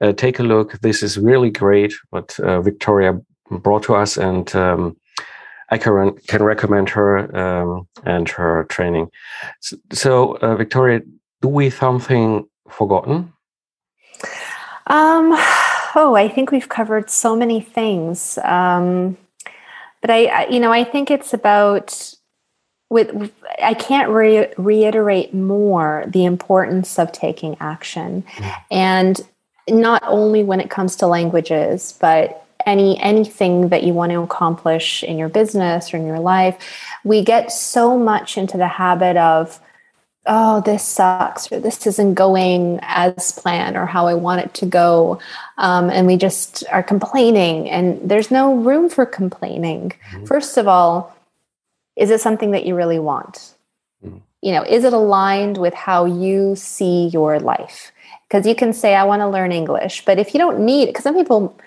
uh, 0.00 0.12
take 0.12 0.38
a 0.38 0.42
look. 0.42 0.80
This 0.80 1.02
is 1.02 1.18
really 1.18 1.50
great 1.50 1.94
what 2.10 2.38
uh, 2.40 2.60
Victoria 2.60 3.20
brought 3.50 3.82
to 3.84 3.94
us, 3.94 4.16
and 4.16 4.54
um, 4.54 4.96
I 5.70 5.78
can 5.78 6.16
can 6.26 6.42
recommend 6.42 6.88
her 6.90 7.36
um, 7.36 7.86
and 8.04 8.28
her 8.28 8.64
training. 8.64 9.10
So, 9.60 9.76
so 9.92 10.36
uh, 10.38 10.56
Victoria, 10.56 11.00
do 11.40 11.48
we 11.48 11.70
something 11.70 12.46
forgotten? 12.68 13.32
Um. 14.86 15.36
Oh, 15.96 16.16
I 16.16 16.28
think 16.28 16.50
we've 16.50 16.68
covered 16.68 17.08
so 17.08 17.36
many 17.36 17.60
things. 17.60 18.36
Um, 18.38 19.16
but 20.00 20.10
I, 20.10 20.26
I, 20.26 20.46
you 20.48 20.58
know, 20.58 20.72
I 20.72 20.82
think 20.82 21.10
it's 21.10 21.32
about 21.32 22.13
with 22.94 23.32
I 23.60 23.74
can't 23.74 24.08
re- 24.08 24.52
reiterate 24.56 25.34
more 25.34 26.04
the 26.06 26.24
importance 26.24 26.96
of 26.96 27.10
taking 27.10 27.56
action, 27.58 28.22
mm. 28.22 28.54
and 28.70 29.20
not 29.68 30.02
only 30.06 30.44
when 30.44 30.60
it 30.60 30.70
comes 30.70 30.94
to 30.96 31.08
languages, 31.08 31.98
but 32.00 32.46
any 32.64 32.96
anything 33.00 33.68
that 33.70 33.82
you 33.82 33.92
want 33.92 34.12
to 34.12 34.20
accomplish 34.20 35.02
in 35.02 35.18
your 35.18 35.28
business 35.28 35.92
or 35.92 35.96
in 35.96 36.06
your 36.06 36.20
life. 36.20 36.56
We 37.02 37.24
get 37.24 37.50
so 37.50 37.98
much 37.98 38.38
into 38.38 38.56
the 38.56 38.68
habit 38.68 39.16
of 39.16 39.60
oh, 40.26 40.62
this 40.62 40.82
sucks, 40.82 41.52
or 41.52 41.60
this 41.60 41.86
isn't 41.86 42.14
going 42.14 42.78
as 42.80 43.32
planned, 43.32 43.76
or 43.76 43.84
how 43.86 44.06
I 44.06 44.14
want 44.14 44.40
it 44.40 44.54
to 44.54 44.66
go. 44.66 45.18
Um, 45.58 45.90
and 45.90 46.06
we 46.06 46.16
just 46.16 46.64
are 46.70 46.82
complaining, 46.82 47.68
and 47.68 48.00
there's 48.08 48.30
no 48.30 48.54
room 48.54 48.88
for 48.88 49.04
complaining. 49.04 49.92
Mm-hmm. 50.12 50.24
First 50.26 50.56
of 50.56 50.68
all, 50.68 51.13
is 51.96 52.10
it 52.10 52.20
something 52.20 52.50
that 52.52 52.66
you 52.66 52.74
really 52.74 52.98
want? 52.98 53.54
Mm. 54.04 54.20
You 54.42 54.52
know, 54.52 54.62
is 54.62 54.84
it 54.84 54.92
aligned 54.92 55.58
with 55.58 55.74
how 55.74 56.04
you 56.04 56.54
see 56.56 57.08
your 57.08 57.40
life? 57.40 57.92
Because 58.28 58.46
you 58.46 58.54
can 58.54 58.72
say, 58.72 58.94
I 58.94 59.04
want 59.04 59.20
to 59.20 59.28
learn 59.28 59.52
English, 59.52 60.04
but 60.04 60.18
if 60.18 60.34
you 60.34 60.38
don't 60.38 60.60
need 60.60 60.86
because 60.86 61.04
some 61.04 61.14
people, 61.14 61.58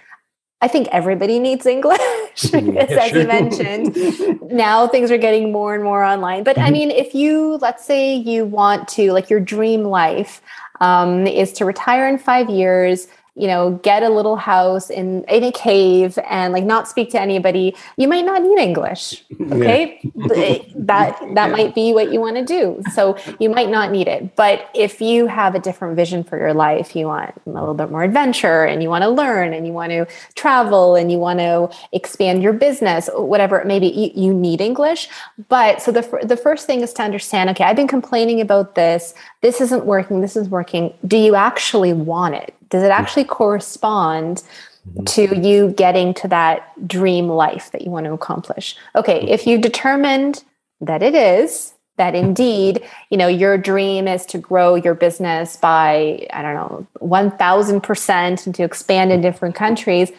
I 0.61 0.67
think 0.67 0.87
everybody 0.91 1.39
needs 1.39 1.65
English, 1.65 1.99
because 2.35 2.53
yeah, 2.53 2.81
as 3.01 3.11
you 3.13 3.27
mentioned, 3.27 4.41
now 4.51 4.87
things 4.87 5.11
are 5.11 5.17
getting 5.17 5.51
more 5.51 5.73
and 5.75 5.83
more 5.83 6.03
online. 6.03 6.43
But 6.43 6.57
mm-hmm. 6.57 6.65
I 6.65 6.71
mean, 6.71 6.91
if 6.91 7.15
you, 7.15 7.57
let's 7.61 7.85
say 7.85 8.15
you 8.15 8.45
want 8.45 8.87
to, 8.89 9.11
like 9.11 9.29
your 9.29 9.39
dream 9.39 9.83
life 9.83 10.41
um, 10.81 11.25
is 11.25 11.53
to 11.53 11.65
retire 11.65 12.07
in 12.07 12.17
five 12.17 12.49
years, 12.49 13.07
you 13.37 13.45
know, 13.45 13.79
get 13.83 14.01
a 14.01 14.09
little 14.09 14.35
house 14.35 14.89
in 14.89 15.23
in 15.25 15.43
a 15.43 15.51
cave 15.51 16.17
and 16.27 16.53
like 16.53 16.63
not 16.63 16.87
speak 16.87 17.11
to 17.11 17.21
anybody, 17.21 17.75
you 17.95 18.07
might 18.07 18.25
not 18.25 18.41
need 18.41 18.57
English. 18.57 19.23
Okay, 19.51 19.99
yeah. 20.15 20.57
that 20.75 21.19
that 21.35 21.47
yeah. 21.47 21.47
might 21.47 21.75
be 21.75 21.93
what 21.93 22.11
you 22.11 22.19
want 22.19 22.35
to 22.35 22.43
do. 22.43 22.81
So 22.93 23.15
you 23.39 23.49
might 23.51 23.69
not 23.69 23.91
need 23.91 24.07
it. 24.07 24.35
But 24.35 24.69
if 24.73 24.99
you 25.01 25.27
have 25.27 25.53
a 25.53 25.59
different 25.59 25.95
vision 25.95 26.23
for 26.23 26.37
your 26.39 26.55
life, 26.55 26.95
you 26.95 27.05
want 27.05 27.33
a 27.45 27.49
little 27.49 27.75
bit 27.75 27.91
more 27.91 28.03
adventure, 28.03 28.65
and 28.65 28.81
you 28.81 28.89
want 28.89 29.03
to 29.03 29.09
learn, 29.09 29.53
and 29.53 29.67
you 29.67 29.73
want 29.73 29.91
to 29.91 30.07
travel, 30.33 30.95
and 30.95 31.11
you 31.11 31.19
want 31.19 31.37
to 31.37 31.69
expand 31.91 32.41
your 32.41 32.53
business, 32.53 33.07
whatever 33.13 33.59
it 33.59 33.67
may 33.67 33.79
be, 33.79 33.87
you, 33.87 34.29
you 34.29 34.33
need 34.33 34.61
English. 34.61 35.09
But 35.47 35.79
so 35.79 35.91
the 35.91 36.01
the 36.23 36.37
first 36.37 36.65
thing 36.65 36.81
is 36.81 36.91
to 36.93 37.03
understand. 37.03 37.51
Okay, 37.51 37.63
I've 37.63 37.75
been 37.75 37.87
complaining 37.87 38.41
about 38.41 38.73
this. 38.73 39.13
This 39.41 39.61
isn't 39.61 39.85
working. 39.85 40.21
This 40.21 40.35
is 40.35 40.49
working. 40.49 40.91
Do 41.05 41.17
you 41.17 41.35
actually 41.35 41.93
want 41.93 42.33
it? 42.33 42.56
Does 42.69 42.83
it 42.83 42.91
actually 42.91 43.23
correspond 43.25 44.43
mm-hmm. 44.89 45.03
to 45.05 45.37
you 45.37 45.71
getting 45.71 46.13
to 46.15 46.27
that 46.27 46.87
dream 46.87 47.27
life 47.27 47.71
that 47.71 47.81
you 47.81 47.91
want 47.91 48.05
to 48.05 48.13
accomplish? 48.13 48.75
Okay, 48.95 49.21
if 49.27 49.47
you've 49.47 49.61
determined 49.61 50.43
that 50.81 51.01
it 51.01 51.15
is, 51.15 51.73
that 51.97 52.13
indeed, 52.15 52.83
you 53.09 53.17
know, 53.17 53.27
your 53.27 53.57
dream 53.57 54.07
is 54.07 54.25
to 54.27 54.37
grow 54.37 54.75
your 54.75 54.93
business 54.93 55.57
by, 55.57 56.27
I 56.31 56.41
don't 56.43 56.53
know, 56.53 56.87
1000% 57.01 58.45
and 58.45 58.55
to 58.55 58.63
expand 58.63 59.11
in 59.11 59.21
different 59.21 59.55
countries, 59.55 60.11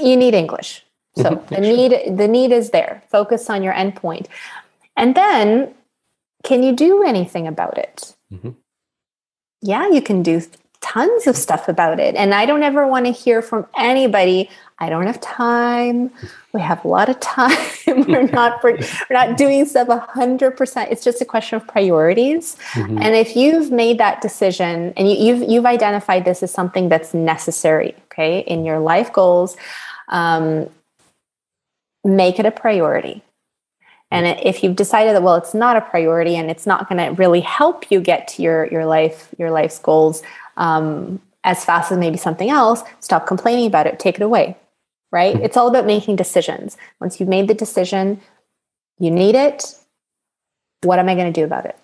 you 0.00 0.16
need 0.16 0.34
English. 0.34 0.84
So 1.16 1.30
mm-hmm. 1.30 1.54
the 1.54 1.60
need 1.76 2.18
the 2.18 2.28
need 2.28 2.52
is 2.52 2.70
there. 2.70 3.02
Focus 3.10 3.48
on 3.48 3.62
your 3.62 3.72
endpoint. 3.72 4.26
And 4.96 5.14
then 5.14 5.74
can 6.42 6.62
you 6.62 6.74
do 6.74 7.02
anything 7.04 7.46
about 7.46 7.78
it? 7.78 8.14
Mm-hmm. 8.32 8.50
Yeah, 9.62 9.88
you 9.88 10.02
can 10.02 10.22
do 10.22 10.42
tons 10.84 11.26
of 11.26 11.34
stuff 11.34 11.66
about 11.66 11.98
it. 11.98 12.14
And 12.14 12.34
I 12.34 12.44
don't 12.44 12.62
ever 12.62 12.86
want 12.86 13.06
to 13.06 13.12
hear 13.12 13.40
from 13.40 13.66
anybody, 13.74 14.50
I 14.78 14.90
don't 14.90 15.06
have 15.06 15.18
time. 15.20 16.10
We 16.52 16.60
have 16.60 16.84
a 16.84 16.88
lot 16.88 17.08
of 17.08 17.18
time. 17.20 17.56
we're 17.86 18.22
not 18.40 18.62
we're, 18.62 18.78
not 19.10 19.38
doing 19.38 19.64
stuff 19.64 19.88
hundred 20.10 20.58
percent. 20.58 20.92
It's 20.92 21.02
just 21.02 21.22
a 21.22 21.24
question 21.24 21.56
of 21.56 21.66
priorities. 21.66 22.56
Mm-hmm. 22.72 22.98
And 23.00 23.14
if 23.14 23.34
you've 23.34 23.70
made 23.70 23.96
that 23.98 24.20
decision 24.20 24.92
and 24.96 25.10
you, 25.10 25.16
you've 25.16 25.50
you've 25.50 25.66
identified 25.66 26.26
this 26.26 26.42
as 26.42 26.50
something 26.50 26.90
that's 26.90 27.14
necessary, 27.14 27.94
okay, 28.12 28.40
in 28.40 28.66
your 28.66 28.78
life 28.78 29.10
goals, 29.10 29.56
um, 30.08 30.68
make 32.04 32.38
it 32.38 32.44
a 32.44 32.50
priority. 32.50 33.22
And 34.10 34.26
if 34.44 34.62
you've 34.62 34.76
decided 34.76 35.16
that 35.16 35.22
well, 35.22 35.34
it's 35.34 35.54
not 35.54 35.76
a 35.76 35.80
priority 35.80 36.36
and 36.36 36.50
it's 36.50 36.66
not 36.66 36.88
going 36.88 36.98
to 36.98 37.20
really 37.20 37.40
help 37.40 37.90
you 37.90 38.00
get 38.00 38.28
to 38.28 38.42
your 38.42 38.66
your 38.66 38.84
life 38.84 39.34
your 39.38 39.50
life's 39.50 39.78
goals, 39.78 40.22
um, 40.56 41.20
as 41.44 41.64
fast 41.64 41.92
as 41.92 41.98
maybe 41.98 42.16
something 42.16 42.50
else, 42.50 42.82
stop 43.00 43.26
complaining 43.26 43.66
about 43.66 43.86
it, 43.86 43.98
take 43.98 44.16
it 44.16 44.22
away, 44.22 44.56
right? 45.12 45.34
Mm-hmm. 45.34 45.44
It's 45.44 45.56
all 45.56 45.68
about 45.68 45.86
making 45.86 46.16
decisions. 46.16 46.76
Once 47.00 47.20
you've 47.20 47.28
made 47.28 47.48
the 47.48 47.54
decision, 47.54 48.20
you 48.98 49.10
need 49.10 49.34
it. 49.34 49.74
What 50.82 50.98
am 50.98 51.08
I 51.08 51.14
going 51.14 51.32
to 51.32 51.40
do 51.40 51.44
about 51.44 51.66
it? 51.66 51.78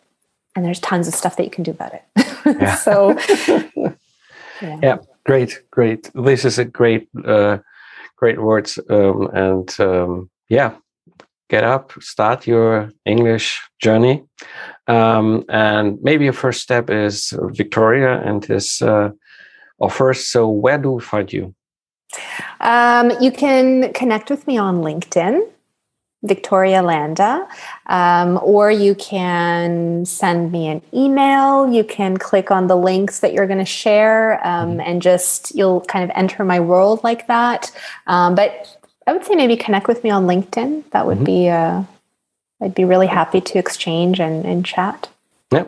And 0.56 0.64
there's 0.64 0.80
tons 0.80 1.06
of 1.08 1.14
stuff 1.14 1.36
that 1.36 1.44
you 1.44 1.50
can 1.50 1.64
do 1.64 1.70
about 1.70 1.94
it. 1.94 2.02
Yeah. 2.46 2.74
so, 2.76 3.10
yeah. 3.76 4.78
yeah. 4.82 4.96
great, 5.26 5.62
great. 5.70 6.10
This 6.14 6.46
is 6.46 6.58
a 6.58 6.64
great, 6.64 7.06
uh, 7.22 7.58
great 8.16 8.40
words. 8.40 8.78
Um, 8.88 9.28
and 9.34 9.78
um, 9.78 10.30
yeah, 10.48 10.76
get 11.50 11.64
up, 11.64 11.92
start 12.00 12.46
your 12.46 12.90
English 13.04 13.60
journey. 13.82 14.24
Um, 14.86 15.44
and 15.48 15.98
maybe 16.02 16.28
a 16.28 16.32
first 16.32 16.60
step 16.62 16.88
is 16.88 17.34
Victoria 17.52 18.22
and 18.24 18.44
his 18.44 18.80
uh, 18.80 19.10
offers. 19.78 20.26
So, 20.26 20.48
where 20.48 20.78
do 20.78 20.92
we 20.92 21.02
find 21.02 21.32
you? 21.32 21.54
Um, 22.60 23.12
you 23.20 23.30
can 23.30 23.92
connect 23.92 24.30
with 24.30 24.46
me 24.46 24.56
on 24.58 24.82
LinkedIn. 24.82 25.46
Victoria 26.22 26.82
Landa, 26.82 27.48
um, 27.86 28.38
or 28.42 28.70
you 28.70 28.94
can 28.94 30.04
send 30.04 30.52
me 30.52 30.68
an 30.68 30.82
email. 30.92 31.72
You 31.72 31.82
can 31.82 32.18
click 32.18 32.50
on 32.50 32.66
the 32.66 32.76
links 32.76 33.20
that 33.20 33.32
you're 33.32 33.46
going 33.46 33.58
to 33.58 33.64
share 33.64 34.34
um, 34.46 34.72
mm-hmm. 34.72 34.80
and 34.80 35.00
just 35.00 35.54
you'll 35.54 35.80
kind 35.80 36.04
of 36.04 36.10
enter 36.14 36.44
my 36.44 36.60
world 36.60 37.02
like 37.02 37.26
that. 37.28 37.72
Um, 38.06 38.34
but 38.34 38.79
I 39.10 39.12
would 39.12 39.24
say 39.24 39.34
maybe 39.34 39.56
connect 39.56 39.88
with 39.88 40.04
me 40.04 40.10
on 40.10 40.26
LinkedIn. 40.26 40.88
That 40.92 41.04
would 41.04 41.16
mm-hmm. 41.16 41.24
be, 41.24 41.48
uh, 41.48 41.82
I'd 42.62 42.76
be 42.76 42.84
really 42.84 43.08
happy 43.08 43.40
to 43.40 43.58
exchange 43.58 44.20
and, 44.20 44.46
and 44.46 44.64
chat. 44.64 45.08
Yeah. 45.50 45.64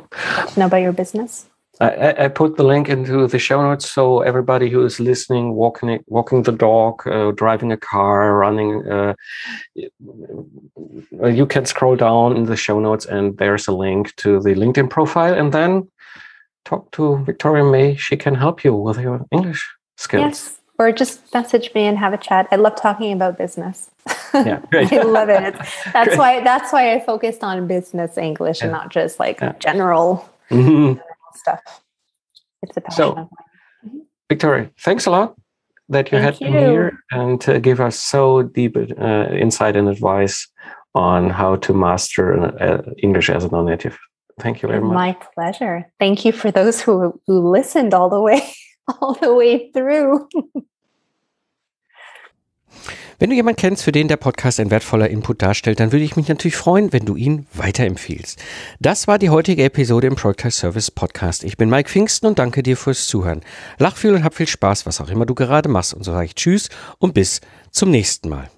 To 0.46 0.60
know 0.60 0.66
about 0.66 0.76
your 0.76 0.92
business. 0.92 1.46
I, 1.80 2.26
I, 2.26 2.28
put 2.28 2.56
the 2.56 2.62
link 2.62 2.88
into 2.88 3.26
the 3.26 3.40
show 3.40 3.60
notes 3.60 3.90
so 3.90 4.20
everybody 4.20 4.70
who 4.70 4.84
is 4.84 5.00
listening, 5.00 5.54
walking 5.54 6.04
walking 6.06 6.44
the 6.44 6.52
dog, 6.52 7.04
uh, 7.08 7.32
driving 7.32 7.72
a 7.72 7.76
car, 7.76 8.36
running, 8.36 8.88
uh, 8.88 9.14
you 9.74 11.46
can 11.46 11.66
scroll 11.66 11.96
down 11.96 12.36
in 12.36 12.44
the 12.44 12.56
show 12.56 12.78
notes 12.78 13.06
and 13.06 13.36
there's 13.38 13.66
a 13.66 13.72
link 13.72 14.14
to 14.16 14.38
the 14.38 14.54
LinkedIn 14.54 14.88
profile, 14.88 15.34
and 15.34 15.52
then 15.52 15.90
talk 16.64 16.92
to 16.92 17.18
Victoria 17.24 17.64
May. 17.64 17.96
She 17.96 18.16
can 18.16 18.36
help 18.36 18.62
you 18.62 18.76
with 18.76 19.00
your 19.00 19.26
English 19.32 19.68
skills. 19.96 20.22
Yes, 20.22 20.58
or 20.78 20.92
just 20.92 21.32
message 21.34 21.72
me 21.74 21.82
and 21.82 21.98
have 21.98 22.12
a 22.12 22.18
chat. 22.18 22.48
I 22.50 22.56
love 22.56 22.76
talking 22.76 23.12
about 23.12 23.38
business. 23.38 23.90
Yeah, 24.34 24.60
great. 24.70 24.92
I 24.92 25.02
love 25.02 25.28
it. 25.28 25.54
That's 25.92 26.08
great. 26.08 26.18
why 26.18 26.40
that's 26.40 26.72
why 26.72 26.94
I 26.94 27.00
focused 27.00 27.44
on 27.44 27.66
business 27.66 28.16
English 28.16 28.58
yeah. 28.58 28.64
and 28.64 28.72
not 28.72 28.90
just 28.90 29.20
like 29.20 29.40
yeah. 29.40 29.52
general. 29.58 30.28
Mm-hmm 30.50 31.00
stuff. 31.36 31.82
It's 32.62 32.76
a 32.76 32.80
passion 32.80 32.96
so, 32.96 33.10
of 33.10 33.16
mine. 33.16 33.28
Mm-hmm. 33.86 33.98
Victoria, 34.28 34.70
thanks 34.78 35.06
a 35.06 35.10
lot 35.10 35.34
that 35.88 36.10
you 36.10 36.18
Thank 36.18 36.38
had 36.38 36.40
you. 36.40 36.52
here 36.52 36.98
and 37.10 37.40
to 37.42 37.60
give 37.60 37.80
us 37.80 37.98
so 37.98 38.42
deep 38.42 38.76
uh, 38.76 39.26
insight 39.32 39.76
and 39.76 39.88
advice 39.88 40.48
on 40.94 41.30
how 41.30 41.56
to 41.56 41.74
master 41.74 42.34
uh, 42.62 42.82
English 42.98 43.28
as 43.28 43.44
a 43.44 43.48
non-native. 43.48 43.98
Thank 44.40 44.62
you 44.62 44.68
very 44.68 44.80
much. 44.80 44.94
My 44.94 45.16
pleasure. 45.34 45.90
Thank 45.98 46.24
you 46.24 46.32
for 46.32 46.50
those 46.50 46.80
who 46.80 47.20
who 47.26 47.50
listened 47.50 47.92
all 47.92 48.08
the 48.08 48.20
way 48.20 48.54
all 49.00 49.16
the 49.20 49.28
way 49.28 49.70
through. 49.72 50.28
Wenn 53.18 53.30
du 53.30 53.36
jemanden 53.36 53.60
kennst, 53.60 53.84
für 53.84 53.92
den 53.92 54.08
der 54.08 54.16
Podcast 54.16 54.58
ein 54.58 54.72
wertvoller 54.72 55.08
Input 55.08 55.42
darstellt, 55.42 55.78
dann 55.78 55.92
würde 55.92 56.04
ich 56.04 56.16
mich 56.16 56.26
natürlich 56.26 56.56
freuen, 56.56 56.92
wenn 56.92 57.04
du 57.04 57.14
ihn 57.14 57.46
weiterempfiehlst. 57.52 58.42
Das 58.80 59.06
war 59.06 59.18
die 59.20 59.30
heutige 59.30 59.62
Episode 59.62 60.08
im 60.08 60.16
Project 60.16 60.54
Service 60.54 60.90
Podcast. 60.90 61.44
Ich 61.44 61.56
bin 61.56 61.70
Mike 61.70 61.88
Pfingsten 61.88 62.26
und 62.26 62.40
danke 62.40 62.64
dir 62.64 62.76
fürs 62.76 63.06
Zuhören. 63.06 63.42
Lach 63.78 63.96
viel 63.96 64.14
und 64.14 64.24
hab 64.24 64.34
viel 64.34 64.48
Spaß, 64.48 64.86
was 64.86 65.00
auch 65.00 65.08
immer 65.08 65.24
du 65.24 65.36
gerade 65.36 65.68
machst. 65.68 65.94
Und 65.94 66.02
so 66.02 66.10
sage 66.10 66.26
ich 66.26 66.34
Tschüss 66.34 66.68
und 66.98 67.14
bis 67.14 67.40
zum 67.70 67.90
nächsten 67.90 68.28
Mal. 68.28 68.50